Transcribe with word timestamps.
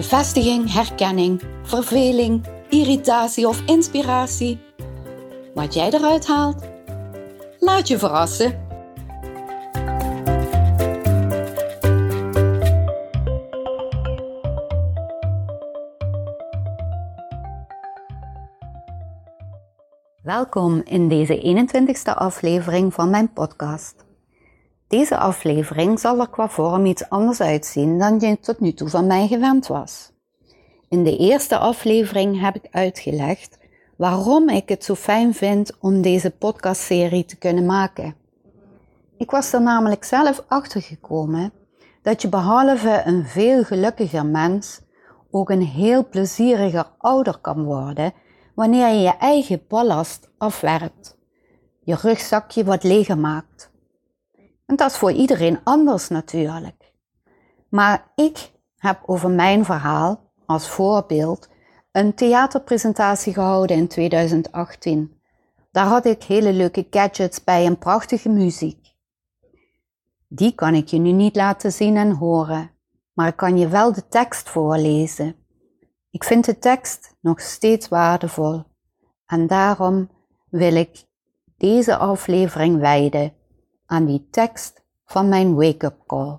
Bevestiging, 0.00 0.72
herkenning, 0.72 1.42
verveling, 1.62 2.46
irritatie 2.68 3.48
of 3.48 3.62
inspiratie. 3.66 4.58
Wat 5.54 5.74
jij 5.74 5.90
eruit 5.90 6.26
haalt, 6.26 6.64
laat 7.58 7.88
je 7.88 7.98
verrassen. 7.98 8.68
Welkom 20.22 20.82
in 20.84 21.08
deze 21.08 21.66
21ste 21.66 22.14
aflevering 22.14 22.94
van 22.94 23.10
mijn 23.10 23.32
podcast. 23.32 24.09
Deze 24.90 25.16
aflevering 25.16 26.00
zal 26.00 26.20
er 26.20 26.28
qua 26.28 26.48
vorm 26.48 26.86
iets 26.86 27.08
anders 27.08 27.40
uitzien 27.40 27.98
dan 27.98 28.20
je 28.20 28.40
tot 28.40 28.60
nu 28.60 28.72
toe 28.72 28.88
van 28.88 29.06
mij 29.06 29.26
gewend 29.26 29.66
was. 29.66 30.12
In 30.88 31.04
de 31.04 31.16
eerste 31.16 31.58
aflevering 31.58 32.40
heb 32.40 32.54
ik 32.54 32.68
uitgelegd 32.70 33.58
waarom 33.96 34.48
ik 34.48 34.68
het 34.68 34.84
zo 34.84 34.94
fijn 34.94 35.34
vind 35.34 35.76
om 35.80 36.02
deze 36.02 36.30
podcastserie 36.30 37.24
te 37.24 37.36
kunnen 37.36 37.66
maken. 37.66 38.14
Ik 39.16 39.30
was 39.30 39.52
er 39.52 39.62
namelijk 39.62 40.04
zelf 40.04 40.44
achter 40.48 40.82
gekomen 40.82 41.52
dat 42.02 42.22
je 42.22 42.28
behalve 42.28 43.02
een 43.04 43.26
veel 43.26 43.64
gelukkiger 43.64 44.26
mens 44.26 44.80
ook 45.30 45.50
een 45.50 45.66
heel 45.66 46.08
plezieriger 46.08 46.86
ouder 46.98 47.38
kan 47.38 47.64
worden 47.64 48.12
wanneer 48.54 48.88
je 48.88 49.00
je 49.00 49.16
eigen 49.16 49.62
ballast 49.68 50.30
afwerpt, 50.38 51.16
je 51.80 51.94
rugzakje 51.94 52.64
wat 52.64 52.82
leger 52.82 53.18
maakt 53.18 53.69
en 54.70 54.76
dat 54.76 54.90
is 54.90 54.96
voor 54.96 55.12
iedereen 55.12 55.60
anders 55.64 56.08
natuurlijk. 56.08 56.92
Maar 57.68 58.12
ik 58.14 58.52
heb 58.76 59.02
over 59.06 59.30
mijn 59.30 59.64
verhaal 59.64 60.32
als 60.46 60.68
voorbeeld 60.68 61.48
een 61.92 62.14
theaterpresentatie 62.14 63.32
gehouden 63.32 63.76
in 63.76 63.88
2018. 63.88 65.20
Daar 65.70 65.86
had 65.86 66.04
ik 66.04 66.22
hele 66.22 66.52
leuke 66.52 66.86
gadgets 66.90 67.44
bij 67.44 67.66
en 67.66 67.78
prachtige 67.78 68.28
muziek. 68.28 68.94
Die 70.28 70.54
kan 70.54 70.74
ik 70.74 70.88
je 70.88 70.98
nu 70.98 71.12
niet 71.12 71.36
laten 71.36 71.72
zien 71.72 71.96
en 71.96 72.10
horen, 72.10 72.70
maar 73.12 73.28
ik 73.28 73.36
kan 73.36 73.58
je 73.58 73.68
wel 73.68 73.92
de 73.92 74.08
tekst 74.08 74.48
voorlezen. 74.48 75.36
Ik 76.10 76.24
vind 76.24 76.44
de 76.44 76.58
tekst 76.58 77.16
nog 77.20 77.40
steeds 77.40 77.88
waardevol 77.88 78.64
en 79.26 79.46
daarom 79.46 80.10
wil 80.50 80.74
ik 80.74 81.04
deze 81.56 81.96
aflevering 81.96 82.78
wijden 82.78 83.38
aan 83.90 84.04
die 84.06 84.26
tekst 84.30 84.82
van 85.04 85.28
mijn 85.28 85.54
wake-up 85.54 85.96
call. 86.06 86.38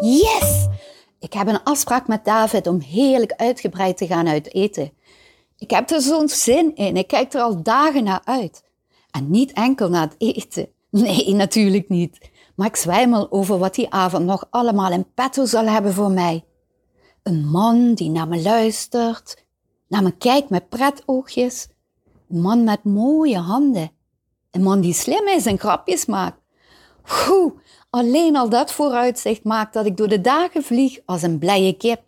Yes! 0.00 0.66
Ik 1.18 1.32
heb 1.32 1.46
een 1.46 1.62
afspraak 1.62 2.06
met 2.06 2.24
David 2.24 2.66
om 2.66 2.80
heerlijk 2.80 3.32
uitgebreid 3.32 3.96
te 3.96 4.06
gaan 4.06 4.28
uit 4.28 4.54
eten. 4.54 4.92
Ik 5.58 5.70
heb 5.70 5.90
er 5.90 6.00
zo'n 6.00 6.28
zin 6.28 6.74
in. 6.74 6.96
Ik 6.96 7.06
kijk 7.06 7.32
er 7.32 7.40
al 7.40 7.62
dagen 7.62 8.04
naar 8.04 8.20
uit. 8.24 8.64
En 9.10 9.30
niet 9.30 9.52
enkel 9.52 9.88
naar 9.88 10.02
het 10.02 10.14
eten. 10.18 10.68
Nee, 10.90 11.34
natuurlijk 11.34 11.88
niet. 11.88 12.30
Maar 12.54 12.66
ik 12.66 12.76
zwijmel 12.76 13.30
over 13.30 13.58
wat 13.58 13.74
die 13.74 13.90
avond 13.90 14.24
nog 14.24 14.46
allemaal 14.50 14.92
in 14.92 15.12
petto 15.14 15.44
zal 15.44 15.64
hebben 15.64 15.92
voor 15.92 16.10
mij. 16.10 16.44
Een 17.22 17.46
man 17.46 17.94
die 17.94 18.10
naar 18.10 18.28
me 18.28 18.42
luistert, 18.42 19.44
naar 19.88 20.02
me 20.02 20.10
kijkt 20.10 20.50
met 20.50 20.68
pretoogjes. 20.68 21.68
Een 22.28 22.40
man 22.40 22.64
met 22.64 22.84
mooie 22.84 23.38
handen 23.38 23.90
een 24.56 24.62
man 24.62 24.80
die 24.80 24.92
slim 24.92 25.28
is 25.28 25.46
en 25.46 25.58
grapjes 25.58 26.06
maakt. 26.06 26.40
Oeh, 27.28 27.52
alleen 27.90 28.36
al 28.36 28.48
dat 28.48 28.72
vooruitzicht 28.72 29.44
maakt 29.44 29.72
dat 29.72 29.86
ik 29.86 29.96
door 29.96 30.08
de 30.08 30.20
dagen 30.20 30.62
vlieg 30.62 30.98
als 31.04 31.22
een 31.22 31.38
blije 31.38 31.76
kip. 31.76 32.00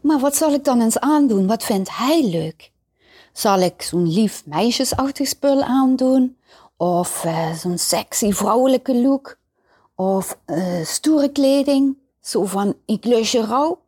Maar 0.00 0.18
wat 0.18 0.36
zal 0.36 0.52
ik 0.52 0.64
dan 0.64 0.80
eens 0.80 0.98
aandoen? 0.98 1.46
Wat 1.46 1.64
vindt 1.64 1.96
hij 1.96 2.24
leuk? 2.24 2.72
Zal 3.32 3.60
ik 3.60 3.82
zo'n 3.82 4.12
lief 4.12 4.46
meisjesachtig 4.46 5.28
spul 5.28 5.62
aandoen? 5.62 6.36
Of 6.76 7.24
uh, 7.24 7.52
zo'n 7.52 7.78
sexy 7.78 8.32
vrouwelijke 8.32 8.96
look? 8.96 9.38
Of 9.94 10.38
uh, 10.46 10.84
stoere 10.84 11.28
kleding? 11.28 11.96
Zo 12.20 12.44
van 12.44 12.76
ik 12.86 13.04
lus 13.04 13.34
rouw? 13.34 13.80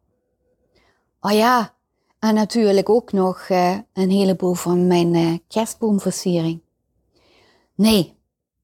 Oh 1.20 1.32
ja, 1.32 1.74
en 2.18 2.34
natuurlijk 2.34 2.88
ook 2.88 3.12
nog 3.12 3.48
uh, 3.48 3.78
een 3.92 4.10
heleboel 4.10 4.54
van 4.54 4.86
mijn 4.86 5.42
kerstboomversiering. 5.48 6.60
Nee, 7.76 8.18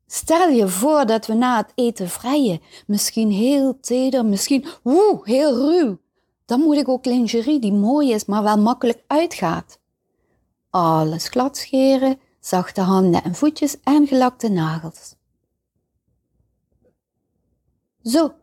stel 0.07 0.49
je 0.49 0.69
voor 0.69 1.07
dat 1.07 1.27
we 1.27 1.35
na 1.35 1.57
het 1.57 1.73
eten 1.75 2.09
vrijen, 2.09 2.61
misschien 2.87 3.31
heel 3.31 3.81
teder, 3.81 4.25
misschien 4.25 4.67
woe, 4.83 5.21
heel 5.23 5.55
ruw. 5.55 5.99
Dan 6.45 6.61
moet 6.61 6.77
ik 6.77 6.89
ook 6.89 7.05
lingerie 7.05 7.61
die 7.61 7.73
mooi 7.73 8.13
is, 8.13 8.25
maar 8.25 8.43
wel 8.43 8.59
makkelijk 8.59 9.05
uitgaat. 9.07 9.81
Alles 10.71 11.29
glad 11.29 11.57
scheren, 11.57 12.21
zachte 12.41 12.81
handen 12.81 13.23
en 13.23 13.35
voetjes 13.35 13.81
en 13.81 14.07
gelakte 14.07 14.49
nagels. 14.49 15.15
Zo, 18.03 18.35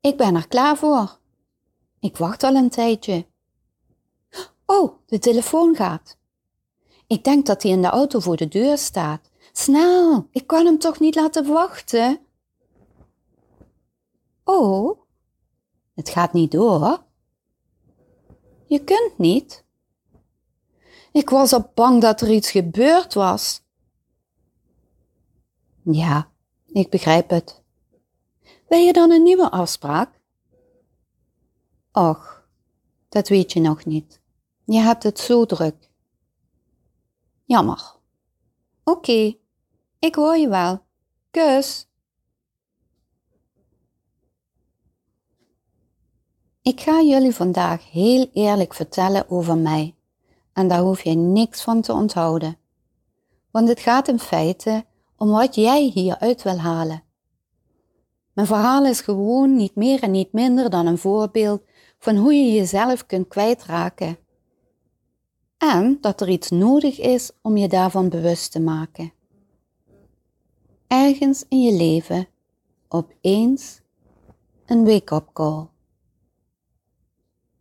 ik 0.00 0.16
ben 0.16 0.34
er 0.34 0.48
klaar 0.48 0.76
voor. 0.76 1.18
Ik 2.00 2.16
wacht 2.16 2.42
al 2.42 2.54
een 2.54 2.70
tijdje. 2.70 3.26
Oh, 4.66 4.92
de 5.06 5.18
telefoon 5.18 5.76
gaat. 5.76 6.18
Ik 7.06 7.24
denk 7.24 7.46
dat 7.46 7.62
hij 7.62 7.72
in 7.72 7.82
de 7.82 7.88
auto 7.88 8.18
voor 8.18 8.36
de 8.36 8.48
deur 8.48 8.78
staat. 8.78 9.27
Snel, 9.58 10.28
ik 10.30 10.46
kan 10.46 10.64
hem 10.64 10.78
toch 10.78 10.98
niet 10.98 11.14
laten 11.14 11.46
wachten? 11.46 12.20
Oh, 14.44 15.00
het 15.94 16.08
gaat 16.08 16.32
niet 16.32 16.50
door. 16.50 17.04
Je 18.66 18.84
kunt 18.84 19.18
niet. 19.18 19.64
Ik 21.12 21.30
was 21.30 21.52
al 21.52 21.70
bang 21.74 22.00
dat 22.00 22.20
er 22.20 22.30
iets 22.30 22.50
gebeurd 22.50 23.14
was. 23.14 23.62
Ja, 25.82 26.30
ik 26.66 26.90
begrijp 26.90 27.30
het. 27.30 27.62
Wil 28.68 28.78
je 28.78 28.92
dan 28.92 29.10
een 29.10 29.22
nieuwe 29.22 29.50
afspraak? 29.50 30.20
Och, 31.92 32.48
dat 33.08 33.28
weet 33.28 33.52
je 33.52 33.60
nog 33.60 33.84
niet. 33.84 34.20
Je 34.64 34.78
hebt 34.78 35.02
het 35.02 35.18
zo 35.18 35.46
druk. 35.46 35.90
Jammer. 37.44 37.96
Oké, 38.84 39.36
ik 39.98 40.14
hoor 40.14 40.36
je 40.36 40.48
wel. 40.48 40.80
Kus. 41.30 41.88
Ik 46.62 46.80
ga 46.80 47.02
jullie 47.02 47.34
vandaag 47.34 47.90
heel 47.90 48.30
eerlijk 48.32 48.74
vertellen 48.74 49.30
over 49.30 49.56
mij. 49.56 49.94
En 50.52 50.68
daar 50.68 50.80
hoef 50.80 51.02
je 51.02 51.14
niks 51.14 51.62
van 51.62 51.80
te 51.80 51.92
onthouden. 51.92 52.58
Want 53.50 53.68
het 53.68 53.80
gaat 53.80 54.08
in 54.08 54.18
feite 54.18 54.84
om 55.16 55.30
wat 55.30 55.54
jij 55.54 55.82
hieruit 55.82 56.42
wil 56.42 56.58
halen. 56.58 57.02
Mijn 58.32 58.46
verhaal 58.46 58.86
is 58.86 59.00
gewoon 59.00 59.56
niet 59.56 59.74
meer 59.74 60.02
en 60.02 60.10
niet 60.10 60.32
minder 60.32 60.70
dan 60.70 60.86
een 60.86 60.98
voorbeeld 60.98 61.62
van 61.98 62.16
hoe 62.16 62.34
je 62.34 62.52
jezelf 62.52 63.06
kunt 63.06 63.28
kwijtraken. 63.28 64.18
En 65.58 65.98
dat 66.00 66.20
er 66.20 66.28
iets 66.28 66.50
nodig 66.50 67.00
is 67.00 67.30
om 67.42 67.56
je 67.56 67.68
daarvan 67.68 68.08
bewust 68.08 68.52
te 68.52 68.60
maken 68.60 69.12
ergens 70.88 71.44
in 71.48 71.62
je 71.62 71.72
leven 71.72 72.28
opeens 72.88 73.80
een 74.66 74.84
wake-up 74.84 75.30
call. 75.32 75.66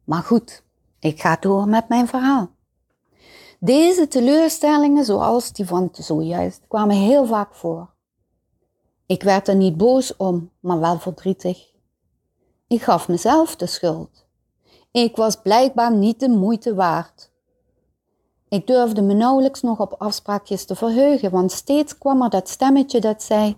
Maar 0.04 0.24
goed, 0.24 0.64
ik 1.00 1.22
ga 1.22 1.38
door 1.40 1.68
met 1.68 1.88
mijn 1.90 2.08
verhaal. 2.08 2.50
Deze 3.60 4.08
teleurstellingen, 4.08 5.06
zoals 5.06 5.52
die 5.52 5.66
van 5.66 5.90
zojuist, 5.92 6.62
kwamen 6.68 6.96
heel 6.96 7.26
vaak 7.26 7.56
voor. 7.56 7.90
Ik 9.06 9.24
werd 9.24 9.48
er 9.48 9.56
niet 9.56 9.78
boos 9.78 10.16
om, 10.16 10.52
maar 10.60 10.80
wel 10.80 11.00
verdrietig. 11.00 11.72
Ik 12.68 12.82
gaf 12.82 13.08
mezelf 13.08 13.56
de 13.56 13.66
schuld. 13.66 14.26
Ik 14.92 15.16
was 15.16 15.42
blijkbaar 15.42 15.96
niet 15.96 16.20
de 16.20 16.30
moeite 16.30 16.76
waard. 16.76 17.27
Ik 18.50 18.68
durfde 18.68 19.02
me 19.02 19.14
nauwelijks 19.14 19.62
nog 19.62 19.80
op 19.80 19.96
afspraakjes 19.98 20.66
te 20.66 20.76
verheugen, 20.76 21.32
want 21.32 21.52
steeds 21.52 21.98
kwam 21.98 22.22
er 22.22 22.30
dat 22.30 22.50
stemmetje 22.50 23.00
dat 23.00 23.24
zei: 23.24 23.58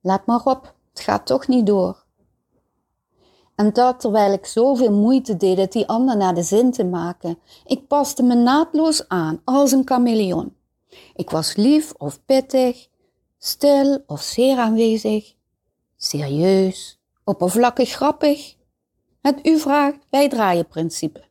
Laat 0.00 0.26
maar 0.26 0.44
op, 0.44 0.74
het 0.90 1.00
gaat 1.00 1.26
toch 1.26 1.46
niet 1.46 1.66
door. 1.66 2.04
En 3.54 3.72
dat 3.72 4.00
terwijl 4.00 4.32
ik 4.32 4.46
zoveel 4.46 4.92
moeite 4.92 5.36
deed 5.36 5.58
het 5.58 5.72
die 5.72 5.88
ander 5.88 6.16
naar 6.16 6.34
de 6.34 6.42
zin 6.42 6.72
te 6.72 6.84
maken. 6.84 7.38
Ik 7.64 7.86
paste 7.86 8.22
me 8.22 8.34
naadloos 8.34 9.08
aan, 9.08 9.40
als 9.44 9.72
een 9.72 9.86
chameleon. 9.86 10.54
Ik 11.14 11.30
was 11.30 11.56
lief 11.56 11.92
of 11.98 12.24
pittig, 12.24 12.88
stil 13.38 14.02
of 14.06 14.20
zeer 14.20 14.58
aanwezig, 14.58 15.34
serieus, 15.96 17.00
oppervlakkig 17.24 17.90
grappig. 17.90 18.54
Het 19.20 19.46
u 19.46 19.58
vraagt, 19.58 19.98
wij 20.10 20.28
draaien 20.28 20.66
principe. 20.66 21.24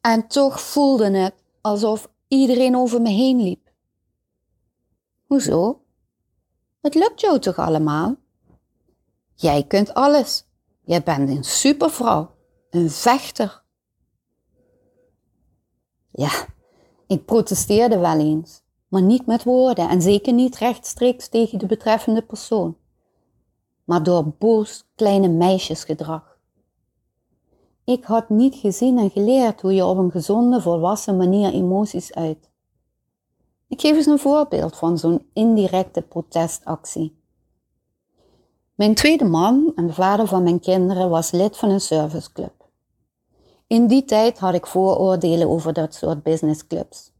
En 0.00 0.26
toch 0.28 0.60
voelde 0.60 1.10
het 1.10 1.34
alsof 1.66 2.08
iedereen 2.28 2.76
over 2.76 3.00
me 3.02 3.08
heen 3.08 3.42
liep. 3.42 3.72
Hoezo? 5.26 5.80
Het 6.80 6.94
lukt 6.94 7.20
jou 7.20 7.38
toch 7.38 7.56
allemaal? 7.56 8.16
Jij 9.34 9.64
kunt 9.64 9.94
alles. 9.94 10.44
Jij 10.84 11.02
bent 11.02 11.28
een 11.28 11.44
supervrouw, 11.44 12.30
een 12.70 12.90
vechter. 12.90 13.62
Ja, 16.10 16.46
ik 17.06 17.24
protesteerde 17.24 17.98
wel 17.98 18.18
eens, 18.18 18.62
maar 18.88 19.02
niet 19.02 19.26
met 19.26 19.44
woorden 19.44 19.88
en 19.88 20.02
zeker 20.02 20.32
niet 20.32 20.56
rechtstreeks 20.56 21.28
tegen 21.28 21.58
de 21.58 21.66
betreffende 21.66 22.22
persoon, 22.22 22.76
maar 23.84 24.02
door 24.02 24.28
boos 24.38 24.84
kleine 24.94 25.28
meisjesgedrag. 25.28 26.35
Ik 27.86 28.04
had 28.04 28.28
niet 28.28 28.54
gezien 28.54 28.98
en 28.98 29.10
geleerd 29.10 29.60
hoe 29.60 29.74
je 29.74 29.84
op 29.84 29.98
een 29.98 30.10
gezonde, 30.10 30.60
volwassen 30.60 31.16
manier 31.16 31.52
emoties 31.52 32.14
uit. 32.14 32.50
Ik 33.68 33.80
geef 33.80 33.96
eens 33.96 34.06
een 34.06 34.18
voorbeeld 34.18 34.76
van 34.76 34.98
zo'n 34.98 35.30
indirecte 35.32 36.02
protestactie. 36.02 37.20
Mijn 38.74 38.94
tweede 38.94 39.24
man 39.24 39.72
en 39.74 39.86
de 39.86 39.92
vader 39.92 40.26
van 40.26 40.42
mijn 40.42 40.60
kinderen 40.60 41.10
was 41.10 41.30
lid 41.30 41.56
van 41.56 41.70
een 41.70 41.80
serviceclub. 41.80 42.68
In 43.66 43.86
die 43.86 44.04
tijd 44.04 44.38
had 44.38 44.54
ik 44.54 44.66
vooroordelen 44.66 45.48
over 45.48 45.72
dat 45.72 45.94
soort 45.94 46.22
businessclubs. 46.22 47.12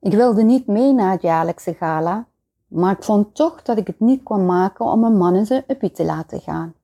Ik 0.00 0.12
wilde 0.12 0.42
niet 0.42 0.66
mee 0.66 0.92
naar 0.92 1.12
het 1.12 1.22
jaarlijkse 1.22 1.74
gala, 1.74 2.26
maar 2.66 2.92
ik 2.92 3.04
vond 3.04 3.34
toch 3.34 3.62
dat 3.62 3.78
ik 3.78 3.86
het 3.86 4.00
niet 4.00 4.22
kon 4.22 4.46
maken 4.46 4.84
om 4.84 5.00
mijn 5.00 5.16
mannen 5.16 5.46
ze 5.46 5.64
uppie 5.66 5.90
te 5.90 6.04
laten 6.04 6.40
gaan. 6.40 6.74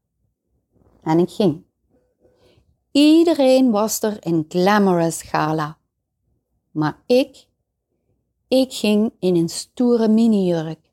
En 1.03 1.19
ik 1.19 1.31
ging. 1.31 1.65
Iedereen 2.95 3.71
was 3.71 4.03
er 4.03 4.17
in 4.27 4.45
glamorous 4.49 5.23
gala. 5.23 5.79
Maar 6.71 7.03
ik, 7.07 7.47
ik 8.49 8.73
ging 8.73 9.13
in 9.19 9.37
een 9.37 9.49
stoere 9.49 10.09
minijurk 10.09 10.85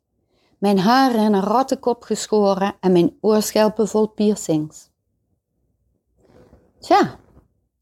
mijn 0.62 0.80
haren 0.80 1.26
in 1.26 1.34
een 1.34 1.44
rattenkop 1.44 2.04
geschoren 2.04 2.76
en 2.80 2.92
mijn 2.92 3.18
oorschelpen 3.22 3.88
vol 3.88 4.08
piercings. 4.08 4.90
Tja, 6.80 7.20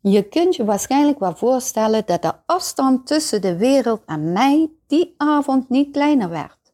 je 0.01 0.23
kunt 0.23 0.55
je 0.55 0.65
waarschijnlijk 0.65 1.19
wel 1.19 1.35
voorstellen 1.35 2.05
dat 2.05 2.21
de 2.21 2.33
afstand 2.45 3.07
tussen 3.07 3.41
de 3.41 3.57
wereld 3.57 4.01
en 4.05 4.31
mij 4.31 4.71
die 4.87 5.13
avond 5.17 5.69
niet 5.69 5.91
kleiner 5.91 6.29
werd. 6.29 6.73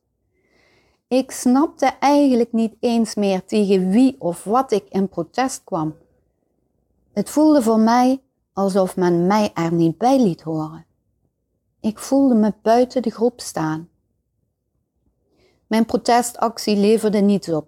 Ik 1.07 1.31
snapte 1.31 1.85
eigenlijk 1.99 2.51
niet 2.51 2.75
eens 2.79 3.15
meer 3.15 3.45
tegen 3.45 3.89
wie 3.89 4.15
of 4.19 4.43
wat 4.43 4.71
ik 4.71 4.85
in 4.89 5.09
protest 5.09 5.63
kwam. 5.63 5.95
Het 7.15 7.29
voelde 7.29 7.61
voor 7.61 7.79
mij 7.79 8.21
alsof 8.53 8.95
men 8.95 9.27
mij 9.27 9.51
er 9.53 9.73
niet 9.73 9.97
bij 9.97 10.21
liet 10.23 10.41
horen. 10.41 10.85
Ik 11.79 11.99
voelde 11.99 12.35
me 12.35 12.53
buiten 12.61 13.01
de 13.01 13.09
groep 13.09 13.41
staan. 13.41 13.89
Mijn 15.67 15.85
protestactie 15.85 16.77
leverde 16.77 17.19
niets 17.19 17.49
op. 17.49 17.67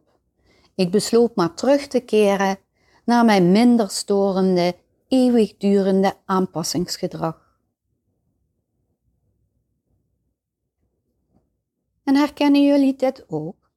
Ik 0.76 0.92
besloot 0.92 1.36
maar 1.36 1.54
terug 1.54 1.88
te 1.88 2.00
keren 2.00 2.58
naar 3.06 3.26
mijn 3.26 3.52
minder 3.52 3.90
storende, 3.90 4.76
eeuwigdurende 5.08 6.14
aanpassingsgedrag. 6.26 7.60
En 12.04 12.16
herkennen 12.16 12.64
jullie 12.66 12.96
dit 12.96 13.26
ook? 13.28 13.72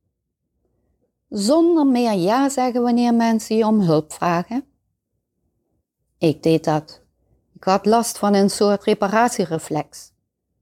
Zonder 1.28 1.86
meer 1.86 2.12
ja 2.12 2.48
zeggen 2.48 2.82
wanneer 2.82 3.14
mensen 3.14 3.56
je 3.56 3.66
om 3.66 3.80
hulp 3.80 4.12
vragen? 4.12 4.69
Ik 6.20 6.42
deed 6.42 6.64
dat. 6.64 7.00
Ik 7.54 7.64
had 7.64 7.86
last 7.86 8.18
van 8.18 8.34
een 8.34 8.50
soort 8.50 8.84
reparatiereflex. 8.84 10.12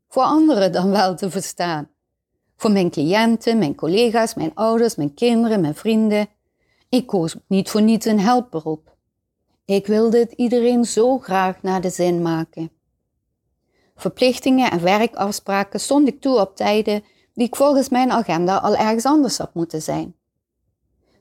Voor 0.08 0.22
anderen 0.22 0.72
dan 0.72 0.90
wel 0.90 1.16
te 1.16 1.30
verstaan. 1.30 1.90
Voor 2.56 2.70
mijn 2.70 2.90
cliënten, 2.90 3.58
mijn 3.58 3.74
collega's, 3.74 4.34
mijn 4.34 4.54
ouders, 4.54 4.94
mijn 4.94 5.14
kinderen, 5.14 5.60
mijn 5.60 5.74
vrienden. 5.74 6.28
Ik 6.88 7.06
koos 7.06 7.36
niet 7.46 7.70
voor 7.70 7.82
niets 7.82 8.06
een 8.06 8.20
helpberoep. 8.20 8.96
Ik 9.64 9.86
wilde 9.86 10.18
het 10.18 10.32
iedereen 10.32 10.84
zo 10.84 11.18
graag 11.18 11.62
naar 11.62 11.80
de 11.80 11.90
zin 11.90 12.22
maken. 12.22 12.70
Verplichtingen 13.96 14.70
en 14.70 14.82
werkafspraken 14.82 15.80
stond 15.80 16.08
ik 16.08 16.20
toe 16.20 16.40
op 16.40 16.56
tijden 16.56 17.04
die 17.34 17.46
ik 17.46 17.56
volgens 17.56 17.88
mijn 17.88 18.10
agenda 18.10 18.56
al 18.56 18.76
ergens 18.76 19.04
anders 19.04 19.38
had 19.38 19.54
moeten 19.54 19.82
zijn. 19.82 20.17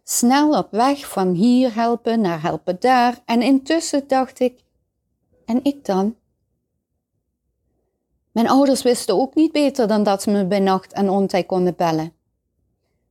Snel 0.09 0.57
op 0.57 0.71
weg 0.71 1.09
van 1.09 1.33
hier 1.33 1.75
helpen 1.75 2.21
naar 2.21 2.42
helpen 2.42 2.80
daar 2.80 3.21
en 3.25 3.42
intussen 3.42 4.07
dacht 4.07 4.39
ik, 4.39 4.63
en 5.45 5.63
ik 5.63 5.86
dan? 5.86 6.15
Mijn 8.31 8.50
ouders 8.50 8.81
wisten 8.81 9.15
ook 9.15 9.36
niet 9.36 9.51
beter 9.51 9.88
dan 9.88 10.04
dat 10.04 10.21
ze 10.21 10.31
me 10.31 10.45
bij 10.45 10.59
nacht 10.59 10.94
en 10.94 11.09
ontij 11.09 11.44
konden 11.44 11.75
bellen. 11.75 12.13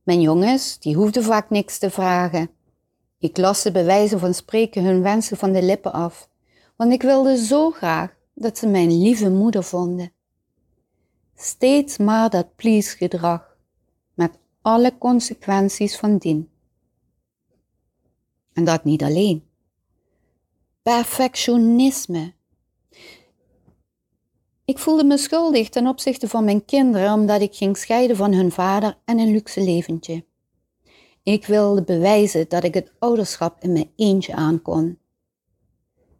Mijn 0.03 0.21
jongens, 0.21 0.79
die 0.79 0.95
hoefden 0.95 1.23
vaak 1.23 1.49
niks 1.49 1.77
te 1.77 1.89
vragen. 1.89 2.49
Ik 3.19 3.37
las 3.37 3.61
ze 3.61 3.71
bij 3.71 4.07
van 4.07 4.33
spreken 4.33 4.83
hun 4.83 5.01
wensen 5.01 5.37
van 5.37 5.51
de 5.51 5.61
lippen 5.61 5.93
af, 5.93 6.29
want 6.75 6.91
ik 6.91 7.01
wilde 7.01 7.37
zo 7.45 7.71
graag 7.71 8.15
dat 8.33 8.57
ze 8.57 8.67
mijn 8.67 9.01
lieve 9.01 9.29
moeder 9.29 9.63
vonden. 9.63 10.11
Steeds 11.35 11.97
maar 11.97 12.29
dat 12.29 12.55
please 12.55 12.97
gedrag, 12.97 13.57
met 14.13 14.31
alle 14.61 14.97
consequenties 14.97 15.97
van 15.97 16.17
dien. 16.17 16.55
En 18.57 18.63
dat 18.63 18.83
niet 18.83 19.03
alleen. 19.03 19.43
Perfectionisme 20.81 22.35
ik 24.69 24.79
voelde 24.79 25.03
me 25.03 25.17
schuldig 25.17 25.69
ten 25.69 25.87
opzichte 25.87 26.27
van 26.27 26.43
mijn 26.43 26.65
kinderen 26.65 27.13
omdat 27.13 27.41
ik 27.41 27.55
ging 27.55 27.77
scheiden 27.77 28.15
van 28.15 28.33
hun 28.33 28.51
vader 28.51 28.97
en 29.05 29.19
een 29.19 29.31
luxe 29.31 29.61
leventje. 29.61 30.25
Ik 31.23 31.45
wilde 31.45 31.83
bewijzen 31.83 32.49
dat 32.49 32.63
ik 32.63 32.73
het 32.73 32.91
ouderschap 32.99 33.63
in 33.63 33.71
mijn 33.71 33.91
eentje 33.95 34.35
aankon. 34.35 34.97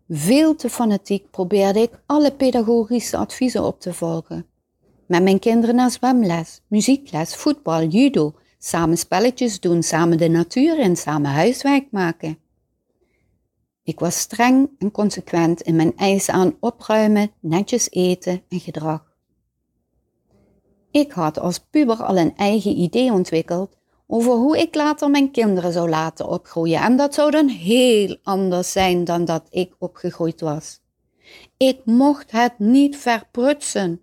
Veel 0.10 0.56
te 0.56 0.70
fanatiek 0.70 1.32
probeerde 1.32 1.80
ik 1.80 1.92
alle 2.06 2.32
pedagogische 2.32 3.18
adviezen 3.18 3.64
op 3.64 3.80
te 3.80 3.94
volgen. 3.94 4.46
Met 5.08 5.24
mijn 5.24 5.40
kinderen 5.40 5.76
naar 5.76 5.92
zwemles, 5.92 6.62
muziekles, 6.68 7.36
voetbal, 7.36 7.84
judo, 7.84 8.34
samen 8.68 8.98
spelletjes 8.98 9.60
doen, 9.60 9.84
samen 9.84 10.18
de 10.18 10.28
natuur 10.28 10.80
in, 10.80 10.98
samen 10.98 11.32
huiswerk 11.32 11.92
maken. 11.92 12.38
Ik 13.84 14.00
was 14.00 14.20
streng 14.20 14.70
en 14.78 14.92
consequent 14.92 15.62
in 15.62 15.76
mijn 15.76 15.98
eisen 15.98 16.34
aan 16.34 16.58
opruimen, 16.60 17.32
netjes 17.40 17.92
eten 17.92 18.42
en 18.50 18.60
gedrag. 18.60 19.16
Ik 20.92 21.12
had 21.12 21.40
als 21.40 21.60
puber 21.60 22.04
al 22.04 22.18
een 22.18 22.36
eigen 22.36 22.78
idee 22.78 23.12
ontwikkeld 23.12 23.78
over 24.08 24.32
hoe 24.32 24.58
ik 24.58 24.76
later 24.76 25.10
mijn 25.10 25.32
kinderen 25.32 25.72
zou 25.72 25.90
laten 25.90 26.28
opgroeien 26.28 26.82
en 26.82 26.98
dat 26.98 27.14
zou 27.14 27.32
dan 27.32 27.48
heel 27.48 28.18
anders 28.24 28.72
zijn 28.72 29.04
dan 29.04 29.26
dat 29.26 29.48
ik 29.50 29.76
opgegroeid 29.80 30.42
was. 30.42 30.80
Ik 31.58 31.82
mocht 31.86 32.32
het 32.32 32.60
niet 32.60 32.98
verprutsen. 32.98 34.02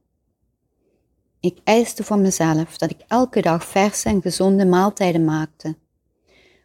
Ik 1.44 1.58
eiste 1.64 2.04
van 2.04 2.20
mezelf 2.20 2.78
dat 2.78 2.90
ik 2.90 3.04
elke 3.08 3.40
dag 3.40 3.64
verse 3.64 4.08
en 4.08 4.22
gezonde 4.22 4.66
maaltijden 4.66 5.24
maakte. 5.24 5.76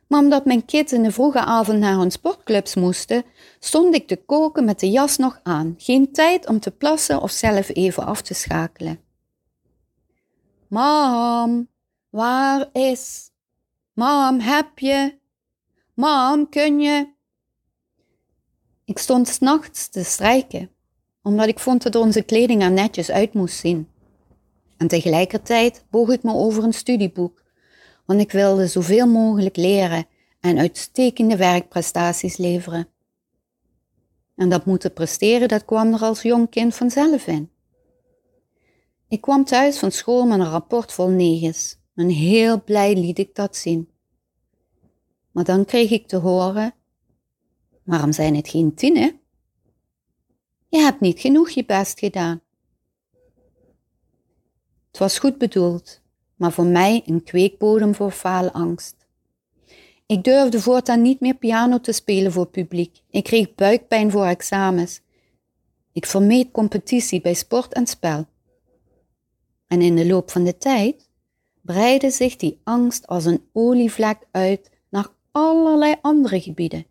Maar 0.08 0.20
omdat 0.20 0.46
mijn 0.46 0.66
kids 0.66 0.94
in 0.94 1.04
de 1.04 1.12
vroege 1.12 1.40
avond 1.40 1.80
naar 1.80 1.98
hun 1.98 2.12
sportclubs 2.12 2.76
moesten, 2.76 3.24
stond 3.60 3.96
ik 3.96 4.08
te 4.08 4.16
koken 4.16 4.66
met 4.66 4.80
de 4.80 4.90
jas 4.90 5.18
nog 5.18 5.40
aan. 5.44 5.74
Geen 5.78 6.12
tijd 6.12 6.48
om 6.48 6.60
te 6.60 6.72
plassen 6.72 7.22
of 7.22 7.32
zelf 7.32 7.70
even 7.70 8.06
af 8.06 8.22
te 8.22 8.34
schakelen. 8.34 9.00
Mam, 10.68 11.68
waar 12.10 12.70
is? 12.74 13.32
Mam, 13.94 14.40
heb 14.40 14.80
je? 14.80 15.18
Mam, 15.94 16.50
kun 16.50 16.80
je? 16.80 17.14
Ik 18.86 18.98
stond 18.98 19.28
s'nachts 19.28 19.88
te 19.88 20.04
strijken, 20.04 20.72
omdat 21.24 21.48
ik 21.48 21.60
vond 21.60 21.84
dat 21.84 21.96
onze 21.96 22.22
kleding 22.22 22.62
er 22.62 22.72
netjes 22.72 23.12
uit 23.12 23.34
moest 23.34 23.60
zien. 23.60 23.89
En 24.80 24.88
tegelijkertijd 24.88 25.86
boog 25.90 26.10
ik 26.10 26.24
me 26.24 26.34
over 26.34 26.64
een 26.64 26.74
studieboek 26.74 27.48
want 28.10 28.22
ik 28.22 28.32
wilde 28.32 28.68
zoveel 28.68 29.08
mogelijk 29.08 29.56
leren 29.56 30.08
en 30.40 30.58
uitstekende 30.58 31.38
werkprestaties 31.38 32.38
leveren. 32.38 32.88
En 34.36 34.50
dat 34.50 34.66
moeten 34.66 34.94
presteren, 34.94 35.48
dat 35.48 35.66
kwam 35.66 35.94
er 35.94 36.02
als 36.02 36.22
jong 36.22 36.50
kind 36.50 36.76
vanzelf 36.76 37.28
in. 37.28 37.52
Ik 39.08 39.22
kwam 39.22 39.46
thuis 39.46 39.78
van 39.78 39.92
school 39.92 40.26
met 40.26 40.40
een 40.40 40.50
rapport 40.50 40.92
vol 40.92 41.10
negens 41.10 41.78
en 41.96 42.10
heel 42.10 42.64
blij 42.64 42.96
liet 42.96 43.20
ik 43.20 43.36
dat 43.36 43.56
zien. 43.56 43.90
Maar 45.32 45.44
dan 45.44 45.66
kreeg 45.66 45.90
ik 45.90 46.08
te 46.08 46.18
horen, 46.18 46.74
Waarom 47.84 48.12
zijn 48.12 48.36
het 48.36 48.50
geen 48.50 48.76
tienen? 48.76 49.20
Je 50.68 50.78
hebt 50.80 51.00
niet 51.00 51.20
genoeg 51.20 51.50
je 51.50 51.66
best 51.66 52.00
gedaan. 52.00 52.42
Het 54.90 55.00
was 55.00 55.20
goed 55.20 55.38
bedoeld, 55.38 56.02
maar 56.36 56.52
voor 56.52 56.66
mij 56.66 57.04
een 57.06 57.24
kweekbodem 57.24 57.96
voor 57.96 58.12
faalangst. 58.12 58.96
Ik 60.06 60.24
durfde 60.24 60.62
voortaan 60.62 61.02
niet 61.02 61.20
meer 61.20 61.36
piano 61.36 61.80
te 61.80 61.92
spelen 61.92 62.32
voor 62.32 62.48
publiek. 62.48 63.02
Ik 63.10 63.24
kreeg 63.24 63.56
buikpijn 63.56 64.12
voor 64.12 64.26
examens. 64.26 65.02
Ik 65.92 66.06
vermeed 66.06 66.52
competitie 66.52 67.22
bij 67.22 67.34
sport 67.34 67.74
en 67.74 67.88
spel. 67.88 68.26
En 69.68 69.82
in 69.82 69.96
de 69.96 70.06
loop 70.06 70.32
van 70.32 70.44
de 70.44 70.58
tijd 70.58 71.10
breidde 71.62 72.10
zich 72.10 72.36
die 72.36 72.60
angst 72.64 73.08
als 73.08 73.26
een 73.26 73.44
olievlek 73.54 74.18
uit 74.32 74.72
naar 74.90 75.08
allerlei 75.32 75.96
andere 76.02 76.42
gebieden. 76.42 76.86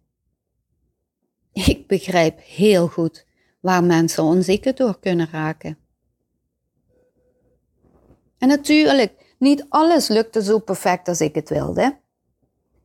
Ik 1.52 1.86
begrijp 1.86 2.40
heel 2.42 2.88
goed 2.88 3.26
waar 3.60 3.84
mensen 3.84 4.22
onzeker 4.22 4.74
door 4.74 4.98
kunnen 5.00 5.28
raken. 5.30 5.78
En 8.38 8.48
natuurlijk, 8.48 9.34
niet 9.38 9.66
alles 9.68 10.08
lukte 10.08 10.42
zo 10.42 10.58
perfect 10.58 11.08
als 11.08 11.20
ik 11.20 11.34
het 11.34 11.48
wilde. 11.48 11.98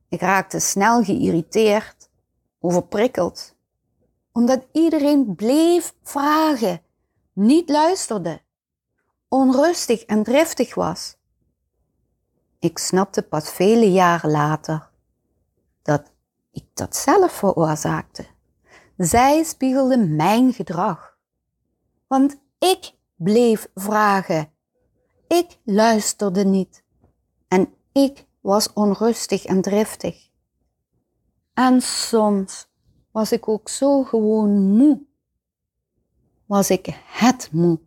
Ik 0.09 0.21
raakte 0.21 0.59
snel 0.59 1.03
geïrriteerd, 1.03 2.09
overprikkeld, 2.59 3.55
omdat 4.31 4.65
iedereen 4.71 5.35
bleef 5.35 5.93
vragen, 6.03 6.81
niet 7.33 7.69
luisterde, 7.69 8.41
onrustig 9.27 10.03
en 10.03 10.23
driftig 10.23 10.75
was. 10.75 11.15
Ik 12.59 12.77
snapte 12.77 13.21
pas 13.21 13.49
vele 13.49 13.91
jaren 13.91 14.31
later 14.31 14.89
dat 15.81 16.11
ik 16.51 16.65
dat 16.73 16.95
zelf 16.95 17.31
veroorzaakte. 17.31 18.25
Zij 18.97 19.43
spiegelde 19.43 19.97
mijn 19.97 20.53
gedrag. 20.53 21.17
Want 22.07 22.37
ik 22.59 22.91
bleef 23.15 23.69
vragen. 23.75 24.52
Ik 25.33 25.57
luisterde 25.63 26.45
niet. 26.45 26.83
En 27.47 27.73
ik 27.91 28.25
was 28.41 28.73
onrustig 28.73 29.45
en 29.45 29.61
driftig. 29.61 30.29
En 31.53 31.81
soms 31.81 32.67
was 33.11 33.31
ik 33.31 33.47
ook 33.47 33.69
zo 33.69 34.03
gewoon 34.03 34.77
moe. 34.77 35.01
Was 36.45 36.69
ik 36.69 37.01
het 37.05 37.49
moe. 37.51 37.79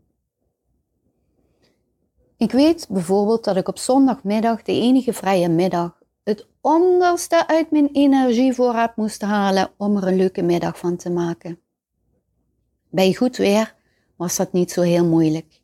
Ik 2.37 2.53
weet 2.53 2.87
bijvoorbeeld 2.88 3.45
dat 3.45 3.57
ik 3.57 3.69
op 3.69 3.79
zondagmiddag, 3.79 4.62
de 4.62 4.73
enige 4.73 5.12
vrije 5.12 5.49
middag, 5.49 6.03
het 6.25 6.47
onderste 6.61 7.47
uit 7.47 7.71
mijn 7.71 7.88
energievoorraad 7.93 8.97
moest 8.97 9.21
halen 9.21 9.71
om 9.76 9.97
er 9.97 10.07
een 10.07 10.17
leuke 10.17 10.43
middag 10.43 10.79
van 10.79 10.97
te 10.97 11.11
maken. 11.11 11.61
Bij 12.88 13.15
goed 13.15 13.37
weer 13.37 13.75
was 14.17 14.37
dat 14.37 14.53
niet 14.53 14.71
zo 14.71 14.81
heel 14.81 15.05
moeilijk. 15.05 15.55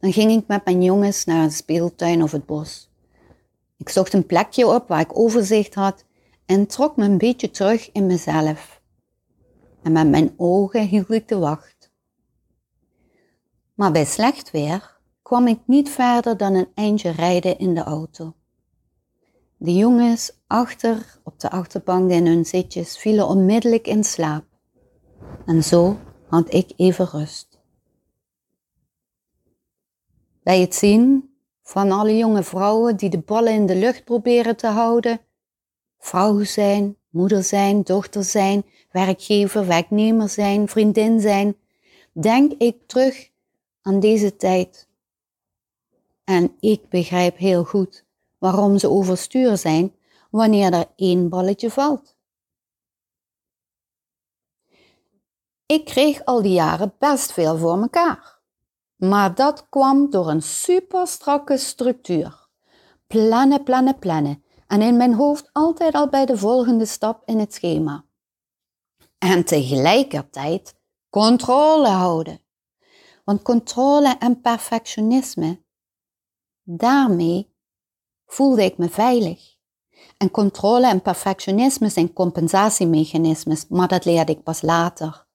Dan 0.00 0.12
ging 0.12 0.30
ik 0.30 0.46
met 0.46 0.64
mijn 0.64 0.82
jongens 0.82 1.24
naar 1.24 1.42
een 1.42 1.50
speeltuin 1.50 2.22
of 2.22 2.32
het 2.32 2.46
bos. 2.46 2.90
Ik 3.76 3.88
zocht 3.88 4.12
een 4.12 4.26
plekje 4.26 4.66
op 4.66 4.88
waar 4.88 5.00
ik 5.00 5.18
overzicht 5.18 5.74
had 5.74 6.04
en 6.46 6.66
trok 6.66 6.96
me 6.96 7.04
een 7.04 7.18
beetje 7.18 7.50
terug 7.50 7.92
in 7.92 8.06
mezelf. 8.06 8.80
En 9.82 9.92
met 9.92 10.08
mijn 10.08 10.34
ogen 10.36 10.86
hield 10.86 11.10
ik 11.10 11.28
de 11.28 11.38
wacht. 11.38 11.92
Maar 13.74 13.92
bij 13.92 14.04
slecht 14.04 14.50
weer 14.50 14.96
kwam 15.22 15.46
ik 15.46 15.58
niet 15.66 15.88
verder 15.88 16.36
dan 16.36 16.54
een 16.54 16.68
eindje 16.74 17.10
rijden 17.10 17.58
in 17.58 17.74
de 17.74 17.82
auto. 17.82 18.34
De 19.56 19.74
jongens 19.74 20.32
achter 20.46 21.20
op 21.24 21.40
de 21.40 21.50
achterbank 21.50 22.10
in 22.10 22.26
hun 22.26 22.46
zitjes 22.46 22.98
vielen 22.98 23.26
onmiddellijk 23.26 23.86
in 23.86 24.04
slaap. 24.04 24.44
En 25.46 25.64
zo 25.64 25.98
had 26.28 26.54
ik 26.54 26.72
even 26.76 27.06
rust. 27.06 27.47
Bij 30.48 30.60
het 30.60 30.74
zien 30.74 31.34
van 31.62 31.92
alle 31.92 32.16
jonge 32.16 32.42
vrouwen 32.42 32.96
die 32.96 33.10
de 33.10 33.18
ballen 33.18 33.52
in 33.52 33.66
de 33.66 33.76
lucht 33.76 34.04
proberen 34.04 34.56
te 34.56 34.66
houden, 34.66 35.20
vrouw 35.98 36.44
zijn, 36.44 36.96
moeder 37.08 37.42
zijn, 37.42 37.82
dochter 37.82 38.24
zijn, 38.24 38.64
werkgever, 38.90 39.66
werknemer 39.66 40.28
zijn, 40.28 40.68
vriendin 40.68 41.20
zijn, 41.20 41.56
denk 42.12 42.52
ik 42.52 42.76
terug 42.86 43.30
aan 43.82 44.00
deze 44.00 44.36
tijd. 44.36 44.88
En 46.24 46.56
ik 46.60 46.88
begrijp 46.88 47.36
heel 47.36 47.64
goed 47.64 48.04
waarom 48.38 48.78
ze 48.78 48.90
overstuur 48.90 49.56
zijn 49.56 49.94
wanneer 50.30 50.72
er 50.72 50.86
één 50.96 51.28
balletje 51.28 51.70
valt. 51.70 52.16
Ik 55.66 55.84
kreeg 55.84 56.24
al 56.24 56.42
die 56.42 56.52
jaren 56.52 56.94
best 56.98 57.32
veel 57.32 57.58
voor 57.58 57.78
mekaar. 57.78 58.37
Maar 58.98 59.34
dat 59.34 59.68
kwam 59.68 60.10
door 60.10 60.28
een 60.28 60.42
super 60.42 61.06
strakke 61.06 61.56
structuur. 61.56 62.48
Plannen, 63.06 63.62
plannen, 63.62 63.98
plannen. 63.98 64.42
En 64.66 64.82
in 64.82 64.96
mijn 64.96 65.14
hoofd 65.14 65.50
altijd 65.52 65.94
al 65.94 66.08
bij 66.08 66.26
de 66.26 66.36
volgende 66.36 66.86
stap 66.86 67.22
in 67.24 67.38
het 67.38 67.54
schema. 67.54 68.04
En 69.18 69.44
tegelijkertijd 69.44 70.74
controle 71.10 71.88
houden. 71.88 72.40
Want 73.24 73.42
controle 73.42 74.16
en 74.18 74.40
perfectionisme, 74.40 75.62
daarmee 76.62 77.54
voelde 78.26 78.64
ik 78.64 78.78
me 78.78 78.88
veilig. 78.88 79.56
En 80.16 80.30
controle 80.30 80.86
en 80.86 81.02
perfectionisme 81.02 81.88
zijn 81.88 82.12
compensatiemechanismes, 82.12 83.68
maar 83.68 83.88
dat 83.88 84.04
leerde 84.04 84.32
ik 84.32 84.42
pas 84.42 84.62
later. 84.62 85.27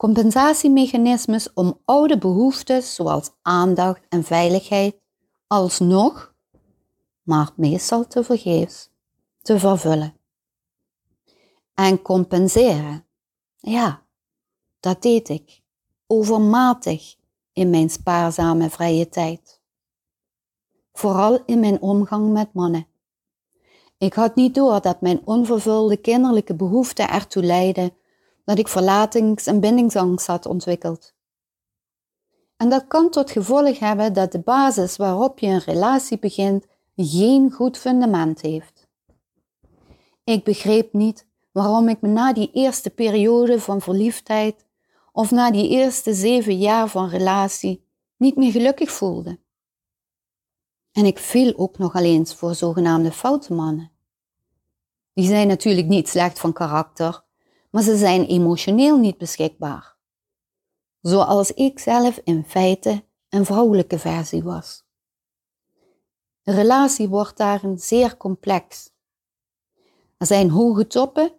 Compensatiemechanismes 0.00 1.52
om 1.52 1.80
oude 1.84 2.18
behoeftes 2.18 2.94
zoals 2.94 3.30
aandacht 3.42 4.00
en 4.08 4.24
veiligheid 4.24 4.96
alsnog, 5.46 6.34
maar 7.22 7.52
meestal 7.56 8.06
te 8.06 8.24
vergeefs, 8.24 8.90
te 9.42 9.58
vervullen. 9.58 10.16
En 11.74 12.02
compenseren, 12.02 13.06
ja, 13.56 14.02
dat 14.80 15.02
deed 15.02 15.28
ik, 15.28 15.62
overmatig 16.06 17.16
in 17.52 17.70
mijn 17.70 17.90
spaarzame 17.90 18.70
vrije 18.70 19.08
tijd 19.08 19.60
vooral 20.92 21.42
in 21.46 21.60
mijn 21.60 21.80
omgang 21.82 22.32
met 22.32 22.52
mannen. 22.52 22.86
Ik 23.98 24.14
had 24.14 24.34
niet 24.34 24.54
door 24.54 24.80
dat 24.80 25.00
mijn 25.00 25.20
onvervulde 25.24 25.96
kinderlijke 25.96 26.54
behoeften 26.54 27.10
ertoe 27.10 27.42
leidden 27.42 27.98
dat 28.50 28.58
ik 28.58 28.68
verlatings- 28.68 29.46
en 29.46 29.60
bindingsangst 29.60 30.26
had 30.26 30.46
ontwikkeld. 30.46 31.14
En 32.56 32.68
dat 32.68 32.86
kan 32.86 33.10
tot 33.10 33.30
gevolg 33.30 33.78
hebben 33.78 34.12
dat 34.12 34.32
de 34.32 34.38
basis 34.38 34.96
waarop 34.96 35.38
je 35.38 35.46
een 35.46 35.60
relatie 35.60 36.18
begint 36.18 36.66
geen 36.96 37.50
goed 37.50 37.78
fundament 37.78 38.40
heeft. 38.40 38.88
Ik 40.24 40.44
begreep 40.44 40.92
niet 40.92 41.26
waarom 41.52 41.88
ik 41.88 42.00
me 42.00 42.08
na 42.08 42.32
die 42.32 42.50
eerste 42.52 42.90
periode 42.90 43.60
van 43.60 43.80
verliefdheid 43.80 44.66
of 45.12 45.30
na 45.30 45.50
die 45.50 45.68
eerste 45.68 46.14
zeven 46.14 46.58
jaar 46.58 46.88
van 46.88 47.08
relatie 47.08 47.84
niet 48.16 48.36
meer 48.36 48.50
gelukkig 48.50 48.90
voelde. 48.90 49.38
En 50.92 51.04
ik 51.04 51.18
viel 51.18 51.52
ook 51.56 51.78
nogal 51.78 52.04
eens 52.04 52.34
voor 52.34 52.54
zogenaamde 52.54 53.12
foute 53.12 53.52
mannen. 53.52 53.90
Die 55.12 55.26
zijn 55.26 55.48
natuurlijk 55.48 55.86
niet 55.86 56.08
slecht 56.08 56.38
van 56.38 56.52
karakter, 56.52 57.28
maar 57.70 57.82
ze 57.82 57.96
zijn 57.96 58.26
emotioneel 58.26 58.98
niet 58.98 59.18
beschikbaar. 59.18 59.96
Zoals 61.00 61.52
ik 61.52 61.78
zelf 61.78 62.20
in 62.24 62.44
feite 62.44 63.04
een 63.28 63.44
vrouwelijke 63.44 63.98
versie 63.98 64.42
was. 64.42 64.84
De 66.42 66.52
relatie 66.52 67.08
wordt 67.08 67.36
daarin 67.36 67.78
zeer 67.78 68.16
complex. 68.16 68.90
Er 70.16 70.26
zijn 70.26 70.50
hoge 70.50 70.86
toppen, 70.86 71.32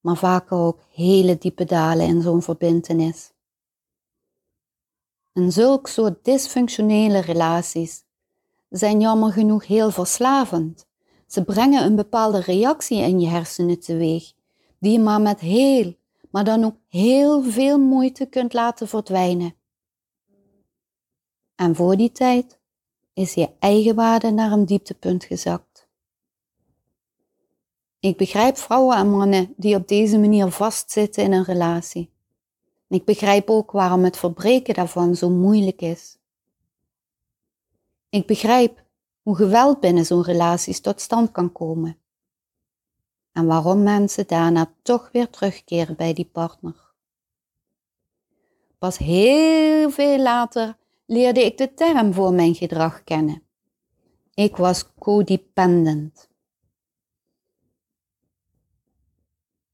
maar 0.00 0.16
vaak 0.16 0.52
ook 0.52 0.80
hele 0.92 1.38
diepe 1.38 1.64
dalen 1.64 2.06
in 2.06 2.22
zo'n 2.22 2.42
verbintenis. 2.42 3.32
En 5.32 5.52
zulk 5.52 5.86
soort 5.86 6.24
dysfunctionele 6.24 7.20
relaties 7.20 8.04
zijn 8.68 9.00
jammer 9.00 9.32
genoeg 9.32 9.66
heel 9.66 9.90
verslavend. 9.90 10.86
Ze 11.26 11.44
brengen 11.44 11.84
een 11.84 11.96
bepaalde 11.96 12.40
reactie 12.40 12.98
in 12.98 13.20
je 13.20 13.28
hersenen 13.28 13.80
teweeg, 13.80 14.32
die 14.78 14.92
je 14.92 14.98
maar 14.98 15.20
met 15.20 15.40
heel, 15.40 15.94
maar 16.30 16.44
dan 16.44 16.64
ook 16.64 16.76
heel 16.88 17.42
veel 17.42 17.78
moeite 17.78 18.26
kunt 18.26 18.52
laten 18.52 18.88
verdwijnen. 18.88 19.54
En 21.54 21.74
voor 21.74 21.96
die 21.96 22.12
tijd 22.12 22.58
is 23.12 23.34
je 23.34 23.50
eigenwaarde 23.58 24.30
naar 24.30 24.52
een 24.52 24.66
dieptepunt 24.66 25.24
gezakt. 25.24 25.88
Ik 28.00 28.16
begrijp 28.16 28.56
vrouwen 28.56 28.96
en 28.96 29.10
mannen 29.10 29.54
die 29.56 29.76
op 29.76 29.88
deze 29.88 30.18
manier 30.18 30.50
vastzitten 30.50 31.24
in 31.24 31.32
een 31.32 31.44
relatie. 31.44 32.10
ik 32.88 33.04
begrijp 33.04 33.50
ook 33.50 33.70
waarom 33.70 34.04
het 34.04 34.16
verbreken 34.16 34.74
daarvan 34.74 35.16
zo 35.16 35.30
moeilijk 35.30 35.80
is. 35.80 36.18
Ik 38.08 38.26
begrijp 38.26 38.84
hoe 39.22 39.36
geweld 39.36 39.80
binnen 39.80 40.06
zo'n 40.06 40.22
relaties 40.22 40.80
tot 40.80 41.00
stand 41.00 41.30
kan 41.30 41.52
komen. 41.52 41.98
En 43.38 43.46
waarom 43.46 43.82
mensen 43.82 44.26
daarna 44.26 44.72
toch 44.82 45.08
weer 45.12 45.30
terugkeren 45.30 45.96
bij 45.96 46.12
die 46.12 46.28
partner. 46.32 46.92
Pas 48.78 48.98
heel 48.98 49.90
veel 49.90 50.18
later 50.18 50.76
leerde 51.06 51.44
ik 51.44 51.58
de 51.58 51.74
term 51.74 52.12
voor 52.12 52.32
mijn 52.32 52.54
gedrag 52.54 53.04
kennen. 53.04 53.42
Ik 54.34 54.56
was 54.56 54.94
codependent. 54.98 56.28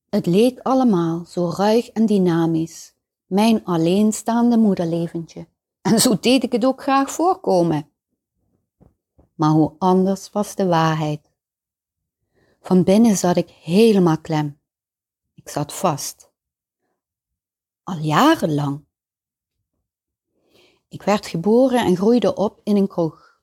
Het 0.09 0.26
leek 0.26 0.59
allemaal 0.62 1.25
zo 1.25 1.52
ruig 1.56 1.88
en 1.88 2.06
dynamisch, 2.06 2.94
mijn 3.26 3.64
alleenstaande 3.64 4.56
moederleventje. 4.56 5.47
En 5.83 6.00
zo 6.00 6.18
deed 6.21 6.42
ik 6.42 6.52
het 6.52 6.64
ook 6.64 6.83
graag 6.83 7.11
voorkomen. 7.11 7.90
Maar 9.35 9.50
hoe 9.50 9.73
anders 9.78 10.30
was 10.30 10.54
de 10.54 10.66
waarheid. 10.66 11.34
Van 12.64 12.83
binnen 12.83 13.16
zat 13.16 13.37
ik 13.37 13.50
helemaal 13.50 14.18
klem. 14.18 14.59
Ik 15.35 15.49
zat 15.49 15.75
vast. 15.75 16.30
Al 17.83 17.97
jarenlang. 17.97 18.85
Ik 20.88 21.02
werd 21.02 21.26
geboren 21.26 21.78
en 21.78 21.97
groeide 21.97 22.35
op 22.35 22.61
in 22.62 22.76
een 22.76 22.88
kroeg. 22.88 23.38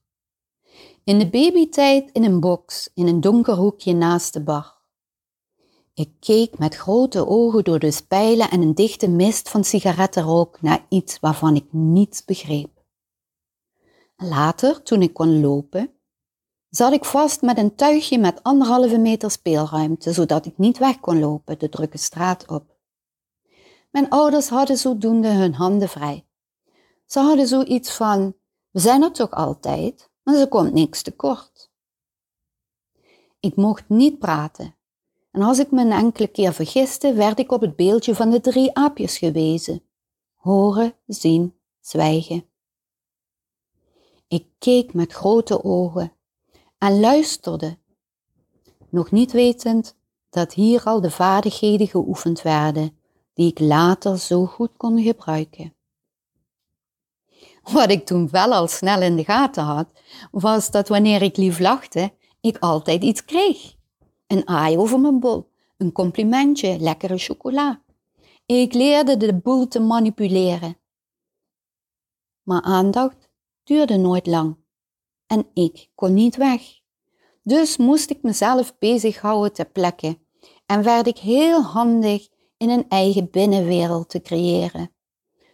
In 1.03 1.19
de 1.19 1.29
babytijd 1.29 2.11
in 2.11 2.23
een 2.23 2.39
box 2.39 2.91
in 2.93 3.07
een 3.07 3.21
donker 3.21 3.55
hoekje 3.55 3.93
naast 3.93 4.33
de 4.33 4.43
bar. 4.43 4.77
Ik 5.93 6.11
keek 6.19 6.57
met 6.57 6.75
grote 6.75 7.27
ogen 7.27 7.63
door 7.63 7.79
de 7.79 7.91
spijlen 7.91 8.49
en 8.49 8.61
een 8.61 8.75
dichte 8.75 9.07
mist 9.07 9.49
van 9.49 9.63
sigarettenrook 9.63 10.61
naar 10.61 10.85
iets 10.89 11.19
waarvan 11.19 11.55
ik 11.55 11.65
niets 11.73 12.25
begreep. 12.25 12.83
Later, 14.15 14.83
toen 14.83 15.01
ik 15.01 15.13
kon 15.13 15.41
lopen, 15.41 16.00
zat 16.71 16.93
ik 16.93 17.05
vast 17.05 17.41
met 17.41 17.57
een 17.57 17.75
tuigje 17.75 18.17
met 18.17 18.43
anderhalve 18.43 18.97
meter 18.97 19.31
speelruimte, 19.31 20.13
zodat 20.13 20.45
ik 20.45 20.57
niet 20.57 20.77
weg 20.77 20.99
kon 20.99 21.19
lopen 21.19 21.59
de 21.59 21.69
drukke 21.69 21.97
straat 21.97 22.47
op. 22.47 22.77
Mijn 23.89 24.09
ouders 24.09 24.49
hadden 24.49 24.77
zodoende 24.77 25.27
hun 25.27 25.53
handen 25.53 25.89
vrij. 25.89 26.25
Ze 27.05 27.19
hadden 27.19 27.47
zoiets 27.47 27.91
van, 27.95 28.35
we 28.69 28.79
zijn 28.79 29.03
er 29.03 29.11
toch 29.11 29.31
altijd, 29.31 30.11
maar 30.23 30.35
ze 30.35 30.47
komt 30.47 30.73
niks 30.73 31.01
tekort. 31.01 31.71
Ik 33.39 33.55
mocht 33.55 33.89
niet 33.89 34.19
praten. 34.19 34.75
En 35.31 35.41
als 35.41 35.59
ik 35.59 35.71
me 35.71 35.81
een 35.81 35.91
enkele 35.91 36.27
keer 36.27 36.53
vergiste, 36.53 37.13
werd 37.13 37.39
ik 37.39 37.51
op 37.51 37.61
het 37.61 37.75
beeldje 37.75 38.15
van 38.15 38.29
de 38.29 38.41
drie 38.41 38.73
aapjes 38.73 39.17
gewezen. 39.17 39.83
Horen, 40.35 40.93
zien, 41.05 41.55
zwijgen. 41.79 42.45
Ik 44.27 44.45
keek 44.57 44.93
met 44.93 45.13
grote 45.13 45.63
ogen 45.63 46.13
en 46.81 47.00
luisterde, 47.00 47.77
nog 48.89 49.11
niet 49.11 49.31
wetend 49.31 49.95
dat 50.29 50.53
hier 50.53 50.83
al 50.83 51.01
de 51.01 51.11
vaardigheden 51.11 51.88
geoefend 51.88 52.41
werden 52.41 52.97
die 53.33 53.50
ik 53.50 53.59
later 53.59 54.19
zo 54.19 54.45
goed 54.45 54.77
kon 54.77 55.01
gebruiken. 55.01 55.73
Wat 57.63 57.89
ik 57.89 58.05
toen 58.05 58.29
wel 58.29 58.53
al 58.53 58.67
snel 58.67 59.01
in 59.01 59.15
de 59.15 59.23
gaten 59.23 59.63
had, 59.63 59.91
was 60.31 60.71
dat 60.71 60.88
wanneer 60.88 61.21
ik 61.21 61.38
lief 61.38 61.59
lachte, 61.59 62.13
ik 62.39 62.57
altijd 62.57 63.03
iets 63.03 63.25
kreeg. 63.25 63.75
Een 64.27 64.47
aai 64.47 64.77
over 64.77 65.00
mijn 65.00 65.19
bol, 65.19 65.51
een 65.77 65.91
complimentje, 65.91 66.79
lekkere 66.79 67.17
chocola. 67.17 67.81
Ik 68.45 68.73
leerde 68.73 69.17
de 69.17 69.35
boel 69.35 69.67
te 69.67 69.79
manipuleren. 69.79 70.77
Maar 72.43 72.61
aandacht 72.61 73.29
duurde 73.63 73.97
nooit 73.97 74.27
lang 74.27 74.61
en 75.31 75.47
ik 75.53 75.89
kon 75.95 76.13
niet 76.13 76.35
weg. 76.35 76.61
Dus 77.43 77.77
moest 77.77 78.09
ik 78.09 78.21
mezelf 78.21 78.77
bezighouden 78.77 79.53
ter 79.53 79.69
plekke 79.69 80.19
en 80.65 80.83
werd 80.83 81.07
ik 81.07 81.17
heel 81.17 81.61
handig 81.61 82.27
in 82.57 82.69
een 82.69 82.89
eigen 82.89 83.29
binnenwereld 83.29 84.09
te 84.09 84.21
creëren 84.21 84.91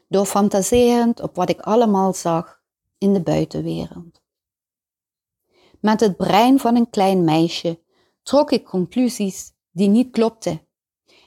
door 0.07 0.25
fantaserend 0.25 1.21
op 1.21 1.35
wat 1.35 1.49
ik 1.49 1.61
allemaal 1.61 2.13
zag 2.13 2.61
in 2.97 3.13
de 3.13 3.21
buitenwereld. 3.21 4.21
Met 5.79 5.99
het 5.99 6.17
brein 6.17 6.59
van 6.59 6.75
een 6.75 6.89
klein 6.89 7.23
meisje 7.23 7.81
trok 8.23 8.51
ik 8.51 8.63
conclusies 8.63 9.53
die 9.71 9.87
niet 9.87 10.11
klopten 10.11 10.67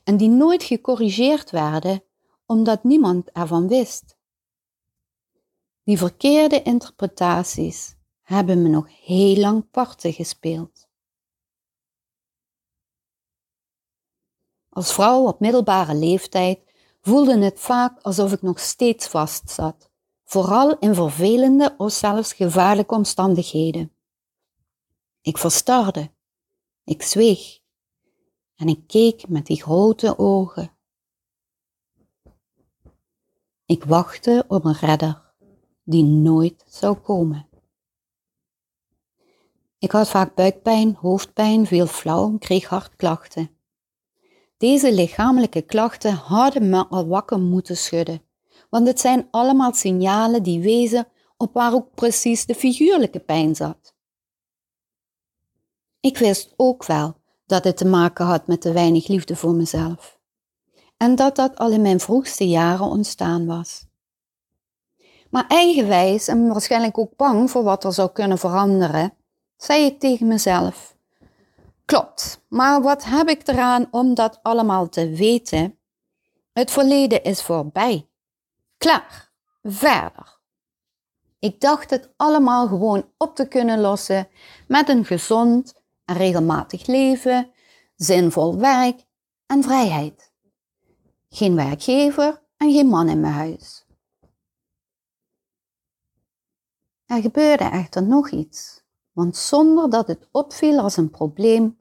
en 0.04 0.16
die 0.16 0.28
nooit 0.28 0.62
gecorrigeerd 0.62 1.50
werden 1.50 2.02
omdat 2.46 2.84
niemand 2.84 3.30
ervan 3.32 3.68
wist. 3.68 4.16
Die 5.84 5.98
verkeerde 5.98 6.62
interpretaties 6.62 7.98
hebben 8.30 8.62
me 8.62 8.68
nog 8.68 9.04
heel 9.04 9.36
lang 9.36 9.70
parten 9.70 10.12
gespeeld. 10.12 10.88
Als 14.68 14.92
vrouw 14.92 15.26
op 15.26 15.40
middelbare 15.40 15.94
leeftijd 15.94 16.60
voelde 17.00 17.38
het 17.38 17.60
vaak 17.60 18.00
alsof 18.00 18.32
ik 18.32 18.42
nog 18.42 18.60
steeds 18.60 19.06
vast 19.06 19.50
zat, 19.50 19.90
vooral 20.24 20.78
in 20.78 20.94
vervelende 20.94 21.74
of 21.76 21.92
zelfs 21.92 22.32
gevaarlijke 22.32 22.94
omstandigheden. 22.94 23.92
Ik 25.20 25.38
verstarde, 25.38 26.10
ik 26.84 27.02
zweeg 27.02 27.58
en 28.56 28.68
ik 28.68 28.86
keek 28.86 29.28
met 29.28 29.46
die 29.46 29.62
grote 29.62 30.18
ogen. 30.18 30.72
Ik 33.64 33.84
wachtte 33.84 34.44
op 34.48 34.64
een 34.64 34.74
redder 34.74 35.32
die 35.84 36.04
nooit 36.04 36.64
zou 36.68 36.96
komen. 36.96 37.49
Ik 39.80 39.90
had 39.90 40.08
vaak 40.08 40.34
buikpijn, 40.34 40.96
hoofdpijn, 41.00 41.66
veel 41.66 41.86
flauw 41.86 42.28
en 42.28 42.38
kreeg 42.38 42.68
hartklachten. 42.68 43.50
Deze 44.56 44.92
lichamelijke 44.92 45.62
klachten 45.62 46.12
hadden 46.12 46.68
me 46.68 46.86
al 46.86 47.06
wakker 47.06 47.40
moeten 47.40 47.76
schudden, 47.76 48.22
want 48.70 48.86
het 48.86 49.00
zijn 49.00 49.28
allemaal 49.30 49.72
signalen 49.72 50.42
die 50.42 50.60
wezen 50.60 51.08
op 51.36 51.54
waar 51.54 51.72
ook 51.72 51.94
precies 51.94 52.46
de 52.46 52.54
figuurlijke 52.54 53.20
pijn 53.20 53.54
zat. 53.54 53.94
Ik 56.00 56.18
wist 56.18 56.54
ook 56.56 56.84
wel 56.84 57.16
dat 57.46 57.64
het 57.64 57.76
te 57.76 57.86
maken 57.86 58.24
had 58.24 58.46
met 58.46 58.60
te 58.60 58.72
weinig 58.72 59.08
liefde 59.08 59.36
voor 59.36 59.54
mezelf 59.54 60.18
en 60.96 61.14
dat 61.14 61.36
dat 61.36 61.58
al 61.58 61.70
in 61.70 61.82
mijn 61.82 62.00
vroegste 62.00 62.48
jaren 62.48 62.86
ontstaan 62.86 63.46
was. 63.46 63.86
Maar 65.30 65.46
eigenwijs 65.48 66.28
en 66.28 66.48
waarschijnlijk 66.48 66.98
ook 66.98 67.16
bang 67.16 67.50
voor 67.50 67.62
wat 67.62 67.84
er 67.84 67.92
zou 67.92 68.10
kunnen 68.12 68.38
veranderen, 68.38 69.14
zei 69.62 69.84
ik 69.84 70.00
tegen 70.00 70.26
mezelf: 70.26 70.96
Klopt, 71.84 72.44
maar 72.48 72.82
wat 72.82 73.04
heb 73.04 73.28
ik 73.28 73.48
eraan 73.48 73.88
om 73.90 74.14
dat 74.14 74.38
allemaal 74.42 74.88
te 74.88 75.10
weten? 75.10 75.78
Het 76.52 76.70
verleden 76.70 77.22
is 77.22 77.42
voorbij. 77.42 78.08
Klaar, 78.78 79.32
verder. 79.62 80.38
Ik 81.38 81.60
dacht 81.60 81.90
het 81.90 82.12
allemaal 82.16 82.68
gewoon 82.68 83.12
op 83.16 83.36
te 83.36 83.48
kunnen 83.48 83.80
lossen 83.80 84.28
met 84.68 84.88
een 84.88 85.04
gezond 85.04 85.74
en 86.04 86.16
regelmatig 86.16 86.86
leven, 86.86 87.50
zinvol 87.96 88.58
werk 88.58 89.04
en 89.46 89.62
vrijheid. 89.62 90.32
Geen 91.28 91.54
werkgever 91.54 92.42
en 92.56 92.72
geen 92.72 92.86
man 92.86 93.08
in 93.08 93.20
mijn 93.20 93.32
huis. 93.32 93.86
Er 97.06 97.20
gebeurde 97.20 97.64
echter 97.64 98.02
nog 98.02 98.30
iets, 98.30 98.79
want 99.12 99.36
zonder 99.36 99.90
dat 99.90 100.06
het 100.06 100.28
opviel 100.30 100.78
als 100.78 100.96
een 100.96 101.10
probleem, 101.10 101.78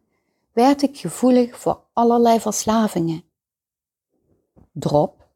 werd 0.52 0.82
ik 0.82 0.98
gevoelig 0.98 1.58
voor 1.58 1.84
allerlei 1.94 2.40
verslavingen. 2.40 3.24
Drop, 4.72 5.28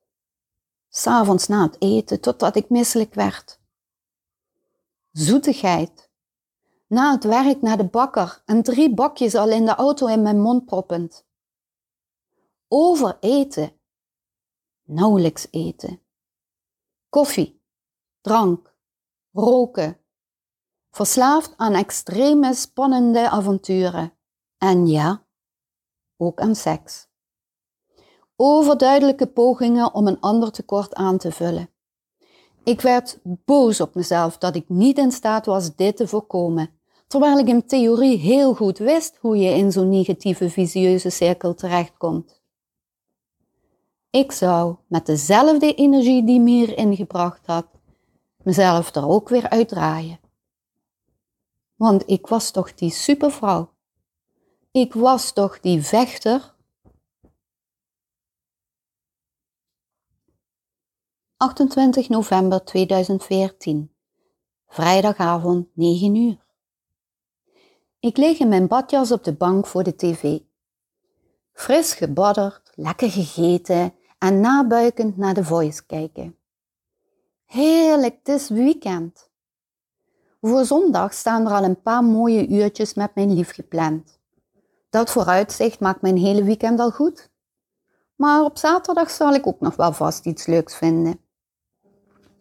s'avonds 0.90 1.48
na 1.48 1.64
het 1.64 1.76
eten 1.80 2.20
totdat 2.22 2.56
ik 2.56 2.70
misselijk 2.70 3.14
werd. 3.14 3.60
Zoetigheid, 5.12 6.10
na 6.88 7.12
het 7.12 7.24
werk 7.24 7.62
naar 7.62 7.78
de 7.78 7.88
bakker 7.88 8.42
en 8.46 8.64
drie 8.64 8.94
bakjes 8.94 9.36
al 9.36 9.50
in 9.50 9.66
de 9.66 9.76
auto 9.76 10.08
in 10.08 10.22
mijn 10.22 10.42
mond 10.42 10.66
proppend. 10.66 11.26
Overeten, 12.68 13.72
nauwelijks 14.84 15.48
eten. 15.52 16.02
Koffie, 17.10 17.62
drank, 18.22 18.76
roken. 19.32 20.03
Verslaafd 20.96 21.54
aan 21.58 21.74
extreme 21.74 22.54
spannende 22.54 23.30
avonturen. 23.30 24.14
En 24.58 24.88
ja, 24.88 25.26
ook 26.18 26.40
aan 26.40 26.56
seks. 26.56 27.08
Overduidelijke 28.36 29.28
pogingen 29.28 29.94
om 29.94 30.08
een 30.08 30.20
ander 30.20 30.52
tekort 30.52 30.94
aan 30.94 31.18
te 31.18 31.32
vullen. 31.32 31.70
Ik 32.64 32.82
werd 32.82 33.20
boos 33.24 33.82
op 33.82 33.96
mezelf 33.96 34.38
dat 34.38 34.56
ik 34.56 34.70
niet 34.70 34.98
in 34.98 35.12
staat 35.12 35.46
was 35.46 35.76
dit 35.76 35.98
te 35.98 36.08
voorkomen, 36.08 36.70
terwijl 37.08 37.38
ik 37.38 37.48
in 37.48 37.66
theorie 37.66 38.18
heel 38.18 38.54
goed 38.54 38.78
wist 38.78 39.18
hoe 39.20 39.38
je 39.38 39.50
in 39.50 39.72
zo'n 39.72 39.90
negatieve 39.90 40.50
visieuze 40.50 41.10
cirkel 41.10 41.54
terechtkomt. 41.54 42.42
Ik 44.10 44.32
zou 44.32 44.76
met 44.88 45.06
dezelfde 45.06 45.74
energie 45.74 46.26
die 46.26 46.40
me 46.40 46.50
hierin 46.50 46.96
gebracht 46.96 47.46
had, 47.46 47.68
mezelf 48.44 48.96
er 48.96 49.08
ook 49.08 49.30
weer 49.30 49.50
uitdraaien. 49.50 50.22
Want 51.84 52.10
ik 52.10 52.28
was 52.28 52.52
toch 52.52 52.74
die 52.74 52.92
supervrouw 52.92 53.74
Ik 54.72 54.94
was 54.94 55.32
toch 55.32 55.60
die 55.60 55.82
vechter? 55.82 56.56
28 61.38 62.10
november 62.10 62.64
2014, 62.64 63.96
vrijdagavond 64.68 65.68
9 65.74 66.16
uur. 66.16 66.46
Ik 68.00 68.18
lig 68.18 68.40
in 68.40 68.48
mijn 68.48 68.68
badjas 68.68 69.12
op 69.12 69.24
de 69.24 69.34
bank 69.34 69.68
voor 69.68 69.84
de 69.84 69.96
tv. 69.96 70.40
Fris 71.52 71.94
gebadderd, 71.94 72.72
lekker 72.76 73.12
gegeten 73.12 73.94
en 74.18 74.40
nabuikend 74.40 75.18
naar 75.18 75.34
de 75.34 75.44
voice 75.44 75.86
kijken. 75.86 76.38
Heerlijk, 77.46 78.16
het 78.24 78.28
is 78.28 78.50
weekend. 78.50 79.32
Voor 80.46 80.66
zondag 80.66 81.14
staan 81.14 81.46
er 81.46 81.52
al 81.52 81.64
een 81.64 81.82
paar 81.82 82.04
mooie 82.04 82.48
uurtjes 82.48 82.94
met 82.94 83.16
mijn 83.16 83.34
lief 83.34 83.54
gepland. 83.54 84.20
Dat 84.90 85.12
vooruitzicht 85.12 85.80
maakt 85.80 86.02
mijn 86.02 86.18
hele 86.18 86.44
weekend 86.44 86.80
al 86.80 86.92
goed. 86.92 87.30
Maar 88.16 88.44
op 88.44 88.58
zaterdag 88.58 89.10
zal 89.12 89.34
ik 89.34 89.48
ook 89.48 89.60
nog 89.60 89.76
wel 89.76 89.94
vast 89.94 90.26
iets 90.26 90.46
leuks 90.46 90.76
vinden. 90.76 91.20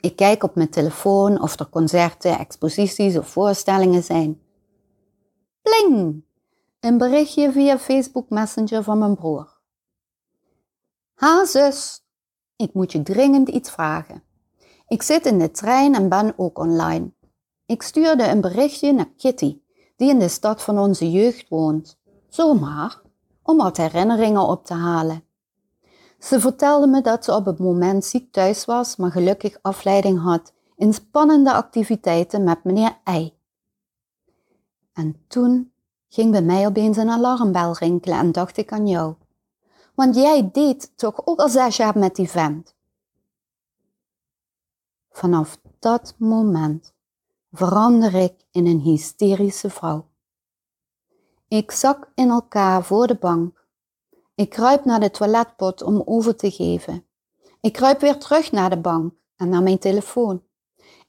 Ik 0.01 0.17
kijk 0.17 0.43
op 0.43 0.55
mijn 0.55 0.69
telefoon 0.69 1.43
of 1.43 1.59
er 1.59 1.69
concerten, 1.69 2.39
exposities 2.39 3.17
of 3.17 3.29
voorstellingen 3.29 4.03
zijn. 4.03 4.43
Pling! 5.63 6.25
Een 6.81 6.99
berichtje 6.99 7.53
via 7.53 7.79
Facebook 7.79 8.29
Messenger 8.29 8.83
van 8.83 8.99
mijn 8.99 9.15
broer. 9.15 9.61
Ha 11.15 11.45
zus, 11.45 12.05
ik 12.57 12.75
moet 12.75 12.93
je 12.93 13.03
dringend 13.03 13.49
iets 13.49 13.71
vragen. 13.71 14.23
Ik 14.89 15.03
zit 15.03 15.27
in 15.27 15.39
de 15.39 15.51
trein 15.51 15.95
en 15.95 16.09
ben 16.09 16.35
ook 16.37 16.59
online. 16.59 17.13
Ik 17.73 17.83
stuurde 17.83 18.29
een 18.29 18.41
berichtje 18.41 18.93
naar 18.93 19.11
Kitty, 19.17 19.61
die 19.97 20.11
in 20.11 20.19
de 20.19 20.29
stad 20.29 20.63
van 20.63 20.79
onze 20.79 21.11
jeugd 21.11 21.49
woont. 21.49 21.99
Zomaar, 22.29 23.01
om 23.43 23.57
wat 23.57 23.77
herinneringen 23.77 24.49
op 24.49 24.65
te 24.65 24.75
halen. 24.75 25.25
Ze 26.19 26.41
vertelde 26.41 26.87
me 26.87 27.01
dat 27.01 27.25
ze 27.25 27.35
op 27.35 27.45
het 27.45 27.59
moment 27.59 28.05
ziek 28.05 28.33
thuis 28.33 28.65
was, 28.65 28.97
maar 28.97 29.11
gelukkig 29.11 29.59
afleiding 29.63 30.23
had 30.23 30.53
in 30.77 30.95
spannende 30.95 31.53
activiteiten 31.53 32.45
met 32.45 32.65
meneer 32.65 32.99
Ei. 33.05 33.35
En 34.93 35.25
toen 35.29 35.73
ging 36.09 36.31
bij 36.31 36.43
mij 36.43 36.67
opeens 36.67 36.97
een 36.97 37.11
alarmbel 37.11 37.77
rinkelen 37.77 38.19
en 38.19 38.33
dacht 38.33 38.57
ik 38.57 38.73
aan 38.73 38.87
jou. 38.87 39.15
Want 39.95 40.15
jij 40.15 40.51
deed 40.53 40.93
toch 40.97 41.27
ook 41.27 41.39
al 41.39 41.49
zes 41.49 41.77
jaar 41.77 41.99
met 41.99 42.17
die 42.17 42.31
vent. 42.31 42.75
Vanaf 45.11 45.59
dat 45.79 46.15
moment 46.19 46.92
verander 47.53 48.15
ik 48.15 48.35
in 48.51 48.67
een 48.67 48.81
hysterische 48.81 49.71
vrouw. 49.71 50.11
Ik 51.49 51.71
zak 51.71 52.11
in 52.15 52.31
elkaar 52.31 52.85
voor 52.85 53.07
de 53.07 53.15
bank. 53.15 53.67
Ik 54.35 54.51
kruip 54.51 54.85
naar 54.85 55.01
de 55.01 55.11
toiletpot 55.11 55.83
om 55.83 56.03
over 56.05 56.37
te 56.37 56.51
geven. 56.51 57.07
Ik 57.61 57.73
kruip 57.73 58.01
weer 58.01 58.19
terug 58.19 58.53
naar 58.53 58.71
de 58.71 58.81
bank 58.81 59.15
en 59.37 59.49
naar 59.49 59.63
mijn 59.63 59.79
telefoon. 59.79 60.43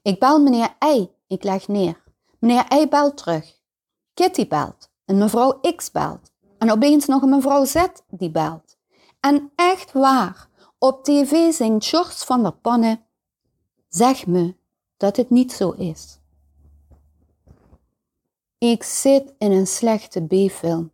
Ik 0.02 0.18
bel 0.18 0.40
meneer 0.40 0.76
Ei, 0.78 1.10
ik 1.26 1.42
leg 1.42 1.68
neer. 1.68 2.02
Meneer 2.38 2.64
Ei 2.68 2.88
belt 2.88 3.16
terug. 3.16 3.60
Kitty 4.14 4.48
belt 4.48 4.90
en 5.04 5.18
mevrouw 5.18 5.60
X 5.76 5.90
belt. 5.90 6.32
En 6.58 6.70
opeens 6.70 7.06
nog 7.06 7.22
een 7.22 7.28
mevrouw 7.28 7.64
Z 7.64 7.84
die 8.08 8.30
belt. 8.30 8.76
En 9.20 9.52
echt 9.54 9.92
waar, 9.92 10.48
op 10.78 11.04
tv 11.04 11.52
zingt 11.52 11.86
George 11.86 12.24
van 12.24 12.42
der 12.42 12.52
Pannen. 12.52 13.06
Zeg 13.88 14.26
me 14.26 14.56
dat 14.96 15.16
het 15.16 15.30
niet 15.30 15.52
zo 15.52 15.70
is. 15.70 16.18
Ik 18.64 18.82
zit 18.82 19.34
in 19.38 19.52
een 19.52 19.66
slechte 19.66 20.26
B-film. 20.26 20.92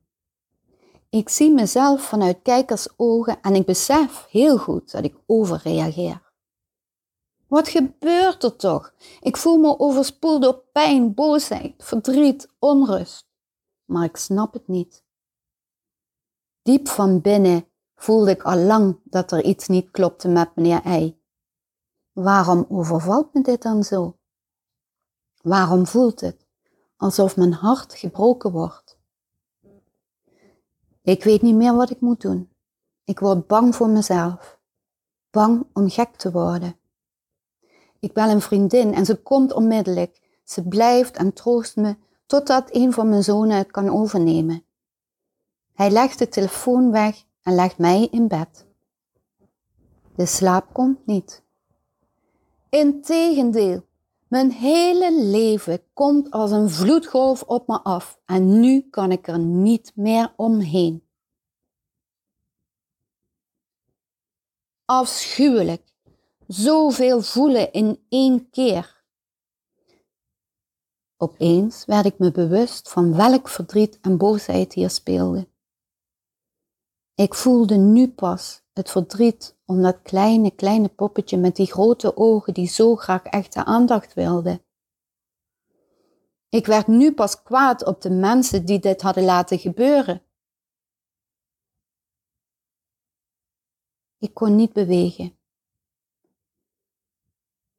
Ik 1.11 1.29
zie 1.29 1.53
mezelf 1.53 2.03
vanuit 2.03 2.43
kijkersogen 2.43 3.41
en 3.41 3.55
ik 3.55 3.67
besef 3.67 4.27
heel 4.31 4.59
goed 4.59 4.91
dat 4.91 5.05
ik 5.05 5.17
overreageer. 5.27 6.33
Wat 7.47 7.69
gebeurt 7.69 8.43
er 8.43 8.57
toch? 8.57 8.95
Ik 9.21 9.37
voel 9.37 9.59
me 9.59 9.79
overspoeld 9.79 10.43
door 10.43 10.63
pijn, 10.73 11.15
boosheid, 11.15 11.75
verdriet, 11.79 12.49
onrust. 12.59 13.27
Maar 13.85 14.05
ik 14.05 14.17
snap 14.17 14.53
het 14.53 14.69
niet. 14.69 15.05
Diep 16.63 16.89
van 16.89 17.21
binnen 17.21 17.67
voelde 17.95 18.31
ik 18.31 18.43
al 18.43 18.57
lang 18.57 19.01
dat 19.05 19.33
er 19.33 19.45
iets 19.45 19.69
niet 19.69 19.91
klopte 19.91 20.29
met 20.29 20.57
meneer 20.57 20.83
Ei. 20.83 21.21
Waarom 22.13 22.67
overvalt 22.69 23.35
me 23.35 23.43
dit 23.43 23.63
dan 23.63 23.85
zo? 23.85 24.19
Waarom 25.43 25.87
voelt 25.87 26.21
het 26.21 26.49
alsof 27.01 27.37
mijn 27.37 27.53
hart 27.53 27.95
gebroken 27.95 28.53
wordt? 28.53 28.99
Ik 31.03 31.25
weet 31.25 31.43
niet 31.43 31.55
meer 31.55 31.75
wat 31.75 31.91
ik 31.91 32.01
moet 32.01 32.21
doen. 32.21 32.51
Ik 33.05 33.19
word 33.19 33.47
bang 33.47 33.75
voor 33.75 33.89
mezelf. 33.89 34.59
Bang 35.31 35.67
om 35.73 35.89
gek 35.89 36.17
te 36.17 36.31
worden. 36.31 36.77
Ik 37.99 38.13
bel 38.13 38.29
een 38.29 38.41
vriendin 38.41 38.95
en 38.95 39.05
ze 39.05 39.17
komt 39.17 39.53
onmiddellijk. 39.53 40.21
Ze 40.45 40.63
blijft 40.63 41.17
en 41.17 41.33
troost 41.33 41.77
me 41.77 41.97
totdat 42.27 42.75
een 42.75 42.93
van 42.93 43.09
mijn 43.09 43.25
zonen 43.25 43.57
het 43.57 43.71
kan 43.71 43.91
overnemen. 43.91 44.65
Hij 45.73 45.91
legt 45.91 46.19
de 46.19 46.29
telefoon 46.29 46.91
weg 46.91 47.25
en 47.43 47.55
legt 47.55 47.79
mij 47.79 48.09
in 48.11 48.29
bed. 48.29 48.67
De 50.15 50.27
slaap 50.27 50.73
komt 50.73 51.07
niet. 51.07 51.43
Integendeel, 52.69 53.85
mijn 54.31 54.51
hele 54.51 55.23
leven 55.23 55.83
komt 55.93 56.31
als 56.31 56.51
een 56.51 56.71
vloedgolf 56.71 57.43
op 57.43 57.69
me 57.69 57.81
af 57.81 58.21
en 58.25 58.61
nu 58.61 58.81
kan 58.81 59.13
ik 59.13 59.29
er 59.29 59.39
niet 59.39 59.93
meer 59.95 60.33
omheen. 60.37 61.05
Afschuwelijk, 64.85 65.95
zoveel 66.47 67.23
voelen 67.23 67.73
in 67.73 68.05
één 68.09 68.51
keer. 68.51 69.03
Opeens 71.17 71.85
werd 71.85 72.07
ik 72.07 72.19
me 72.19 72.31
bewust 72.31 72.91
van 72.91 73.17
welk 73.17 73.49
verdriet 73.49 73.99
en 74.01 74.17
boosheid 74.17 74.73
hier 74.73 74.91
speelde. 74.91 75.49
Ik 77.15 77.35
voelde 77.35 77.77
nu 77.77 78.09
pas 78.09 78.63
het 78.81 78.91
verdriet 78.91 79.57
om 79.65 79.83
dat 79.83 80.03
kleine, 80.03 80.51
kleine 80.51 80.89
poppetje 80.89 81.37
met 81.37 81.57
die 81.57 81.67
grote 81.67 82.17
ogen 82.17 82.55
die 82.55 82.69
zo 82.69 82.97
graag 82.97 83.23
echte 83.23 83.65
aandacht 83.65 84.15
wilde. 84.15 84.63
Ik 86.49 86.67
werd 86.67 86.87
nu 86.87 87.15
pas 87.15 87.43
kwaad 87.43 87.85
op 87.85 88.01
de 88.01 88.11
mensen 88.11 88.65
die 88.65 88.79
dit 88.79 89.03
hadden 89.03 89.25
laten 89.25 89.59
gebeuren. 89.59 90.23
Ik 94.19 94.35
kon 94.35 94.57
niet 94.57 94.73
bewegen. 94.73 95.39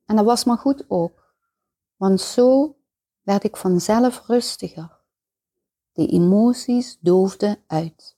En 0.06 0.16
dat 0.16 0.26
was 0.26 0.44
maar 0.44 0.58
goed 0.58 0.86
ook, 0.90 1.36
want 1.96 2.22
zo 2.22 2.78
werd 3.22 3.44
ik 3.44 3.58
vanzelf 3.58 4.28
rustiger. 4.28 5.00
De 5.92 6.08
emoties 6.08 6.98
doofden 7.00 7.64
uit. 7.68 8.18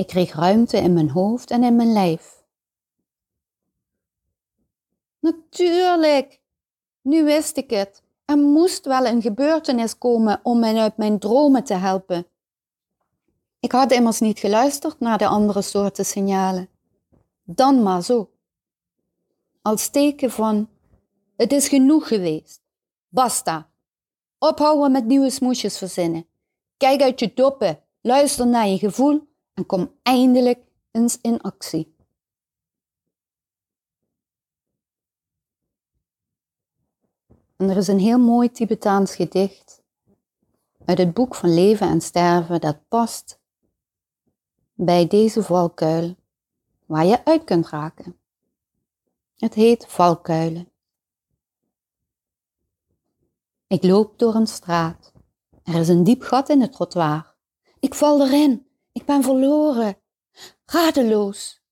Ik 0.00 0.06
kreeg 0.06 0.34
ruimte 0.34 0.76
in 0.76 0.92
mijn 0.92 1.10
hoofd 1.10 1.50
en 1.50 1.62
in 1.62 1.76
mijn 1.76 1.92
lijf. 1.92 2.42
Natuurlijk, 5.18 6.40
nu 7.02 7.24
wist 7.24 7.56
ik 7.56 7.70
het. 7.70 8.02
Er 8.24 8.38
moest 8.38 8.84
wel 8.84 9.06
een 9.06 9.22
gebeurtenis 9.22 9.98
komen 9.98 10.40
om 10.42 10.58
mij 10.58 10.76
uit 10.76 10.96
mijn 10.96 11.18
dromen 11.18 11.64
te 11.64 11.74
helpen. 11.74 12.26
Ik 13.58 13.72
had 13.72 13.92
immers 13.92 14.20
niet 14.20 14.38
geluisterd 14.38 15.00
naar 15.00 15.18
de 15.18 15.26
andere 15.26 15.62
soorten 15.62 16.04
signalen. 16.04 16.68
Dan 17.44 17.82
maar 17.82 18.02
zo. 18.02 18.30
Als 19.62 19.88
teken 19.88 20.30
van: 20.30 20.68
het 21.36 21.52
is 21.52 21.68
genoeg 21.68 22.08
geweest. 22.08 22.60
Basta. 23.08 23.70
Ophouden 24.38 24.92
met 24.92 25.04
nieuwe 25.04 25.30
smoesjes 25.30 25.78
verzinnen. 25.78 26.26
Kijk 26.76 27.02
uit 27.02 27.20
je 27.20 27.34
doppen, 27.34 27.82
luister 28.00 28.46
naar 28.46 28.68
je 28.68 28.78
gevoel 28.78 29.28
en 29.60 29.66
kom 29.66 29.94
eindelijk 30.02 30.58
eens 30.90 31.20
in 31.20 31.40
actie. 31.40 31.94
Er 37.56 37.76
is 37.76 37.88
een 37.88 37.98
heel 37.98 38.18
mooi 38.18 38.50
Tibetaans 38.50 39.14
gedicht 39.14 39.82
uit 40.84 40.98
het 40.98 41.14
boek 41.14 41.34
van 41.34 41.54
Leven 41.54 41.88
en 41.88 42.00
Sterven 42.00 42.60
dat 42.60 42.88
past 42.88 43.40
bij 44.74 45.06
deze 45.06 45.42
valkuil 45.42 46.16
waar 46.86 47.06
je 47.06 47.24
uit 47.24 47.44
kunt 47.44 47.68
raken. 47.68 48.16
Het 49.36 49.54
heet 49.54 49.86
valkuilen. 49.86 50.68
Ik 53.66 53.82
loop 53.82 54.18
door 54.18 54.34
een 54.34 54.46
straat. 54.46 55.12
Er 55.62 55.74
is 55.74 55.88
een 55.88 56.04
diep 56.04 56.22
gat 56.22 56.48
in 56.48 56.60
het 56.60 56.72
trottoir. 56.72 57.34
Ik 57.80 57.94
val 57.94 58.20
erin. 58.20 58.69
Ik 58.92 59.04
ben 59.04 59.22
verloren. 59.22 59.96
Radeloos. 60.64 61.62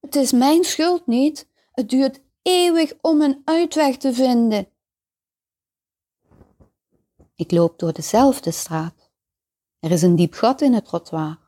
Het 0.00 0.14
is 0.14 0.32
mijn 0.32 0.64
schuld 0.64 1.06
niet. 1.06 1.48
Het 1.72 1.88
duurt 1.88 2.20
eeuwig 2.42 2.94
om 3.00 3.20
een 3.20 3.42
uitweg 3.44 3.96
te 3.96 4.12
vinden. 4.12 4.68
Ik 7.34 7.50
loop 7.50 7.78
door 7.78 7.92
dezelfde 7.92 8.50
straat. 8.50 9.10
Er 9.78 9.90
is 9.90 10.02
een 10.02 10.16
diep 10.16 10.34
gat 10.34 10.60
in 10.60 10.72
het 10.72 10.84
trottoir. 10.84 11.38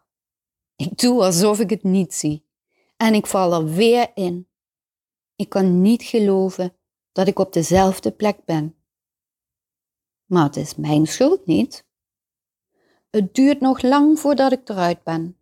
Ik 0.76 0.98
doe 0.98 1.22
alsof 1.22 1.60
ik 1.60 1.70
het 1.70 1.82
niet 1.82 2.14
zie. 2.14 2.46
En 2.96 3.14
ik 3.14 3.26
val 3.26 3.52
er 3.52 3.64
weer 3.64 4.10
in. 4.14 4.48
Ik 5.36 5.48
kan 5.48 5.82
niet 5.82 6.02
geloven 6.02 6.76
dat 7.12 7.26
ik 7.26 7.38
op 7.38 7.52
dezelfde 7.52 8.12
plek 8.12 8.44
ben. 8.44 8.76
Maar 10.24 10.44
het 10.44 10.56
is 10.56 10.74
mijn 10.74 11.06
schuld 11.06 11.46
niet. 11.46 11.83
Het 13.14 13.34
duurt 13.34 13.60
nog 13.60 13.82
lang 13.82 14.18
voordat 14.18 14.52
ik 14.52 14.68
eruit 14.68 15.02
ben. 15.02 15.38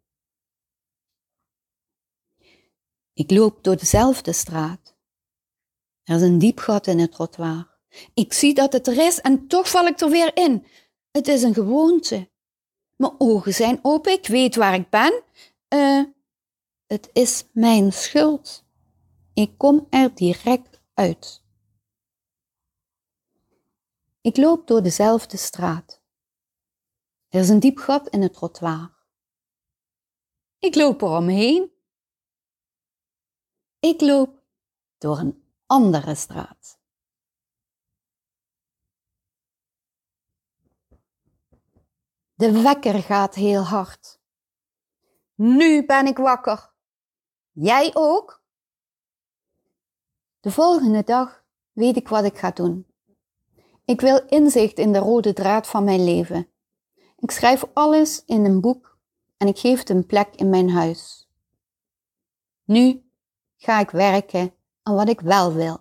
Ik 3.12 3.30
loop 3.30 3.64
door 3.64 3.76
dezelfde 3.76 4.32
straat. 4.32 4.96
Er 6.02 6.16
is 6.16 6.22
een 6.22 6.38
diep 6.38 6.58
gat 6.58 6.86
in 6.86 6.98
het 6.98 7.12
trottoir. 7.12 7.78
Ik 8.14 8.32
zie 8.32 8.54
dat 8.54 8.72
het 8.72 8.86
er 8.86 9.06
is 9.06 9.20
en 9.20 9.46
toch 9.46 9.68
val 9.68 9.86
ik 9.86 10.00
er 10.00 10.10
weer 10.10 10.36
in. 10.36 10.66
Het 11.10 11.28
is 11.28 11.42
een 11.42 11.54
gewoonte. 11.54 12.30
Mijn 12.96 13.14
ogen 13.18 13.54
zijn 13.54 13.78
open, 13.82 14.12
ik 14.12 14.26
weet 14.26 14.56
waar 14.56 14.74
ik 14.74 14.90
ben. 14.90 15.22
Uh, 15.68 16.04
het 16.86 17.10
is 17.12 17.44
mijn 17.52 17.92
schuld. 17.92 18.64
Ik 19.34 19.58
kom 19.58 19.86
er 19.90 20.14
direct 20.14 20.80
uit. 20.94 21.42
Ik 24.20 24.36
loop 24.36 24.66
door 24.66 24.82
dezelfde 24.82 25.36
straat. 25.36 26.01
Er 27.32 27.40
is 27.40 27.48
een 27.48 27.60
diep 27.60 27.78
gat 27.78 28.08
in 28.08 28.22
het 28.22 28.32
trottoir. 28.32 28.90
Ik 30.58 30.74
loop 30.74 31.02
er 31.02 31.08
omheen. 31.08 31.72
Ik 33.78 34.00
loop 34.00 34.42
door 34.98 35.18
een 35.18 35.44
andere 35.66 36.14
straat. 36.14 36.80
De 42.34 42.62
wekker 42.62 43.02
gaat 43.02 43.34
heel 43.34 43.62
hard. 43.62 44.20
Nu 45.34 45.86
ben 45.86 46.06
ik 46.06 46.16
wakker. 46.16 46.72
Jij 47.50 47.90
ook? 47.94 48.44
De 50.40 50.50
volgende 50.50 51.02
dag 51.02 51.44
weet 51.72 51.96
ik 51.96 52.08
wat 52.08 52.24
ik 52.24 52.38
ga 52.38 52.50
doen. 52.50 52.86
Ik 53.84 54.00
wil 54.00 54.26
inzicht 54.26 54.78
in 54.78 54.92
de 54.92 54.98
rode 54.98 55.32
draad 55.32 55.66
van 55.66 55.84
mijn 55.84 56.04
leven. 56.04 56.51
Ik 57.22 57.30
schrijf 57.30 57.64
alles 57.72 58.22
in 58.26 58.44
een 58.44 58.60
boek 58.60 58.96
en 59.36 59.46
ik 59.48 59.58
geef 59.58 59.78
het 59.78 59.90
een 59.90 60.06
plek 60.06 60.28
in 60.36 60.50
mijn 60.50 60.70
huis. 60.70 61.28
Nu 62.64 63.02
ga 63.56 63.80
ik 63.80 63.90
werken 63.90 64.54
aan 64.82 64.94
wat 64.94 65.08
ik 65.08 65.20
wel 65.20 65.52
wil. 65.52 65.80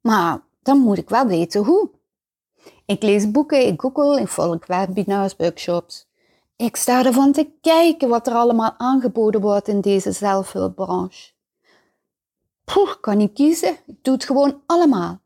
Maar 0.00 0.42
dan 0.62 0.78
moet 0.78 0.98
ik 0.98 1.08
wel 1.08 1.26
weten 1.26 1.64
hoe. 1.64 1.90
Ik 2.84 3.02
lees 3.02 3.30
boeken, 3.30 3.66
ik 3.66 3.80
google, 3.80 4.20
ik 4.20 4.28
volg 4.28 4.66
webinars, 4.66 5.36
workshops. 5.36 6.08
Ik 6.56 6.76
sta 6.76 7.04
ervan 7.04 7.32
te 7.32 7.50
kijken 7.60 8.08
wat 8.08 8.26
er 8.26 8.34
allemaal 8.34 8.74
aangeboden 8.78 9.40
wordt 9.40 9.68
in 9.68 9.80
deze 9.80 10.12
zelfhulpbranche. 10.12 11.32
Poeh, 12.64 12.94
kan 13.00 13.16
niet 13.16 13.32
kiezen. 13.32 13.76
Ik 13.86 14.04
doe 14.04 14.14
het 14.14 14.24
gewoon 14.24 14.62
allemaal. 14.66 15.20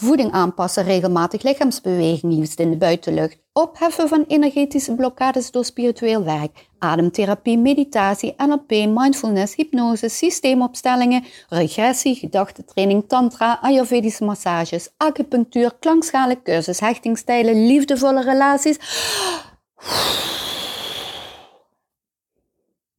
Voeding 0.00 0.32
aanpassen, 0.32 0.84
regelmatig 0.84 1.42
lichaamsbeweging, 1.42 2.32
liefst 2.32 2.58
in 2.58 2.70
de 2.70 2.76
buitenlucht. 2.76 3.38
Opheffen 3.52 4.08
van 4.08 4.24
energetische 4.28 4.94
blokkades 4.94 5.50
door 5.50 5.64
spiritueel 5.64 6.24
werk. 6.24 6.68
Ademtherapie, 6.78 7.58
meditatie, 7.58 8.34
NLP, 8.36 8.70
mindfulness, 8.70 9.54
hypnose, 9.54 10.08
systeemopstellingen, 10.08 11.24
regressie, 11.48 12.14
gedachtentraining, 12.14 13.04
tantra, 13.08 13.58
ayurvedische 13.62 14.24
massages, 14.24 14.90
acupunctuur, 14.96 15.76
klankschalen, 15.80 16.42
cursus, 16.42 16.80
hechtingstijlen, 16.80 17.66
liefdevolle 17.66 18.22
relaties. 18.22 18.78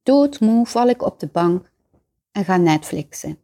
Doodmoe 0.02 0.66
val 0.66 0.88
ik 0.88 1.02
op 1.02 1.20
de 1.20 1.26
bank 1.26 1.70
en 2.32 2.44
ga 2.44 2.56
Netflixen. 2.56 3.38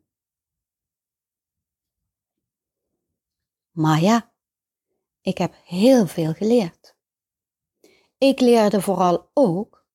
Maar 3.79 4.01
ja, 4.01 4.31
ik 5.21 5.39
heb 5.39 5.55
heel 5.65 6.07
veel 6.07 6.33
geleerd. 6.33 6.97
Ik 8.19 8.41
leerde 8.41 8.81
vooral 8.81 9.31
ook 9.35 9.87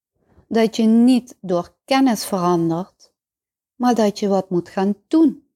dat 0.48 0.76
je 0.76 0.84
niet 0.84 1.38
door 1.42 1.76
kennis 1.86 2.26
verandert, 2.26 3.14
maar 3.76 3.96
dat 3.96 4.20
je 4.20 4.28
wat 4.28 4.50
moet 4.50 4.70
gaan 4.70 4.96
doen. 5.08 5.48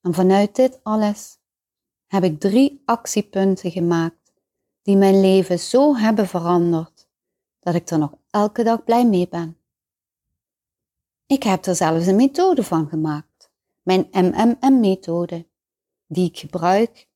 En 0.00 0.14
vanuit 0.14 0.56
dit 0.56 0.80
alles 0.82 1.38
heb 2.06 2.22
ik 2.22 2.40
drie 2.40 2.82
actiepunten 2.84 3.70
gemaakt 3.70 4.32
die 4.82 4.96
mijn 4.96 5.20
leven 5.20 5.58
zo 5.58 5.96
hebben 5.96 6.28
veranderd 6.28 7.08
dat 7.58 7.74
ik 7.74 7.88
er 7.88 7.98
nog 7.98 8.14
elke 8.30 8.62
dag 8.62 8.84
blij 8.84 9.06
mee 9.06 9.28
ben. 9.28 9.58
Ik 11.26 11.42
heb 11.42 11.64
er 11.64 11.74
zelfs 11.74 12.06
een 12.06 12.16
methode 12.16 12.62
van 12.62 12.88
gemaakt, 12.88 13.50
mijn 13.82 14.08
MMM-methode 14.12 15.46
die 16.08 16.28
ik 16.28 16.38
gebruik 16.38 17.08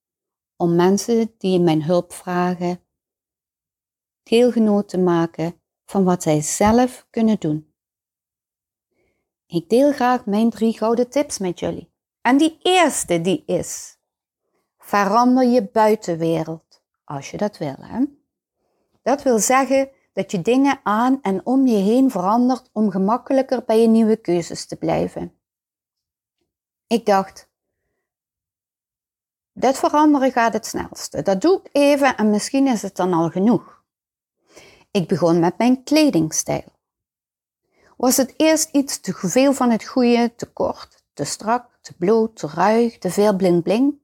om 0.56 0.74
mensen 0.74 1.34
die 1.38 1.60
mijn 1.60 1.82
hulp 1.82 2.12
vragen 2.12 2.80
deelgenoot 4.22 4.88
te 4.88 4.98
maken 4.98 5.60
van 5.84 6.04
wat 6.04 6.22
zij 6.22 6.40
zelf 6.40 7.06
kunnen 7.10 7.40
doen. 7.40 7.74
Ik 9.46 9.68
deel 9.68 9.92
graag 9.92 10.26
mijn 10.26 10.50
drie 10.50 10.78
gouden 10.78 11.10
tips 11.10 11.38
met 11.38 11.58
jullie. 11.58 11.92
En 12.20 12.36
die 12.36 12.58
eerste 12.62 13.20
die 13.20 13.42
is: 13.46 13.98
verander 14.78 15.44
je 15.44 15.68
buitenwereld 15.68 16.82
als 17.04 17.30
je 17.30 17.36
dat 17.36 17.58
wil. 17.58 17.76
Hè? 17.78 18.04
Dat 19.02 19.22
wil 19.22 19.38
zeggen 19.38 19.90
dat 20.12 20.30
je 20.30 20.42
dingen 20.42 20.80
aan 20.82 21.18
en 21.22 21.46
om 21.46 21.66
je 21.66 21.76
heen 21.76 22.10
verandert 22.10 22.70
om 22.72 22.90
gemakkelijker 22.90 23.64
bij 23.64 23.80
je 23.80 23.88
nieuwe 23.88 24.16
keuzes 24.16 24.66
te 24.66 24.76
blijven. 24.76 25.34
Ik 26.86 27.06
dacht, 27.06 27.51
dit 29.52 29.78
veranderen 29.78 30.32
gaat 30.32 30.52
het 30.52 30.66
snelste. 30.66 31.22
Dat 31.22 31.40
doe 31.40 31.60
ik 31.62 31.68
even 31.72 32.16
en 32.16 32.30
misschien 32.30 32.66
is 32.66 32.82
het 32.82 32.96
dan 32.96 33.12
al 33.12 33.30
genoeg. 33.30 33.82
Ik 34.90 35.08
begon 35.08 35.38
met 35.38 35.58
mijn 35.58 35.82
kledingstijl. 35.82 36.64
Was 37.96 38.16
het 38.16 38.34
eerst 38.36 38.68
iets 38.72 39.00
te 39.00 39.12
veel 39.14 39.52
van 39.52 39.70
het 39.70 39.84
goede, 39.84 40.34
te 40.36 40.46
kort, 40.46 41.04
te 41.12 41.24
strak, 41.24 41.78
te 41.80 41.94
bloot, 41.98 42.36
te 42.36 42.46
ruig, 42.54 42.98
te 42.98 43.10
veel 43.10 43.36
bling 43.36 43.62
bling? 43.62 43.94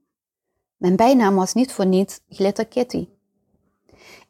Mijn 0.77 0.95
bijnaam 0.95 1.35
was 1.35 1.53
niet 1.53 1.73
voor 1.73 1.85
niets 1.85 2.19
Glitter 2.29 2.67
Kitty. 2.67 3.07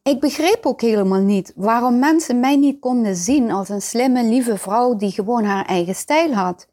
Ik 0.03 0.19
begreep 0.19 0.65
ook 0.65 0.81
helemaal 0.81 1.21
niet 1.21 1.53
waarom 1.55 1.99
mensen 1.99 2.39
mij 2.39 2.55
niet 2.55 2.79
konden 2.79 3.15
zien 3.15 3.51
als 3.51 3.69
een 3.69 3.81
slimme, 3.81 4.23
lieve 4.23 4.57
vrouw 4.57 4.95
die 4.95 5.11
gewoon 5.11 5.43
haar 5.43 5.65
eigen 5.65 5.95
stijl 5.95 6.33
had. 6.33 6.67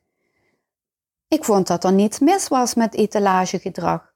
Ik 1.29 1.45
vond 1.45 1.67
dat 1.67 1.85
er 1.85 1.93
niets 1.93 2.19
mis 2.19 2.49
was 2.49 2.75
met 2.75 2.95
etalagegedrag 2.95 4.15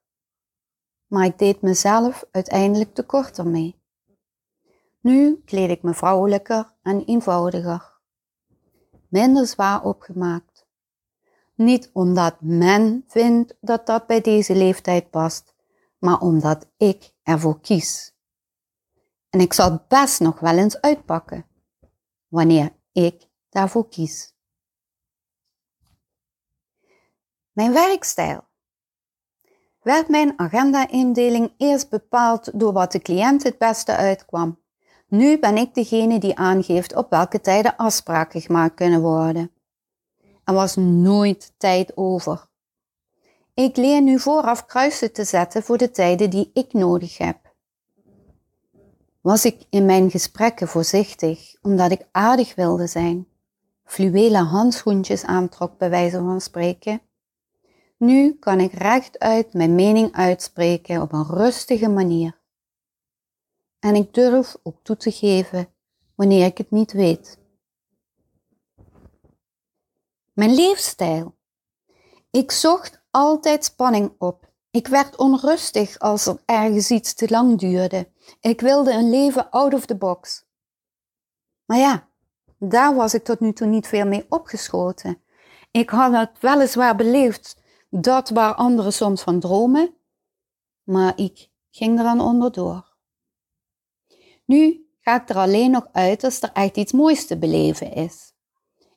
maar 1.11 1.25
ik 1.25 1.39
deed 1.39 1.61
mezelf 1.61 2.25
uiteindelijk 2.31 2.95
tekort 2.95 3.39
ermee. 3.39 3.81
Nu 5.01 5.43
kleed 5.45 5.71
ik 5.71 5.83
me 5.83 5.95
vrouwelijker 5.95 6.73
en 6.83 7.05
eenvoudiger. 7.05 7.99
Minder 9.09 9.47
zwaar 9.47 9.85
opgemaakt. 9.85 10.67
Niet 11.55 11.91
omdat 11.93 12.41
men 12.41 13.05
vindt 13.07 13.57
dat 13.61 13.87
dat 13.87 14.07
bij 14.07 14.21
deze 14.21 14.55
leeftijd 14.55 15.11
past, 15.11 15.55
maar 15.99 16.21
omdat 16.21 16.67
ik 16.77 17.15
ervoor 17.23 17.61
kies. 17.61 18.15
En 19.31 19.41
ik 19.41 19.53
zal 19.53 19.85
best 19.89 20.21
nog 20.21 20.41
wel 20.41 20.59
eens 20.59 20.81
uitpakken, 20.81 21.47
wanneer 22.29 22.73
ik 22.93 23.29
daarvoor 23.49 23.89
kies. 23.89 24.35
Mijn 27.53 27.73
werkstijl 27.73 28.49
werd 29.91 30.09
mijn 30.09 30.33
agenda-indeling 30.37 31.53
eerst 31.57 31.89
bepaald 31.89 32.61
door 32.61 32.73
wat 32.73 32.93
de 32.93 32.99
cliënt 32.99 33.43
het 33.43 33.59
beste 33.59 33.97
uitkwam. 33.97 34.59
Nu 35.09 35.39
ben 35.39 35.57
ik 35.57 35.75
degene 35.75 36.19
die 36.19 36.37
aangeeft 36.37 36.95
op 36.97 37.11
welke 37.11 37.41
tijden 37.41 37.77
afspraken 37.77 38.41
gemaakt 38.41 38.75
kunnen 38.75 39.01
worden. 39.01 39.51
Er 40.45 40.55
was 40.55 40.77
nooit 40.77 41.53
tijd 41.57 41.97
over. 41.97 42.49
Ik 43.55 43.77
leer 43.77 44.03
nu 44.03 44.19
vooraf 44.19 44.67
kruisen 44.67 45.13
te 45.13 45.25
zetten 45.25 45.63
voor 45.63 45.79
de 45.79 45.91
tijden 45.91 46.31
die 46.31 46.51
ik 46.55 46.73
nodig 46.73 47.19
heb. 47.19 47.55
Was 49.21 49.45
ik 49.45 49.67
in 49.71 49.85
mijn 49.85 50.11
gesprekken 50.11 50.69
voorzichtig 50.69 51.55
omdat 51.63 51.91
ik 51.91 52.07
aardig 52.13 52.55
wilde 52.55 52.87
zijn, 52.87 53.27
fluwelen 53.85 54.45
handschoentjes 54.45 55.25
aantrok 55.25 55.79
bij 55.79 55.91
wijze 55.91 56.19
van 56.19 56.41
spreken, 56.41 57.01
nu 58.01 58.35
kan 58.39 58.61
ik 58.61 58.73
rechtuit 58.73 59.53
mijn 59.53 59.75
mening 59.75 60.13
uitspreken 60.13 61.03
op 61.03 61.13
een 61.13 61.27
rustige 61.27 61.89
manier. 61.89 62.41
En 63.79 63.95
ik 63.95 64.15
durf 64.15 64.57
ook 64.63 64.77
toe 64.83 64.97
te 64.97 65.11
geven 65.11 65.69
wanneer 66.15 66.47
ik 66.47 66.59
het 66.59 66.71
niet 66.71 66.93
weet. 66.93 67.39
Mijn 70.33 70.55
leefstijl. 70.55 71.35
Ik 72.31 72.51
zocht 72.51 73.03
altijd 73.11 73.65
spanning 73.65 74.13
op 74.19 74.49
Ik 74.71 74.87
werd 74.87 75.17
onrustig 75.17 75.99
als 75.99 76.27
er 76.27 76.43
ergens 76.45 76.91
iets 76.91 77.15
te 77.15 77.29
lang 77.29 77.59
duurde. 77.59 78.09
Ik 78.41 78.61
wilde 78.61 78.93
een 78.93 79.11
leven 79.11 79.51
out 79.51 79.75
of 79.75 79.87
the 79.87 79.97
box. 79.97 80.45
Maar 81.65 81.79
ja, 81.79 82.09
daar 82.59 82.95
was 82.95 83.15
ik 83.15 83.25
tot 83.25 83.41
nu 83.41 83.53
toe 83.53 83.67
niet 83.67 83.87
veel 83.87 84.07
mee 84.07 84.27
opgeschoten. 84.29 85.23
Ik 85.71 85.91
had 85.91 86.13
het 86.13 86.31
weliswaar 86.41 86.97
beleefd, 86.97 87.60
dat 87.91 88.29
waar 88.29 88.55
anderen 88.55 88.93
soms 88.93 89.23
van 89.23 89.41
dromen, 89.41 89.95
maar 90.83 91.13
ik 91.17 91.49
ging 91.71 91.99
er 91.99 92.05
aan 92.05 92.21
onderdoor. 92.21 92.97
Nu 94.45 94.89
ga 95.01 95.23
ik 95.23 95.29
er 95.29 95.37
alleen 95.37 95.71
nog 95.71 95.89
uit 95.93 96.25
als 96.25 96.43
er 96.43 96.51
echt 96.53 96.77
iets 96.77 96.93
moois 96.93 97.27
te 97.27 97.39
beleven 97.39 97.93
is. 97.93 98.33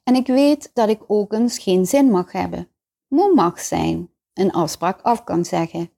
En 0.04 0.16
ik 0.16 0.28
weet 0.28 0.72
dat 0.74 0.90
ik 0.90 1.02
ook 1.08 1.34
eens 1.34 1.58
geen 1.58 1.86
zin 1.86 2.10
mag 2.10 2.32
hebben, 2.32 2.70
moe 3.08 3.34
mag 3.34 3.60
zijn, 3.60 4.10
een 4.34 4.52
afspraak 4.52 5.02
af 5.02 5.24
kan 5.24 5.46
zeggen. 5.46 5.92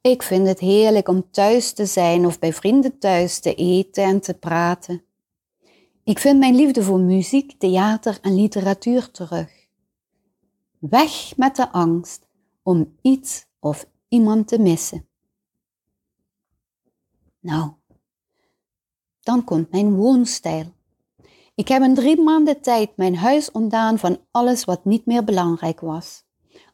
Ik 0.00 0.22
vind 0.22 0.46
het 0.46 0.58
heerlijk 0.58 1.08
om 1.08 1.30
thuis 1.30 1.72
te 1.72 1.86
zijn 1.86 2.26
of 2.26 2.38
bij 2.38 2.52
vrienden 2.52 2.98
thuis 2.98 3.38
te 3.38 3.54
eten 3.54 4.04
en 4.04 4.20
te 4.20 4.34
praten. 4.34 5.02
Ik 6.04 6.18
vind 6.18 6.38
mijn 6.38 6.54
liefde 6.54 6.82
voor 6.82 7.00
muziek, 7.00 7.58
theater 7.58 8.18
en 8.22 8.34
literatuur 8.34 9.10
terug. 9.10 9.57
Weg 10.78 11.36
met 11.36 11.56
de 11.56 11.72
angst 11.72 12.26
om 12.62 12.96
iets 13.02 13.46
of 13.58 13.86
iemand 14.08 14.48
te 14.48 14.58
missen. 14.58 15.08
Nou, 17.40 17.72
dan 19.20 19.44
komt 19.44 19.70
mijn 19.70 19.94
woonstijl. 19.94 20.72
Ik 21.54 21.68
heb 21.68 21.82
in 21.82 21.94
drie 21.94 22.20
maanden 22.20 22.60
tijd 22.60 22.96
mijn 22.96 23.16
huis 23.16 23.50
ontdaan 23.50 23.98
van 23.98 24.20
alles 24.30 24.64
wat 24.64 24.84
niet 24.84 25.06
meer 25.06 25.24
belangrijk 25.24 25.80
was. 25.80 26.24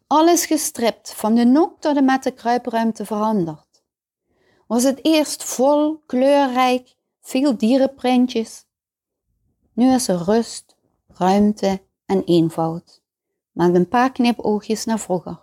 Alles 0.06 0.46
gestript, 0.46 1.14
van 1.14 1.34
de 1.34 1.44
nok 1.44 1.80
tot 1.80 1.94
de 1.94 2.02
met 2.02 2.22
de 2.22 2.30
kruipruimte 2.30 3.04
veranderd. 3.04 3.82
Was 4.66 4.82
het 4.82 5.04
eerst 5.04 5.44
vol, 5.44 6.02
kleurrijk, 6.06 6.96
veel 7.20 7.56
dierenprintjes. 7.56 8.66
Nu 9.72 9.94
is 9.94 10.08
er 10.08 10.22
rust, 10.22 10.76
ruimte 11.06 11.82
en 12.06 12.24
eenvoud, 12.24 13.02
met 13.54 13.74
een 13.74 13.88
paar 13.88 14.12
knipoogjes 14.12 14.84
naar 14.84 14.98
vroeger. 14.98 15.42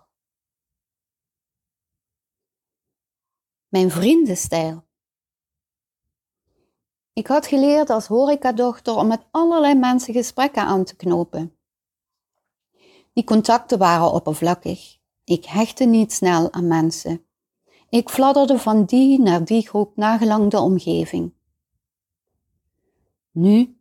Mijn 3.68 3.92
vriendenstijl. 3.92 4.84
Ik 7.14 7.28
had 7.28 7.48
geleerd 7.48 7.90
als 7.90 8.08
horecadochter 8.08 8.96
om 8.96 9.08
met 9.08 9.26
allerlei 9.32 9.76
mensen 9.76 10.14
gesprekken 10.14 10.64
aan 10.64 10.84
te 10.84 10.96
knopen. 10.96 11.56
Die 13.14 13.24
contacten 13.24 13.78
waren 13.78 14.12
oppervlakkig. 14.12 14.98
Ik 15.24 15.46
hechtte 15.46 15.86
niet 15.86 16.14
snel 16.14 16.54
aan 16.54 16.68
mensen. 16.68 17.26
Ik 17.90 18.10
fladderde 18.10 18.60
van 18.60 18.86
die 18.86 19.20
naar 19.20 19.46
die 19.46 19.68
groep 19.68 19.96
nagelang 19.96 20.52
de 20.52 20.60
omgeving. 20.60 21.34
Nu 23.32 23.81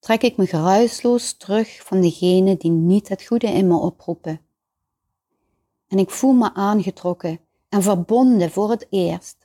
trek 0.00 0.22
ik 0.22 0.36
me 0.36 0.46
geruisloos 0.46 1.32
terug 1.32 1.82
van 1.82 2.00
degenen 2.00 2.58
die 2.58 2.70
niet 2.70 3.08
het 3.08 3.22
goede 3.22 3.46
in 3.46 3.68
me 3.68 3.76
oproepen. 3.76 4.40
En 5.88 5.98
ik 5.98 6.10
voel 6.10 6.32
me 6.32 6.54
aangetrokken 6.54 7.40
en 7.68 7.82
verbonden 7.82 8.50
voor 8.50 8.70
het 8.70 8.86
eerst 8.90 9.36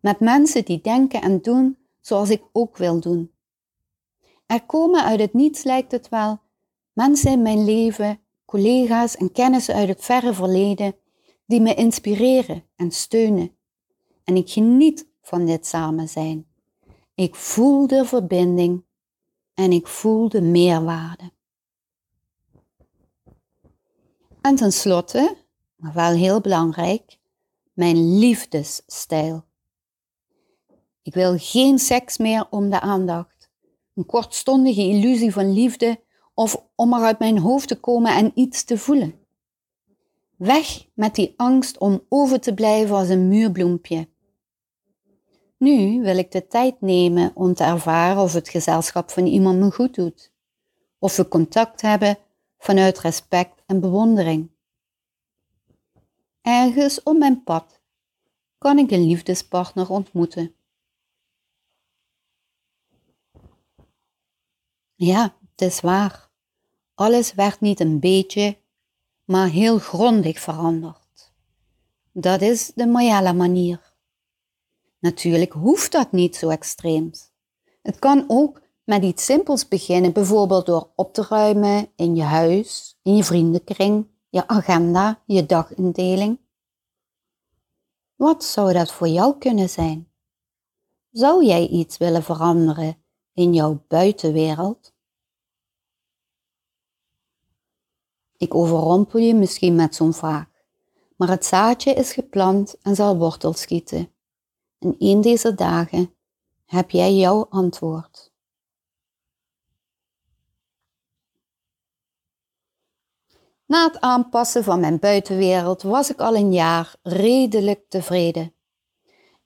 met 0.00 0.20
mensen 0.20 0.64
die 0.64 0.80
denken 0.80 1.22
en 1.22 1.42
doen 1.42 1.76
zoals 2.00 2.30
ik 2.30 2.42
ook 2.52 2.76
wil 2.76 3.00
doen. 3.00 3.32
Er 4.46 4.64
komen 4.66 5.04
uit 5.04 5.20
het 5.20 5.32
niets, 5.32 5.62
lijkt 5.62 5.92
het 5.92 6.08
wel, 6.08 6.40
mensen 6.92 7.32
in 7.32 7.42
mijn 7.42 7.64
leven, 7.64 8.20
collega's 8.44 9.16
en 9.16 9.32
kennissen 9.32 9.74
uit 9.74 9.88
het 9.88 10.04
verre 10.04 10.34
verleden, 10.34 10.96
die 11.46 11.60
me 11.60 11.74
inspireren 11.74 12.64
en 12.76 12.90
steunen. 12.90 13.56
En 14.24 14.36
ik 14.36 14.50
geniet 14.50 15.06
van 15.22 15.46
dit 15.46 15.66
samen 15.66 16.08
zijn. 16.08 16.46
Ik 17.14 17.34
voel 17.34 17.86
de 17.86 18.04
verbinding 18.04 18.83
en 19.54 19.72
ik 19.72 19.86
voel 19.86 20.28
de 20.28 20.40
meerwaarde. 20.40 21.32
En 24.40 24.56
tenslotte, 24.56 25.36
maar 25.76 25.92
wel 25.92 26.12
heel 26.12 26.40
belangrijk, 26.40 27.18
mijn 27.72 28.18
liefdesstijl. 28.18 29.44
Ik 31.02 31.14
wil 31.14 31.34
geen 31.38 31.78
seks 31.78 32.18
meer 32.18 32.46
om 32.50 32.70
de 32.70 32.80
aandacht. 32.80 33.50
Een 33.94 34.06
kortstondige 34.06 34.80
illusie 34.80 35.32
van 35.32 35.52
liefde 35.52 36.00
of 36.34 36.64
om 36.74 36.92
er 36.92 37.04
uit 37.04 37.18
mijn 37.18 37.38
hoofd 37.38 37.68
te 37.68 37.80
komen 37.80 38.14
en 38.14 38.32
iets 38.34 38.64
te 38.64 38.78
voelen. 38.78 39.14
Weg 40.36 40.86
met 40.94 41.14
die 41.14 41.34
angst 41.36 41.78
om 41.78 42.04
over 42.08 42.40
te 42.40 42.54
blijven 42.54 42.96
als 42.96 43.08
een 43.08 43.28
muurbloempje. 43.28 44.08
Nu 45.64 46.00
wil 46.00 46.16
ik 46.16 46.30
de 46.30 46.46
tijd 46.46 46.80
nemen 46.80 47.30
om 47.34 47.54
te 47.54 47.64
ervaren 47.64 48.22
of 48.22 48.32
het 48.32 48.48
gezelschap 48.48 49.10
van 49.10 49.26
iemand 49.26 49.58
me 49.58 49.70
goed 49.70 49.94
doet. 49.94 50.32
Of 50.98 51.16
we 51.16 51.28
contact 51.28 51.80
hebben 51.80 52.18
vanuit 52.58 52.98
respect 52.98 53.62
en 53.66 53.80
bewondering. 53.80 54.50
Ergens 56.42 57.02
op 57.02 57.16
mijn 57.16 57.42
pad 57.42 57.80
kan 58.58 58.78
ik 58.78 58.90
een 58.90 59.06
liefdespartner 59.06 59.90
ontmoeten. 59.90 60.54
Ja, 64.94 65.36
het 65.50 65.60
is 65.60 65.80
waar. 65.80 66.30
Alles 66.94 67.34
werd 67.34 67.60
niet 67.60 67.80
een 67.80 68.00
beetje, 68.00 68.58
maar 69.24 69.48
heel 69.48 69.78
grondig 69.78 70.40
veranderd. 70.40 71.32
Dat 72.12 72.40
is 72.40 72.72
de 72.74 72.86
Mayala 72.86 73.32
manier. 73.32 73.93
Natuurlijk 75.04 75.52
hoeft 75.52 75.92
dat 75.92 76.12
niet 76.12 76.36
zo 76.36 76.48
extreems. 76.48 77.30
Het 77.82 77.98
kan 77.98 78.24
ook 78.28 78.60
met 78.84 79.02
iets 79.02 79.24
simpels 79.24 79.68
beginnen, 79.68 80.12
bijvoorbeeld 80.12 80.66
door 80.66 80.90
op 80.94 81.14
te 81.14 81.26
ruimen 81.28 81.88
in 81.96 82.16
je 82.16 82.22
huis, 82.22 82.98
in 83.02 83.16
je 83.16 83.24
vriendenkring, 83.24 84.06
je 84.28 84.48
agenda, 84.48 85.22
je 85.26 85.46
dagindeling. 85.46 86.40
Wat 88.14 88.44
zou 88.44 88.72
dat 88.72 88.92
voor 88.92 89.08
jou 89.08 89.38
kunnen 89.38 89.68
zijn? 89.68 90.08
Zou 91.10 91.44
jij 91.44 91.66
iets 91.66 91.96
willen 91.96 92.22
veranderen 92.22 92.96
in 93.32 93.54
jouw 93.54 93.84
buitenwereld? 93.88 94.94
Ik 98.36 98.54
overrompel 98.54 99.18
je 99.18 99.34
misschien 99.34 99.74
met 99.74 99.94
zo'n 99.94 100.14
vraag, 100.14 100.46
maar 101.16 101.28
het 101.28 101.44
zaadje 101.44 101.92
is 101.92 102.12
geplant 102.12 102.78
en 102.82 102.94
zal 102.94 103.16
wortel 103.16 103.52
schieten. 103.52 104.13
En 104.84 104.94
een 104.98 105.20
deze 105.20 105.54
dagen 105.54 106.14
heb 106.66 106.90
jij 106.90 107.14
jouw 107.14 107.46
antwoord. 107.48 108.32
Na 113.66 113.86
het 113.86 114.00
aanpassen 114.00 114.64
van 114.64 114.80
mijn 114.80 114.98
buitenwereld 114.98 115.82
was 115.82 116.10
ik 116.10 116.20
al 116.20 116.34
een 116.34 116.52
jaar 116.52 116.96
redelijk 117.02 117.88
tevreden. 117.88 118.54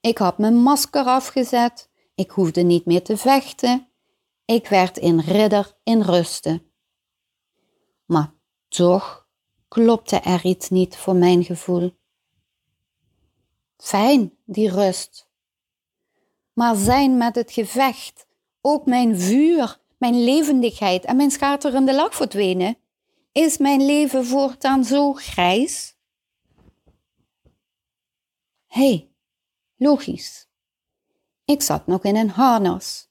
Ik 0.01 0.17
had 0.17 0.37
mijn 0.37 0.55
masker 0.55 1.05
afgezet, 1.05 1.89
ik 2.15 2.31
hoefde 2.31 2.61
niet 2.61 2.85
meer 2.85 3.03
te 3.03 3.17
vechten, 3.17 3.87
ik 4.45 4.67
werd 4.67 5.01
een 5.01 5.21
ridder 5.21 5.77
in 5.83 6.01
rusten. 6.01 6.71
Maar 8.05 8.33
toch 8.67 9.27
klopte 9.67 10.17
er 10.17 10.45
iets 10.45 10.69
niet 10.69 10.97
voor 10.97 11.15
mijn 11.15 11.43
gevoel. 11.43 11.97
Fijn, 13.77 14.37
die 14.45 14.71
rust. 14.71 15.28
Maar 16.59 16.75
zijn 16.75 17.17
met 17.17 17.35
het 17.35 17.51
gevecht, 17.51 18.27
ook 18.61 18.85
mijn 18.85 19.19
vuur, 19.19 19.79
mijn 19.97 20.23
levendigheid 20.23 21.05
en 21.05 21.15
mijn 21.15 21.31
schaterende 21.31 21.95
lach 21.95 22.15
verdwenen, 22.15 22.77
is 23.31 23.57
mijn 23.57 23.85
leven 23.85 24.25
voortaan 24.25 24.83
zo 24.83 25.13
grijs? 25.13 25.95
Hé, 28.67 28.87
hey, 28.89 29.11
logisch. 29.75 30.47
Ik 31.45 31.61
zat 31.61 31.87
nog 31.87 32.03
in 32.03 32.15
een 32.15 32.29
harnas. 32.29 33.09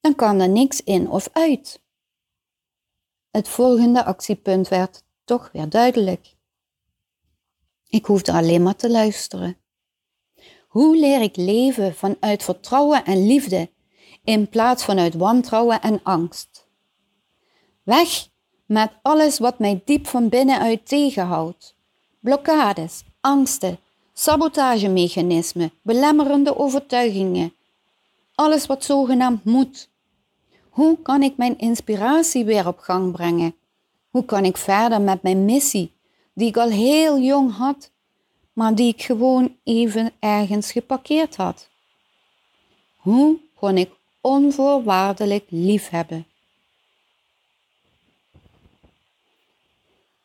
Dan 0.00 0.14
kan 0.14 0.40
er 0.40 0.48
niks 0.48 0.82
in 0.82 1.10
of 1.10 1.28
uit. 1.32 1.82
Het 3.30 3.48
volgende 3.48 4.04
actiepunt 4.04 4.68
werd 4.68 5.04
toch 5.24 5.50
weer 5.52 5.68
duidelijk. 5.68 6.36
Ik 7.88 8.04
hoefde 8.06 8.32
alleen 8.32 8.62
maar 8.62 8.76
te 8.76 8.90
luisteren. 8.90 9.57
Hoe 10.68 10.96
leer 10.96 11.20
ik 11.20 11.36
leven 11.36 11.94
vanuit 11.94 12.42
vertrouwen 12.42 13.04
en 13.04 13.26
liefde 13.26 13.70
in 14.24 14.48
plaats 14.48 14.84
van 14.84 14.98
uit 14.98 15.14
wantrouwen 15.14 15.80
en 15.80 16.00
angst? 16.02 16.68
Weg 17.82 18.28
met 18.66 18.90
alles 19.02 19.38
wat 19.38 19.58
mij 19.58 19.82
diep 19.84 20.06
van 20.06 20.28
binnenuit 20.28 20.88
tegenhoudt. 20.88 21.76
Blokkades, 22.20 23.04
angsten, 23.20 23.78
sabotagemechanismen, 24.12 25.72
belemmerende 25.82 26.58
overtuigingen. 26.58 27.54
Alles 28.34 28.66
wat 28.66 28.84
zogenaamd 28.84 29.44
moet. 29.44 29.90
Hoe 30.68 30.98
kan 31.02 31.22
ik 31.22 31.36
mijn 31.36 31.58
inspiratie 31.58 32.44
weer 32.44 32.66
op 32.66 32.78
gang 32.78 33.12
brengen? 33.12 33.54
Hoe 34.10 34.24
kan 34.24 34.44
ik 34.44 34.56
verder 34.56 35.00
met 35.00 35.22
mijn 35.22 35.44
missie, 35.44 35.92
die 36.34 36.48
ik 36.48 36.56
al 36.56 36.70
heel 36.70 37.18
jong 37.18 37.56
had, 37.56 37.90
maar 38.58 38.74
die 38.74 38.92
ik 38.92 39.02
gewoon 39.02 39.56
even 39.64 40.12
ergens 40.18 40.72
geparkeerd 40.72 41.36
had. 41.36 41.68
Hoe 42.96 43.38
kon 43.54 43.76
ik 43.76 43.90
onvoorwaardelijk 44.20 45.44
liefhebben? 45.48 46.26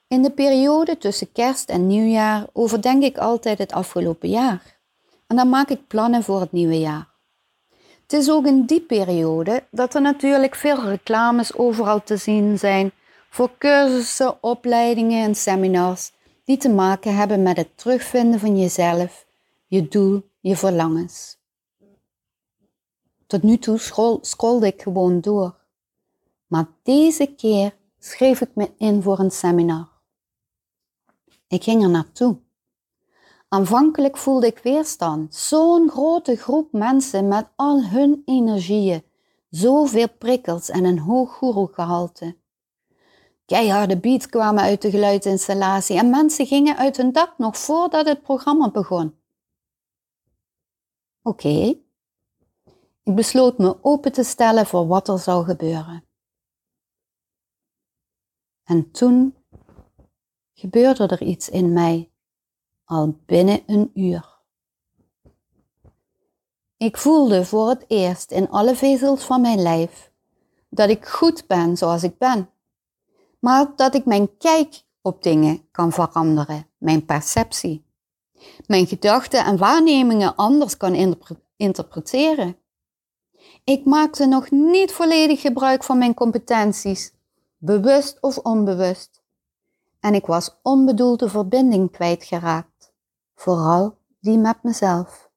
In 0.08 0.22
de 0.22 0.30
periode 0.30 0.98
tussen 0.98 1.32
kerst 1.32 1.70
en 1.70 1.88
nieuwjaar 1.88 2.48
overdenk 2.54 3.04
ik 3.04 3.18
altijd 3.18 3.58
het 3.58 3.72
afgelopen 3.72 4.30
jaar. 4.30 4.78
En 5.28 5.36
dan 5.36 5.50
maak 5.50 5.70
ik 5.70 5.88
plannen 5.88 6.24
voor 6.24 6.40
het 6.40 6.52
nieuwe 6.52 6.80
jaar. 6.80 7.08
Het 8.02 8.14
is 8.14 8.30
ook 8.30 8.46
in 8.46 8.66
die 8.66 8.82
periode 8.82 9.64
dat 9.72 9.96
er 9.96 10.02
natuurlijk 10.02 10.56
veel 10.56 10.84
reclames 10.84 11.56
overal 11.56 12.04
te 12.04 12.18
zien 12.18 12.58
zijn 12.60 12.92
voor 13.30 13.52
cursussen, 13.58 14.44
opleidingen 14.44 15.24
en 15.24 15.36
seminars 15.36 16.12
die 16.44 16.58
te 16.58 16.70
maken 16.70 17.16
hebben 17.16 17.44
met 17.44 17.58
het 17.58 17.78
terugvinden 17.78 18.40
van 18.40 18.58
jezelf, 18.58 19.26
je 19.68 19.88
doel, 19.88 20.30
je 20.40 20.56
verlangens. 20.56 21.38
Tot 23.28 23.44
nu 23.44 23.58
toe 23.58 23.78
scrolde 24.22 24.68
ik 24.68 24.82
gewoon 24.82 25.22
door. 25.22 25.56
Maar 26.48 26.66
deze 26.84 27.26
keer 27.26 27.76
schreef 28.00 28.42
ik 28.42 28.50
me 28.54 28.72
in 28.78 29.02
voor 29.02 29.20
een 29.20 29.32
seminar. 29.32 29.90
Ik 31.48 31.64
ging 31.64 31.84
er 31.84 31.90
naartoe. 31.90 32.38
Aanvankelijk 33.48 34.18
voelde 34.18 34.48
ik 34.48 34.60
weerstand. 34.60 35.36
Zo'n 35.36 35.90
grote 35.90 36.36
groep 36.36 36.72
mensen 36.72 37.28
met 37.28 37.48
al 37.56 37.84
hun 37.84 38.22
energieën, 38.26 39.04
zoveel 39.50 40.10
prikkels 40.18 40.70
en 40.70 40.86
een 40.86 41.00
hoog 41.00 41.38
gehalte. 41.74 42.36
Keiharde 43.46 44.00
beats 44.00 44.28
kwamen 44.28 44.64
uit 44.64 44.82
de 44.82 44.90
geluidsinstallatie 44.90 45.98
en 45.98 46.10
mensen 46.10 46.46
gingen 46.46 46.78
uit 46.78 46.98
hun 46.98 47.12
dak 47.12 47.38
nog 47.38 47.58
voordat 47.58 48.06
het 48.06 48.22
programma 48.22 48.72
begon. 48.72 49.16
Oké. 51.22 51.82
Ik 53.04 53.16
besloot 53.16 53.58
me 53.58 53.84
open 53.84 54.12
te 54.12 54.24
stellen 54.24 54.66
voor 54.66 54.88
wat 54.88 55.08
er 55.08 55.20
zou 55.20 55.46
gebeuren. 55.46 56.06
En 58.64 58.92
toen 58.92 59.36
gebeurde 60.54 61.08
er 61.08 61.22
iets 61.22 61.50
in 61.50 61.74
mij, 61.74 62.12
al 62.84 63.20
binnen 63.26 63.64
een 63.66 63.92
uur. 63.94 64.32
Ik 66.78 66.98
voelde 66.98 67.46
voor 67.46 67.70
het 67.70 67.86
eerst 67.88 68.32
in 68.32 68.50
alle 68.50 68.76
vezels 68.76 69.24
van 69.24 69.42
mijn 69.42 69.62
lijf 69.62 70.12
dat 70.70 70.90
ik 70.90 71.06
goed 71.06 71.48
ben 71.48 71.78
zoals 71.78 72.04
ik 72.04 72.18
ben, 72.18 72.50
maar 73.44 73.76
dat 73.76 73.96
ik 73.96 74.06
mijn 74.06 74.38
kijk 74.38 74.84
op 75.02 75.24
dingen 75.24 75.68
kan 75.72 75.92
veranderen, 75.92 76.68
mijn 76.78 77.06
perceptie, 77.06 77.86
mijn 78.68 78.88
gedachten 78.88 79.46
en 79.46 79.58
waarnemingen 79.58 80.36
anders 80.36 80.78
kan 80.78 81.20
interpreteren. 81.56 82.58
Ik 83.64 83.86
maakte 83.86 84.26
nog 84.26 84.52
niet 84.52 84.92
volledig 84.92 85.42
gebruik 85.42 85.84
van 85.84 85.98
mijn 85.98 86.14
competenties, 86.14 87.14
bewust 87.58 88.18
of 88.22 88.38
onbewust 88.38 89.24
en 90.04 90.14
ik 90.14 90.26
was 90.26 90.60
onbedoelde 90.62 91.30
verbinding 91.30 91.92
kwijtgeraakt, 91.92 92.94
vooral 93.36 93.98
die 94.20 94.38
met 94.38 94.64
mezelf. 94.64 95.32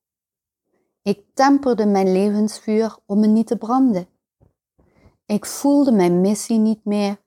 Ik 1.03 1.25
temperde 1.35 1.87
mijn 1.87 2.13
levensvuur 2.13 2.97
om 3.07 3.21
me 3.21 3.27
niet 3.27 3.47
te 3.47 3.57
branden. 3.57 4.09
Ik 5.27 5.47
voelde 5.47 5.93
mijn 5.93 6.21
missie 6.21 6.59
niet 6.59 6.85
meer, 6.85 7.25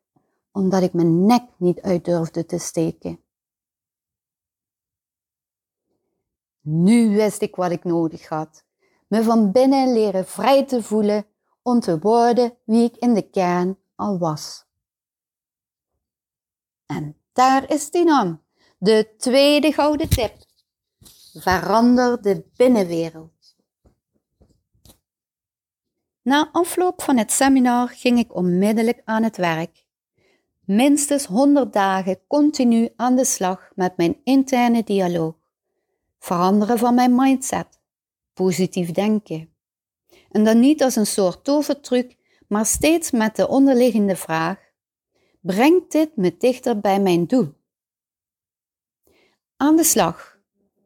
omdat 0.60 0.82
ik 0.82 0.94
mijn 0.94 1.26
nek 1.26 1.44
niet 1.58 1.82
uit 1.82 2.06
durfde 2.06 2.46
te 2.46 2.58
steken. 2.58 3.24
Nu 6.62 7.16
wist 7.16 7.42
ik 7.42 7.56
wat 7.56 7.72
ik 7.72 7.84
nodig 7.84 8.28
had. 8.28 8.64
Me 9.08 9.24
van 9.24 9.52
binnen 9.52 9.94
leren 9.94 10.28
vrij 10.28 10.66
te 10.66 10.84
voelen 10.84 11.26
om 11.62 11.80
te 11.80 12.00
worden 12.00 12.58
wie 12.66 12.84
ik 12.84 12.98
in 12.98 13.14
de 13.14 13.30
kern 13.30 13.78
al 13.96 14.18
was. 14.18 14.66
En 16.86 17.18
daar 17.34 17.72
is 17.72 17.92
die 17.92 18.06
dan. 18.06 18.42
De 18.78 19.14
tweede 19.18 19.72
gouden 19.72 20.10
tip. 20.10 20.36
Verander 21.34 22.22
de 22.22 22.46
binnenwereld. 22.56 23.56
Na 26.22 26.50
afloop 26.52 27.02
van 27.02 27.18
het 27.18 27.32
seminar 27.32 27.88
ging 27.88 28.20
ik 28.20 28.36
onmiddellijk 28.36 29.02
aan 29.06 29.24
het 29.24 29.38
werk. 29.38 29.88
Minstens 30.70 31.26
100 31.26 31.74
dagen 31.74 32.20
continu 32.28 32.90
aan 32.96 33.16
de 33.16 33.26
slag 33.26 33.72
met 33.76 33.98
mijn 33.98 34.18
interne 34.24 34.84
dialoog. 34.84 35.36
Veranderen 36.20 36.78
van 36.78 36.96
mijn 36.96 37.16
mindset. 37.16 37.80
Positief 38.34 38.92
denken. 38.92 39.54
En 40.32 40.44
dan 40.44 40.60
niet 40.60 40.84
als 40.84 40.96
een 40.96 41.06
soort 41.06 41.44
tovertruc, 41.44 42.16
maar 42.48 42.66
steeds 42.66 43.12
met 43.12 43.36
de 43.36 43.48
onderliggende 43.48 44.16
vraag: 44.16 44.58
brengt 45.42 45.92
dit 45.92 46.16
me 46.16 46.38
dichter 46.38 46.80
bij 46.80 47.00
mijn 47.00 47.26
doel. 47.26 47.54
Aan 49.58 49.76
de 49.76 49.84
slag 49.84 50.38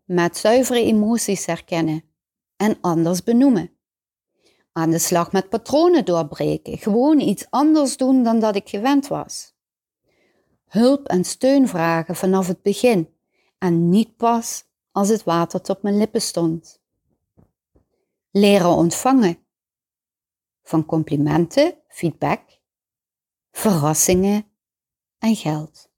met 0.06 0.38
zuivere 0.38 0.84
emoties 0.84 1.46
herkennen 1.46 2.04
en 2.56 2.78
anders 2.82 3.24
benoemen. 3.24 3.72
Aan 4.72 4.90
de 4.90 5.00
slag 5.00 5.32
met 5.32 5.50
patronen 5.50 6.06
doorbreken, 6.06 6.78
gewoon 6.78 7.20
iets 7.20 7.46
anders 7.50 7.98
doen 7.98 8.24
dan 8.24 8.40
dat 8.40 8.56
ik 8.56 8.70
gewend 8.70 9.08
was. 9.08 9.53
Hulp 10.74 11.08
en 11.08 11.24
steun 11.24 11.68
vragen 11.68 12.16
vanaf 12.16 12.48
het 12.48 12.62
begin 12.62 13.10
en 13.58 13.90
niet 13.90 14.18
pas 14.18 14.64
als 14.92 15.10
het 15.10 15.24
water 15.24 15.62
tot 15.62 15.82
mijn 15.82 15.98
lippen 15.98 16.22
stond. 16.22 16.82
Leren 18.32 18.70
ontvangen 18.70 19.38
van 20.64 20.86
complimenten, 20.86 21.76
feedback 21.88 22.42
verrassingen 23.52 24.46
en 25.18 25.36
geld. 25.36 25.90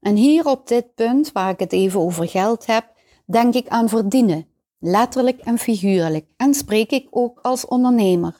En 0.00 0.16
hier 0.16 0.46
op 0.46 0.68
dit 0.68 0.94
punt, 0.94 1.32
waar 1.32 1.50
ik 1.50 1.58
het 1.58 1.72
even 1.72 2.00
over 2.00 2.28
geld 2.28 2.66
heb, 2.66 2.92
denk 3.24 3.54
ik 3.54 3.68
aan 3.68 3.88
verdienen, 3.88 4.48
letterlijk 4.78 5.40
en 5.40 5.58
figuurlijk, 5.58 6.26
en 6.36 6.54
spreek 6.54 6.90
ik 6.90 7.06
ook 7.10 7.38
als 7.40 7.66
ondernemer. 7.66 8.39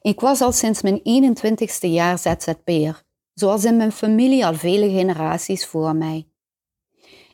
Ik 0.00 0.20
was 0.20 0.40
al 0.40 0.52
sinds 0.52 0.82
mijn 0.82 1.00
21ste 1.00 1.88
jaar 1.88 2.18
ZZP'er, 2.18 3.02
zoals 3.34 3.64
in 3.64 3.76
mijn 3.76 3.92
familie 3.92 4.46
al 4.46 4.54
vele 4.54 4.90
generaties 4.90 5.66
voor 5.66 5.96
mij. 5.96 6.28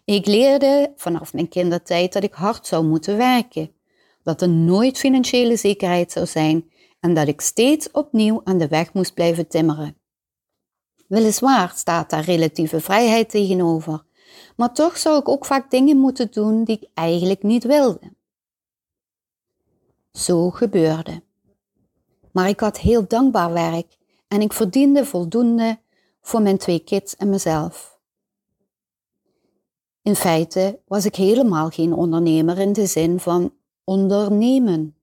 Ik 0.05 0.27
leerde 0.27 0.93
vanaf 0.97 1.33
mijn 1.33 1.49
kindertijd 1.49 2.13
dat 2.13 2.23
ik 2.23 2.35
hard 2.35 2.67
zou 2.67 2.85
moeten 2.85 3.17
werken, 3.17 3.71
dat 4.23 4.43
er 4.43 4.49
nooit 4.49 4.99
financiële 4.99 5.57
zekerheid 5.57 6.13
zou 6.13 6.27
zijn 6.27 6.71
en 7.01 7.15
dat 7.15 7.29
ik 7.29 7.41
steeds 7.41 7.91
opnieuw 7.91 8.41
aan 8.45 8.59
de 8.59 8.69
weg 8.69 8.93
moest 8.93 9.15
blijven 9.15 9.49
timmeren. 9.49 9.97
Weliswaar 11.09 11.73
staat 11.77 12.11
daar 12.11 12.25
relatieve 12.25 12.81
vrijheid 12.81 13.29
tegenover, 13.29 14.05
maar 14.57 14.75
toch 14.75 14.99
zou 14.99 15.19
ik 15.19 15.29
ook 15.29 15.45
vaak 15.45 15.71
dingen 15.71 15.97
moeten 15.97 16.31
doen 16.31 16.65
die 16.65 16.77
ik 16.77 16.89
eigenlijk 16.95 17.43
niet 17.43 17.65
wilde. 17.65 18.15
Zo 20.13 20.51
gebeurde. 20.51 21.26
Maar 22.37 22.49
ik 22.49 22.61
had 22.61 22.79
heel 22.79 23.07
dankbaar 23.09 23.53
werk 23.53 23.97
en 24.29 24.41
ik 24.41 24.53
verdiende 24.53 25.05
voldoende 25.05 25.79
voor 26.21 26.43
mijn 26.43 26.59
twee 26.59 26.79
kids 26.79 27.17
en 27.17 27.29
mezelf. 27.29 27.99
In 30.03 30.17
feite 30.17 30.81
was 30.87 31.05
ik 31.05 31.17
helemaal 31.17 31.71
geen 31.71 31.93
ondernemer 31.93 32.59
in 32.59 32.73
de 32.73 32.87
zin 32.87 33.21
van 33.21 33.55
ondernemen. 33.85 34.97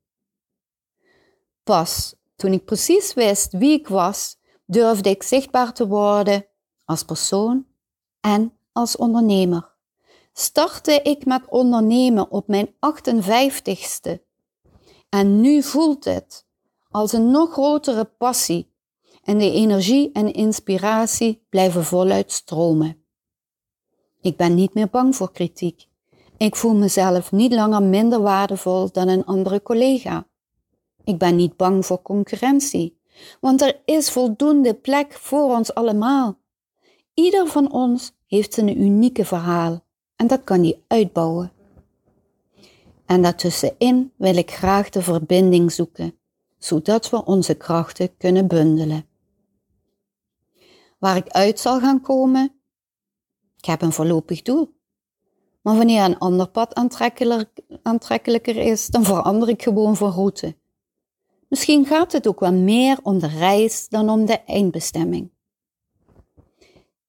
Pas 1.63 2.15
toen 2.35 2.53
ik 2.53 2.65
precies 2.65 3.13
wist 3.13 3.51
wie 3.51 3.79
ik 3.79 3.87
was, 3.87 4.37
durfde 4.65 5.09
ik 5.09 5.23
zichtbaar 5.23 5.73
te 5.73 5.87
worden 5.87 6.45
als 6.85 7.03
persoon 7.03 7.65
en 8.19 8.57
als 8.71 8.95
ondernemer. 8.95 9.71
Startte 10.33 11.01
ik 11.03 11.25
met 11.25 11.49
ondernemen 11.49 12.31
op 12.31 12.47
mijn 12.47 12.67
58ste. 12.67 14.19
En 15.09 15.41
nu 15.41 15.63
voelt 15.63 16.05
het 16.05 16.45
als 16.93 17.13
een 17.13 17.31
nog 17.31 17.51
grotere 17.51 18.05
passie 18.05 18.71
en 19.23 19.37
de 19.37 19.51
energie 19.51 20.11
en 20.11 20.33
inspiratie 20.33 21.45
blijven 21.49 21.83
voluit 21.83 22.31
stromen. 22.31 23.03
Ik 24.21 24.37
ben 24.37 24.55
niet 24.55 24.73
meer 24.73 24.89
bang 24.89 25.15
voor 25.15 25.31
kritiek. 25.31 25.87
Ik 26.37 26.55
voel 26.55 26.75
mezelf 26.75 27.31
niet 27.31 27.53
langer 27.53 27.83
minder 27.83 28.21
waardevol 28.21 28.91
dan 28.91 29.07
een 29.07 29.25
andere 29.25 29.61
collega. 29.61 30.27
Ik 31.03 31.17
ben 31.17 31.35
niet 31.35 31.57
bang 31.57 31.85
voor 31.85 32.01
concurrentie, 32.01 32.99
want 33.39 33.61
er 33.61 33.81
is 33.85 34.11
voldoende 34.11 34.73
plek 34.73 35.13
voor 35.13 35.55
ons 35.55 35.73
allemaal. 35.73 36.37
Ieder 37.13 37.47
van 37.47 37.71
ons 37.71 38.11
heeft 38.27 38.53
zijn 38.53 38.81
unieke 38.81 39.25
verhaal 39.25 39.83
en 40.15 40.27
dat 40.27 40.43
kan 40.43 40.59
hij 40.59 40.81
uitbouwen. 40.87 41.51
En 43.05 43.21
daartussenin 43.21 44.11
wil 44.15 44.35
ik 44.35 44.51
graag 44.51 44.89
de 44.89 45.01
verbinding 45.01 45.71
zoeken, 45.71 46.17
zodat 46.63 47.09
we 47.09 47.25
onze 47.25 47.53
krachten 47.53 48.17
kunnen 48.17 48.47
bundelen. 48.47 49.07
Waar 50.99 51.15
ik 51.15 51.27
uit 51.29 51.59
zal 51.59 51.79
gaan 51.79 52.01
komen? 52.01 52.61
Ik 53.57 53.65
heb 53.65 53.81
een 53.81 53.91
voorlopig 53.91 54.41
doel. 54.41 54.75
Maar 55.61 55.75
wanneer 55.75 56.03
een 56.03 56.17
ander 56.17 56.49
pad 56.49 56.73
aantrekkelijker 57.83 58.55
is, 58.55 58.87
dan 58.87 59.03
verander 59.03 59.49
ik 59.49 59.63
gewoon 59.63 59.95
van 59.95 60.11
route. 60.11 60.57
Misschien 61.47 61.85
gaat 61.85 62.11
het 62.11 62.27
ook 62.27 62.39
wel 62.39 62.53
meer 62.53 62.99
om 63.01 63.19
de 63.19 63.27
reis 63.27 63.87
dan 63.89 64.09
om 64.09 64.25
de 64.25 64.43
eindbestemming. 64.43 65.31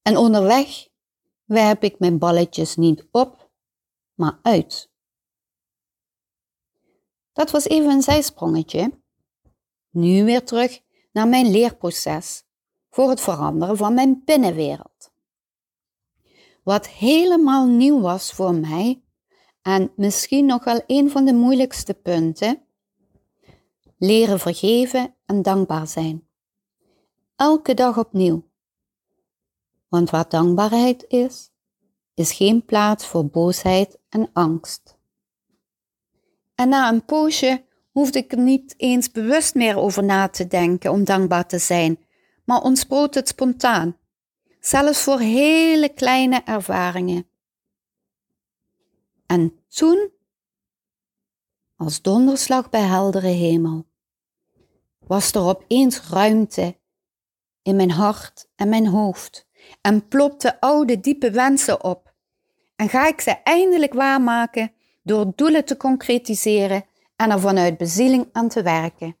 En 0.01 0.17
onderweg 0.17 0.87
werp 1.45 1.83
ik 1.83 1.99
mijn 1.99 2.17
balletjes 2.17 2.75
niet 2.75 3.07
op, 3.11 3.51
maar 4.13 4.39
uit. 4.41 4.89
Dat 7.33 7.51
was 7.51 7.65
even 7.67 7.89
een 7.89 8.01
zijsprongetje. 8.01 9.03
Nu 9.95 10.25
weer 10.25 10.43
terug 10.43 10.81
naar 11.11 11.27
mijn 11.27 11.51
leerproces 11.51 12.43
voor 12.89 13.09
het 13.09 13.21
veranderen 13.21 13.77
van 13.77 13.93
mijn 13.93 14.21
binnenwereld. 14.25 15.11
Wat 16.63 16.87
helemaal 16.87 17.67
nieuw 17.67 18.01
was 18.01 18.31
voor 18.31 18.53
mij 18.53 19.03
en 19.61 19.91
misschien 19.95 20.45
nog 20.45 20.63
wel 20.63 20.83
een 20.87 21.09
van 21.09 21.25
de 21.25 21.33
moeilijkste 21.33 21.93
punten, 21.93 22.61
leren 23.97 24.39
vergeven 24.39 25.15
en 25.25 25.41
dankbaar 25.41 25.87
zijn. 25.87 26.27
Elke 27.35 27.73
dag 27.73 27.97
opnieuw. 27.97 28.49
Want 29.87 30.09
waar 30.09 30.29
dankbaarheid 30.29 31.05
is, 31.07 31.51
is 32.13 32.31
geen 32.31 32.65
plaats 32.65 33.05
voor 33.05 33.25
boosheid 33.25 33.99
en 34.09 34.29
angst. 34.33 34.97
En 36.55 36.69
na 36.69 36.89
een 36.89 37.05
poosje 37.05 37.65
hoefde 37.95 38.19
ik 38.19 38.31
er 38.31 38.37
niet 38.37 38.73
eens 38.77 39.11
bewust 39.11 39.55
meer 39.55 39.77
over 39.77 40.03
na 40.03 40.27
te 40.27 40.47
denken 40.47 40.91
om 40.91 41.03
dankbaar 41.03 41.47
te 41.47 41.57
zijn, 41.57 41.99
maar 42.45 42.61
ontsproot 42.61 43.13
het 43.13 43.27
spontaan, 43.27 43.97
zelfs 44.59 45.03
voor 45.03 45.19
hele 45.19 45.89
kleine 45.89 46.41
ervaringen. 46.45 47.27
En 49.25 49.59
toen, 49.67 50.09
als 51.75 52.01
donderslag 52.01 52.69
bij 52.69 52.81
heldere 52.81 53.27
hemel, 53.27 53.85
was 54.99 55.31
er 55.31 55.41
opeens 55.41 56.01
ruimte 56.09 56.77
in 57.61 57.75
mijn 57.75 57.91
hart 57.91 58.47
en 58.55 58.69
mijn 58.69 58.87
hoofd 58.87 59.47
en 59.81 60.07
plopte 60.07 60.59
oude 60.61 60.99
diepe 60.99 61.31
wensen 61.31 61.83
op. 61.83 62.13
En 62.75 62.89
ga 62.89 63.07
ik 63.07 63.21
ze 63.21 63.31
eindelijk 63.31 63.93
waarmaken 63.93 64.71
door 65.03 65.31
doelen 65.35 65.65
te 65.65 65.77
concretiseren 65.77 66.85
en 67.15 67.31
er 67.31 67.39
vanuit 67.39 67.77
bezieling 67.77 68.29
aan 68.31 68.49
te 68.49 68.61
werken. 68.61 69.17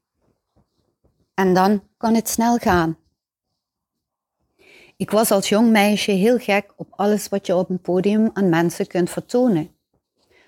En 1.33 1.53
dan 1.53 1.83
kan 1.97 2.15
het 2.15 2.29
snel 2.29 2.57
gaan. 2.57 2.97
Ik 4.97 5.11
was 5.11 5.31
als 5.31 5.49
jong 5.49 5.69
meisje 5.69 6.11
heel 6.11 6.37
gek 6.37 6.73
op 6.75 6.87
alles 6.91 7.29
wat 7.29 7.45
je 7.45 7.55
op 7.55 7.69
een 7.69 7.81
podium 7.81 8.29
aan 8.33 8.49
mensen 8.49 8.87
kunt 8.87 9.09
vertonen. 9.09 9.69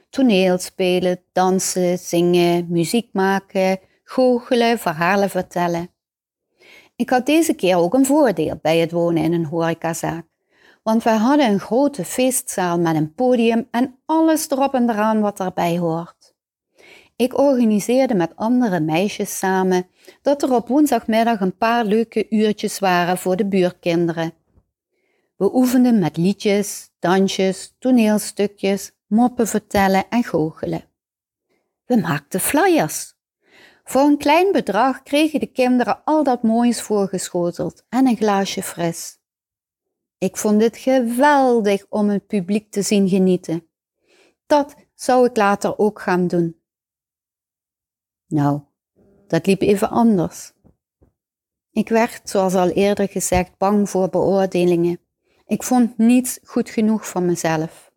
Toneel 0.10 0.58
spelen, 0.58 1.22
dansen, 1.32 1.98
zingen, 1.98 2.66
muziek 2.70 3.10
maken, 3.14 3.80
goochelen, 4.04 4.80
verhalen 4.80 5.30
vertellen. 5.30 5.90
Ik 6.96 7.10
had 7.10 7.26
deze 7.26 7.54
keer 7.54 7.78
ook 7.78 7.94
een 7.94 8.06
voordeel 8.06 8.60
bij 8.62 8.78
het 8.78 8.92
wonen 8.92 9.24
in 9.24 9.34
een 9.34 9.46
horecazaak, 9.46 10.26
want 10.84 11.04
wij 11.04 11.18
hadden 11.18 11.50
een 11.50 11.60
grote 11.60 12.06
feestzaal 12.06 12.80
met 12.80 12.96
een 12.96 13.14
podium 13.14 13.68
en 13.72 14.00
alles 14.06 14.50
erop 14.50 14.74
en 14.74 14.90
eraan 14.90 15.20
wat 15.22 15.40
erbij 15.40 15.78
hoort. 15.78 16.17
Ik 17.18 17.38
organiseerde 17.38 18.16
met 18.16 18.36
andere 18.36 18.80
meisjes 18.80 19.38
samen 19.38 19.88
dat 20.22 20.44
er 20.44 20.54
op 20.54 20.68
woensdagmiddag 20.68 21.40
een 21.40 21.58
paar 21.58 21.86
leuke 21.86 22.30
uurtjes 22.30 22.80
waren 22.80 23.18
voor 23.18 23.36
de 23.36 23.48
buurkinderen. 23.48 24.34
We 25.36 25.56
oefenden 25.56 26.00
met 26.00 26.18
liedjes, 26.18 26.90
dansjes, 27.00 27.76
toneelstukjes, 27.80 28.92
moppen 29.08 29.48
vertellen 29.48 30.10
en 30.10 30.24
goochelen. 30.24 30.84
We 31.86 31.98
maakten 31.98 32.40
flyers. 32.40 33.14
Voor 33.84 34.02
een 34.02 34.18
klein 34.18 34.52
bedrag 34.52 35.04
kregen 35.04 35.40
de 35.40 35.52
kinderen 35.52 36.02
al 36.04 36.24
dat 36.24 36.44
moois 36.44 36.82
voorgeschoteld 36.82 37.86
en 37.90 38.08
een 38.08 38.18
glaasje 38.18 38.64
fris. 38.64 39.20
Ik 40.18 40.38
vond 40.38 40.62
het 40.62 40.78
geweldig 40.78 41.86
om 41.90 42.10
het 42.10 42.28
publiek 42.28 42.72
te 42.72 42.82
zien 42.82 43.10
genieten. 43.10 43.68
Dat 44.46 44.76
zou 44.96 45.26
ik 45.26 45.38
later 45.38 45.78
ook 45.78 46.02
gaan 46.02 46.28
doen. 46.28 46.62
Nou, 48.28 48.62
dat 49.28 49.46
liep 49.46 49.62
even 49.62 49.90
anders. 49.90 50.52
Ik 51.72 51.90
werd, 51.90 52.30
zoals 52.30 52.54
al 52.54 52.70
eerder 52.70 53.08
gezegd, 53.08 53.58
bang 53.58 53.90
voor 53.90 54.10
beoordelingen. 54.10 55.00
Ik 55.46 55.64
vond 55.64 55.98
niets 55.98 56.40
goed 56.44 56.70
genoeg 56.70 57.10
van 57.10 57.26
mezelf. 57.26 57.92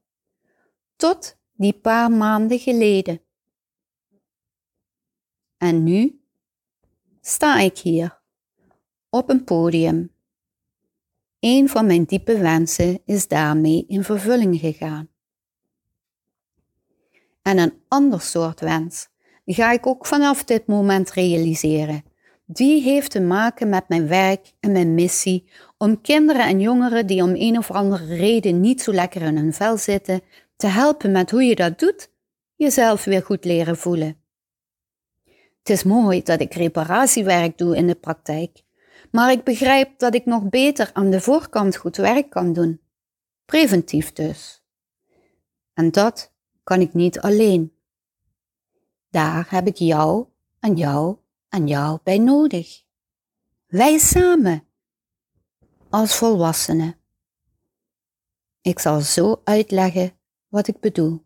Tot 0.97 1.37
die 1.53 1.73
paar 1.73 2.11
maanden 2.11 2.59
geleden. 2.59 3.23
En 5.57 5.85
nu 5.85 6.21
sta 7.21 7.59
ik 7.59 7.79
hier, 7.79 8.21
op 9.09 9.31
een 9.31 9.45
podium. 9.45 10.15
Een 11.39 11.69
van 11.69 11.87
mijn 11.87 12.05
diepe 12.05 12.39
wensen 12.39 13.03
is 13.05 13.29
daarmee 13.29 13.85
in 13.87 14.05
vervulling 14.05 14.59
gegaan. 14.59 15.09
En 17.43 17.59
een 17.59 17.83
ander 17.89 18.21
soort 18.21 18.61
wens 18.61 19.09
ga 19.45 19.73
ik 19.73 19.87
ook 19.87 20.07
vanaf 20.07 20.45
dit 20.45 20.67
moment 20.67 21.11
realiseren. 21.11 22.05
Die 22.47 22.83
heeft 22.83 23.11
te 23.11 23.21
maken 23.21 23.69
met 23.69 23.89
mijn 23.89 24.09
werk 24.09 24.53
en 24.61 24.73
mijn 24.73 24.95
missie 24.95 25.51
om 25.79 26.01
kinderen 26.01 26.47
en 26.47 26.61
jongeren 26.61 27.07
die 27.07 27.23
om 27.23 27.33
een 27.35 27.59
of 27.59 27.71
andere 27.71 28.15
reden 28.15 28.61
niet 28.61 28.83
zo 28.83 28.93
lekker 28.93 29.23
in 29.23 29.37
hun 29.37 29.53
vel 29.53 29.77
zitten, 29.77 30.21
te 30.57 30.67
helpen 30.67 31.13
met 31.13 31.31
hoe 31.31 31.43
je 31.43 31.55
dat 31.55 31.79
doet, 31.79 32.11
jezelf 32.57 33.05
weer 33.05 33.23
goed 33.23 33.45
leren 33.45 33.77
voelen. 33.77 34.17
Het 35.59 35.71
is 35.71 35.83
mooi 35.83 36.23
dat 36.23 36.41
ik 36.41 36.55
reparatiewerk 36.55 37.59
doe 37.59 37.77
in 37.77 37.87
de 37.87 37.95
praktijk, 37.95 38.63
maar 39.11 39.31
ik 39.31 39.45
begrijp 39.45 39.99
dat 39.99 40.15
ik 40.15 40.25
nog 40.25 40.49
beter 40.49 40.91
aan 40.93 41.11
de 41.11 41.21
voorkant 41.21 41.77
goed 41.77 41.97
werk 41.97 42.31
kan 42.31 42.53
doen. 42.53 42.81
Preventief 43.45 44.13
dus. 44.13 44.63
En 45.75 45.91
dat 45.91 46.33
kan 46.65 46.81
ik 46.81 46.95
niet 46.95 47.21
alleen. 47.21 47.73
Daar 49.11 49.47
heb 49.51 49.67
ik 49.67 49.77
jou 49.77 50.27
en 50.61 50.77
jou 50.77 51.17
en 51.49 51.67
jou 51.67 51.99
bij 52.03 52.19
nodig. 52.19 52.83
Wij 53.67 53.99
samen, 53.99 54.65
als 55.89 56.17
volwassenen. 56.17 56.97
Ik 58.61 58.79
zal 58.79 59.01
zo 59.01 59.41
uitleggen 59.45 60.19
wat 60.49 60.69
ik 60.69 60.81
bedoel. 60.81 61.25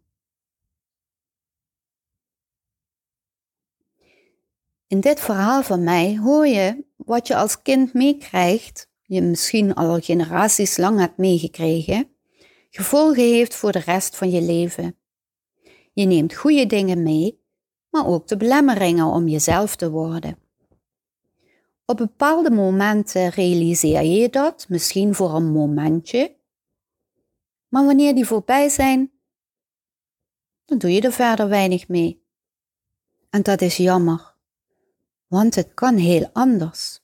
In 4.86 5.00
dit 5.00 5.20
verhaal 5.20 5.62
van 5.62 5.84
mij 5.84 6.18
hoor 6.18 6.46
je 6.46 6.84
wat 6.96 7.26
je 7.26 7.36
als 7.36 7.62
kind 7.62 7.92
meekrijgt, 7.92 8.90
je 9.02 9.22
misschien 9.22 9.74
al 9.74 10.00
generaties 10.00 10.76
lang 10.76 10.98
hebt 10.98 11.16
meegekregen, 11.16 12.08
gevolgen 12.70 13.22
heeft 13.22 13.54
voor 13.54 13.72
de 13.72 13.78
rest 13.78 14.16
van 14.16 14.30
je 14.30 14.40
leven. 14.40 14.98
Je 15.92 16.04
neemt 16.04 16.34
goede 16.34 16.66
dingen 16.66 17.02
mee 17.02 17.43
maar 17.94 18.06
ook 18.06 18.26
de 18.26 18.36
belemmeringen 18.36 19.06
om 19.06 19.28
jezelf 19.28 19.76
te 19.76 19.90
worden. 19.90 20.38
Op 21.84 21.96
bepaalde 21.96 22.50
momenten 22.50 23.28
realiseer 23.28 24.02
je 24.02 24.28
dat, 24.28 24.66
misschien 24.68 25.14
voor 25.14 25.34
een 25.34 25.52
momentje, 25.52 26.36
maar 27.68 27.84
wanneer 27.84 28.14
die 28.14 28.26
voorbij 28.26 28.68
zijn, 28.68 29.12
dan 30.64 30.78
doe 30.78 30.92
je 30.92 31.00
er 31.00 31.12
verder 31.12 31.48
weinig 31.48 31.88
mee. 31.88 32.22
En 33.30 33.42
dat 33.42 33.60
is 33.60 33.76
jammer, 33.76 34.34
want 35.26 35.54
het 35.54 35.74
kan 35.74 35.96
heel 35.96 36.30
anders. 36.32 37.00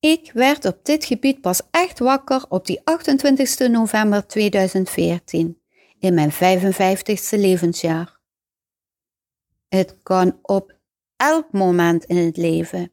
Ik 0.00 0.30
werd 0.32 0.64
op 0.64 0.78
dit 0.82 1.04
gebied 1.04 1.40
pas 1.40 1.62
echt 1.70 1.98
wakker 1.98 2.44
op 2.48 2.66
die 2.66 2.80
28 2.84 3.68
november 3.68 4.26
2014, 4.26 5.60
in 5.98 6.14
mijn 6.14 6.32
55ste 6.32 7.38
levensjaar. 7.38 8.21
Het 9.72 10.02
kan 10.02 10.38
op 10.42 10.78
elk 11.16 11.52
moment 11.52 12.04
in 12.04 12.16
het 12.16 12.36
leven. 12.36 12.92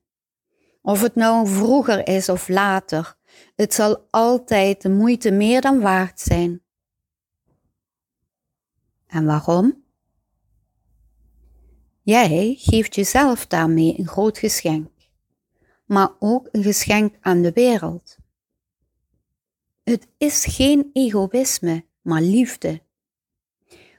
Of 0.81 1.01
het 1.01 1.15
nou 1.15 1.47
vroeger 1.47 2.07
is 2.07 2.29
of 2.29 2.47
later, 2.47 3.15
het 3.55 3.73
zal 3.73 4.07
altijd 4.09 4.81
de 4.81 4.89
moeite 4.89 5.31
meer 5.31 5.61
dan 5.61 5.79
waard 5.79 6.19
zijn. 6.19 6.61
En 9.07 9.25
waarom? 9.25 9.83
Jij 12.01 12.55
geeft 12.57 12.95
jezelf 12.95 13.47
daarmee 13.47 13.99
een 13.99 14.07
groot 14.07 14.37
geschenk, 14.37 14.91
maar 15.85 16.09
ook 16.19 16.47
een 16.51 16.63
geschenk 16.63 17.15
aan 17.21 17.41
de 17.41 17.51
wereld. 17.51 18.17
Het 19.83 20.07
is 20.17 20.45
geen 20.45 20.89
egoïsme, 20.93 21.85
maar 22.01 22.21
liefde. 22.21 22.81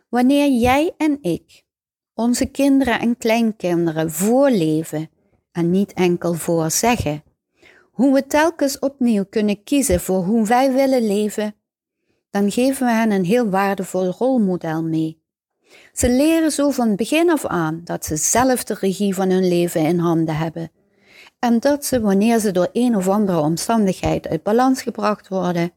Wanneer 0.08 0.60
jij 0.60 0.94
en 0.96 1.22
ik 1.22 1.68
onze 2.20 2.46
kinderen 2.46 3.00
en 3.00 3.16
kleinkinderen 3.16 4.10
voorleven 4.10 5.10
en 5.52 5.70
niet 5.70 5.92
enkel 5.92 6.34
voorzeggen. 6.34 7.22
Hoe 7.90 8.14
we 8.14 8.26
telkens 8.26 8.78
opnieuw 8.78 9.24
kunnen 9.24 9.62
kiezen 9.62 10.00
voor 10.00 10.24
hoe 10.24 10.46
wij 10.46 10.72
willen 10.72 11.06
leven, 11.06 11.54
dan 12.30 12.50
geven 12.50 12.86
we 12.86 12.92
hen 12.92 13.10
een 13.10 13.24
heel 13.24 13.48
waardevol 13.48 14.06
rolmodel 14.06 14.82
mee. 14.82 15.22
Ze 15.92 16.10
leren 16.10 16.50
zo 16.50 16.70
van 16.70 16.96
begin 16.96 17.30
af 17.30 17.46
aan 17.46 17.80
dat 17.84 18.04
ze 18.04 18.16
zelf 18.16 18.64
de 18.64 18.74
regie 18.80 19.14
van 19.14 19.30
hun 19.30 19.48
leven 19.48 19.80
in 19.80 19.98
handen 19.98 20.36
hebben 20.36 20.70
en 21.38 21.60
dat 21.60 21.84
ze, 21.84 22.00
wanneer 22.00 22.38
ze 22.38 22.50
door 22.50 22.68
een 22.72 22.96
of 22.96 23.08
andere 23.08 23.38
omstandigheid 23.38 24.28
uit 24.28 24.42
balans 24.42 24.82
gebracht 24.82 25.28
worden, 25.28 25.72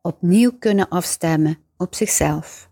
opnieuw 0.00 0.50
kunnen 0.58 0.88
afstemmen 0.88 1.58
op 1.76 1.94
zichzelf. 1.94 2.70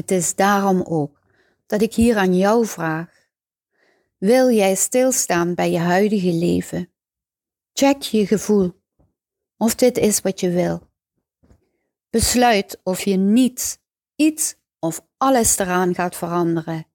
Het 0.00 0.10
is 0.10 0.34
daarom 0.34 0.82
ook 0.82 1.20
dat 1.66 1.82
ik 1.82 1.94
hier 1.94 2.16
aan 2.16 2.36
jou 2.36 2.66
vraag: 2.66 3.28
wil 4.18 4.50
jij 4.50 4.74
stilstaan 4.74 5.54
bij 5.54 5.70
je 5.70 5.78
huidige 5.78 6.32
leven? 6.32 6.90
Check 7.72 8.02
je 8.02 8.26
gevoel 8.26 8.82
of 9.56 9.74
dit 9.74 9.98
is 9.98 10.20
wat 10.20 10.40
je 10.40 10.50
wil. 10.50 10.88
Besluit 12.10 12.80
of 12.82 13.04
je 13.04 13.16
niets, 13.16 13.78
iets 14.16 14.56
of 14.78 15.06
alles 15.16 15.58
eraan 15.58 15.94
gaat 15.94 16.16
veranderen. 16.16 16.86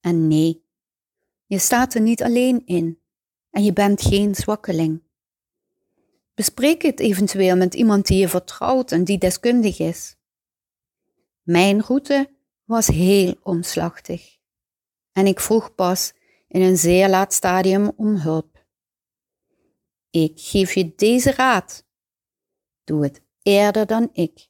En 0.00 0.28
nee, 0.28 0.64
je 1.46 1.58
staat 1.58 1.94
er 1.94 2.00
niet 2.00 2.22
alleen 2.22 2.66
in 2.66 3.00
en 3.50 3.64
je 3.64 3.72
bent 3.72 4.02
geen 4.02 4.34
zwakkeling. 4.34 5.02
Bespreek 6.34 6.82
het 6.82 7.00
eventueel 7.00 7.56
met 7.56 7.74
iemand 7.74 8.06
die 8.06 8.18
je 8.18 8.28
vertrouwt 8.28 8.92
en 8.92 9.04
die 9.04 9.18
deskundig 9.18 9.78
is. 9.78 10.16
Mijn 11.44 11.82
route 11.82 12.36
was 12.64 12.86
heel 12.86 13.36
omslachtig 13.42 14.38
en 15.12 15.26
ik 15.26 15.40
vroeg 15.40 15.74
pas 15.74 16.12
in 16.48 16.62
een 16.62 16.76
zeer 16.76 17.08
laat 17.08 17.32
stadium 17.32 17.92
om 17.96 18.16
hulp. 18.16 18.66
Ik 20.10 20.40
geef 20.40 20.74
je 20.74 20.94
deze 20.94 21.32
raad. 21.32 21.86
Doe 22.84 23.02
het 23.02 23.22
eerder 23.42 23.86
dan 23.86 24.08
ik. 24.12 24.48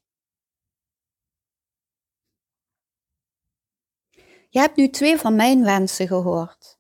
Je 4.48 4.58
hebt 4.58 4.76
nu 4.76 4.88
twee 4.88 5.16
van 5.16 5.36
mijn 5.36 5.64
wensen 5.64 6.06
gehoord. 6.06 6.78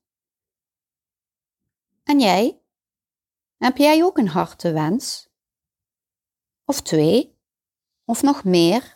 En 2.02 2.20
jij? 2.20 2.60
Heb 3.56 3.76
jij 3.76 4.04
ook 4.04 4.18
een 4.18 4.28
hartewens? 4.28 5.28
Of 6.64 6.82
twee? 6.82 7.38
Of 8.04 8.22
nog 8.22 8.44
meer? 8.44 8.93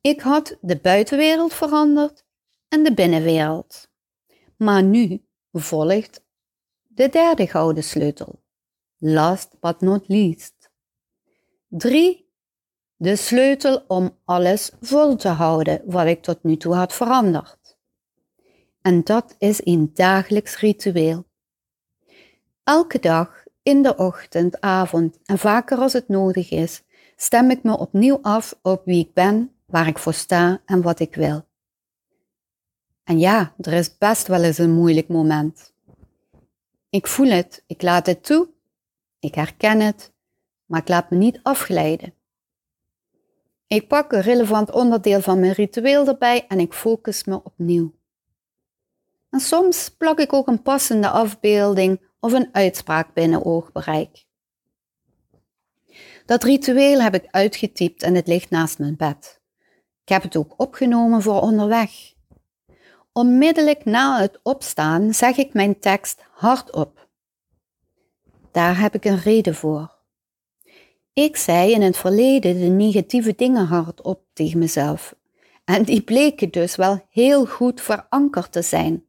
Ik 0.00 0.20
had 0.20 0.56
de 0.60 0.76
buitenwereld 0.76 1.52
veranderd 1.52 2.24
en 2.68 2.82
de 2.82 2.94
binnenwereld. 2.94 3.88
Maar 4.56 4.82
nu 4.82 5.24
volgt 5.52 6.24
de 6.86 7.08
derde 7.08 7.46
gouden 7.46 7.84
sleutel. 7.84 8.42
Last 8.98 9.60
but 9.60 9.80
not 9.80 10.08
least. 10.08 10.70
3. 11.68 12.28
De 12.96 13.16
sleutel 13.16 13.84
om 13.88 14.18
alles 14.24 14.70
vol 14.80 15.16
te 15.16 15.28
houden 15.28 15.82
wat 15.84 16.06
ik 16.06 16.22
tot 16.22 16.42
nu 16.42 16.56
toe 16.56 16.74
had 16.74 16.92
veranderd. 16.92 17.78
En 18.82 19.04
dat 19.04 19.34
is 19.38 19.60
een 19.64 19.90
dagelijks 19.94 20.58
ritueel. 20.58 21.24
Elke 22.64 22.98
dag, 22.98 23.44
in 23.62 23.82
de 23.82 23.96
ochtend, 23.96 24.60
avond 24.60 25.18
en 25.24 25.38
vaker 25.38 25.78
als 25.78 25.92
het 25.92 26.08
nodig 26.08 26.50
is, 26.50 26.82
stem 27.16 27.50
ik 27.50 27.62
me 27.62 27.78
opnieuw 27.78 28.18
af 28.22 28.58
op 28.62 28.84
wie 28.84 29.04
ik 29.04 29.14
ben, 29.14 29.54
waar 29.70 29.86
ik 29.86 29.98
voor 29.98 30.14
sta 30.14 30.62
en 30.64 30.82
wat 30.82 31.00
ik 31.00 31.14
wil. 31.14 31.48
En 33.04 33.18
ja, 33.18 33.54
er 33.60 33.72
is 33.72 33.98
best 33.98 34.26
wel 34.26 34.42
eens 34.42 34.58
een 34.58 34.72
moeilijk 34.72 35.08
moment. 35.08 35.72
Ik 36.90 37.06
voel 37.06 37.30
het, 37.30 37.64
ik 37.66 37.82
laat 37.82 38.06
het 38.06 38.24
toe, 38.24 38.48
ik 39.18 39.34
herken 39.34 39.80
het, 39.80 40.12
maar 40.64 40.80
ik 40.80 40.88
laat 40.88 41.10
me 41.10 41.16
niet 41.16 41.40
afglijden. 41.42 42.14
Ik 43.66 43.88
pak 43.88 44.12
een 44.12 44.20
relevant 44.20 44.70
onderdeel 44.70 45.20
van 45.20 45.40
mijn 45.40 45.52
ritueel 45.52 46.06
erbij 46.06 46.46
en 46.46 46.60
ik 46.60 46.72
focus 46.72 47.24
me 47.24 47.44
opnieuw. 47.44 47.94
En 49.30 49.40
soms 49.40 49.88
plak 49.88 50.18
ik 50.18 50.32
ook 50.32 50.46
een 50.46 50.62
passende 50.62 51.08
afbeelding 51.08 52.00
of 52.20 52.32
een 52.32 52.48
uitspraak 52.52 53.14
binnen 53.14 53.44
oogbereik. 53.44 54.26
Dat 56.26 56.42
ritueel 56.42 57.00
heb 57.00 57.14
ik 57.14 57.26
uitgetypt 57.30 58.02
en 58.02 58.14
het 58.14 58.26
ligt 58.26 58.50
naast 58.50 58.78
mijn 58.78 58.96
bed. 58.96 59.39
Ik 60.10 60.16
heb 60.16 60.24
het 60.24 60.36
ook 60.36 60.54
opgenomen 60.56 61.22
voor 61.22 61.40
onderweg. 61.40 61.90
Onmiddellijk 63.12 63.84
na 63.84 64.20
het 64.20 64.40
opstaan 64.42 65.14
zeg 65.14 65.36
ik 65.36 65.52
mijn 65.52 65.78
tekst 65.78 66.24
hardop. 66.32 67.08
Daar 68.52 68.78
heb 68.78 68.94
ik 68.94 69.04
een 69.04 69.18
reden 69.18 69.54
voor. 69.54 69.94
Ik 71.12 71.36
zei 71.36 71.72
in 71.72 71.82
het 71.82 71.96
verleden 71.96 72.60
de 72.60 72.66
negatieve 72.66 73.34
dingen 73.36 73.66
hardop 73.66 74.22
tegen 74.32 74.58
mezelf. 74.58 75.14
En 75.64 75.82
die 75.82 76.02
bleken 76.02 76.50
dus 76.50 76.76
wel 76.76 77.06
heel 77.10 77.46
goed 77.46 77.80
verankerd 77.80 78.52
te 78.52 78.62
zijn. 78.62 79.04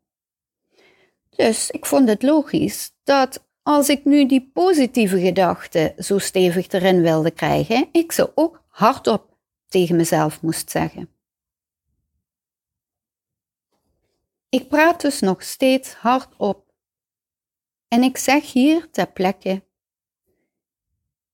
Dus 1.29 1.71
ik 1.71 1.85
vond 1.85 2.09
het 2.09 2.23
logisch 2.23 2.91
dat 3.03 3.45
als 3.63 3.89
ik 3.89 4.05
nu 4.05 4.25
die 4.25 4.49
positieve 4.53 5.19
gedachten 5.19 5.93
zo 5.97 6.17
stevig 6.17 6.67
erin 6.67 7.01
wilde 7.01 7.31
krijgen, 7.31 7.87
ik 7.91 8.11
ze 8.11 8.31
ook 8.35 8.63
hardop 8.67 9.30
tegen 9.71 9.95
mezelf 9.95 10.41
moest 10.41 10.69
zeggen. 10.69 11.09
Ik 14.49 14.67
praat 14.67 15.01
dus 15.01 15.19
nog 15.19 15.43
steeds 15.43 15.93
hardop. 15.93 16.73
En 17.87 18.03
ik 18.03 18.17
zeg 18.17 18.51
hier 18.51 18.89
ter 18.89 19.11
plekke: 19.11 19.63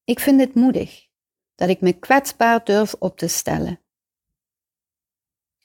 Ik 0.04 0.20
vind 0.20 0.40
het 0.40 0.56
moedig 0.56 1.08
dat 1.56 1.70
ik 1.70 1.82
me 1.82 1.94
kwetsbaar 1.94 2.64
durf 2.64 2.94
op 2.94 3.18
te 3.18 3.28
stellen. 3.28 3.80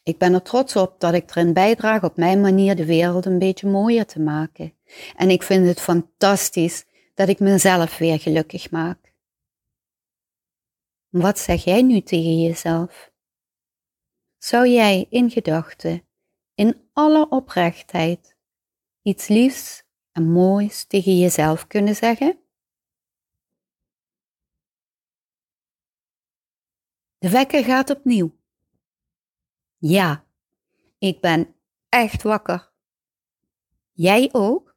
Ik 0.02 0.18
ben 0.18 0.34
er 0.34 0.42
trots 0.42 0.76
op 0.76 1.00
dat 1.00 1.14
ik 1.14 1.30
erin 1.30 1.52
bijdraag 1.52 2.02
op 2.02 2.16
mijn 2.16 2.40
manier 2.40 2.76
de 2.76 2.84
wereld 2.84 3.26
een 3.26 3.38
beetje 3.38 3.68
mooier 3.68 4.06
te 4.06 4.20
maken. 4.20 4.74
En 5.16 5.30
ik 5.30 5.42
vind 5.42 5.66
het 5.66 5.80
fantastisch 5.80 6.84
dat 7.14 7.28
ik 7.28 7.38
mezelf 7.38 7.98
weer 7.98 8.20
gelukkig 8.20 8.70
maak. 8.70 9.01
Wat 11.12 11.38
zeg 11.38 11.64
jij 11.64 11.82
nu 11.82 12.00
tegen 12.00 12.40
jezelf? 12.40 13.12
Zou 14.38 14.68
jij 14.68 15.06
in 15.10 15.30
gedachten, 15.30 16.08
in 16.54 16.88
alle 16.92 17.28
oprechtheid, 17.28 18.36
iets 19.02 19.28
liefs 19.28 19.84
en 20.12 20.30
moois 20.30 20.84
tegen 20.84 21.18
jezelf 21.18 21.66
kunnen 21.66 21.94
zeggen? 21.94 22.38
De 27.18 27.30
wekker 27.30 27.64
gaat 27.64 27.90
opnieuw. 27.90 28.36
Ja, 29.76 30.26
ik 30.98 31.20
ben 31.20 31.54
echt 31.88 32.22
wakker. 32.22 32.72
Jij 33.92 34.28
ook? 34.32 34.71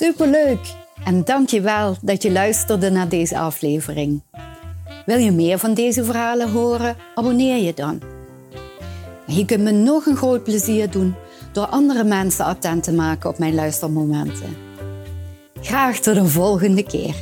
Superleuk 0.00 0.74
en 1.04 1.24
dank 1.24 1.48
je 1.48 1.60
wel 1.60 1.96
dat 2.02 2.22
je 2.22 2.32
luisterde 2.32 2.90
naar 2.90 3.08
deze 3.08 3.38
aflevering. 3.38 4.22
Wil 5.06 5.18
je 5.18 5.32
meer 5.32 5.58
van 5.58 5.74
deze 5.74 6.04
verhalen 6.04 6.50
horen? 6.50 6.96
Abonneer 7.14 7.56
je 7.56 7.74
dan. 7.74 8.00
Je 9.26 9.44
kunt 9.44 9.62
me 9.62 9.70
nog 9.70 10.06
een 10.06 10.16
groot 10.16 10.44
plezier 10.44 10.90
doen 10.90 11.14
door 11.52 11.66
andere 11.66 12.04
mensen 12.04 12.44
attent 12.44 12.82
te 12.82 12.92
maken 12.92 13.30
op 13.30 13.38
mijn 13.38 13.54
luistermomenten. 13.54 14.56
Graag 15.60 15.98
tot 15.98 16.14
de 16.14 16.26
volgende 16.26 16.82
keer. 16.82 17.14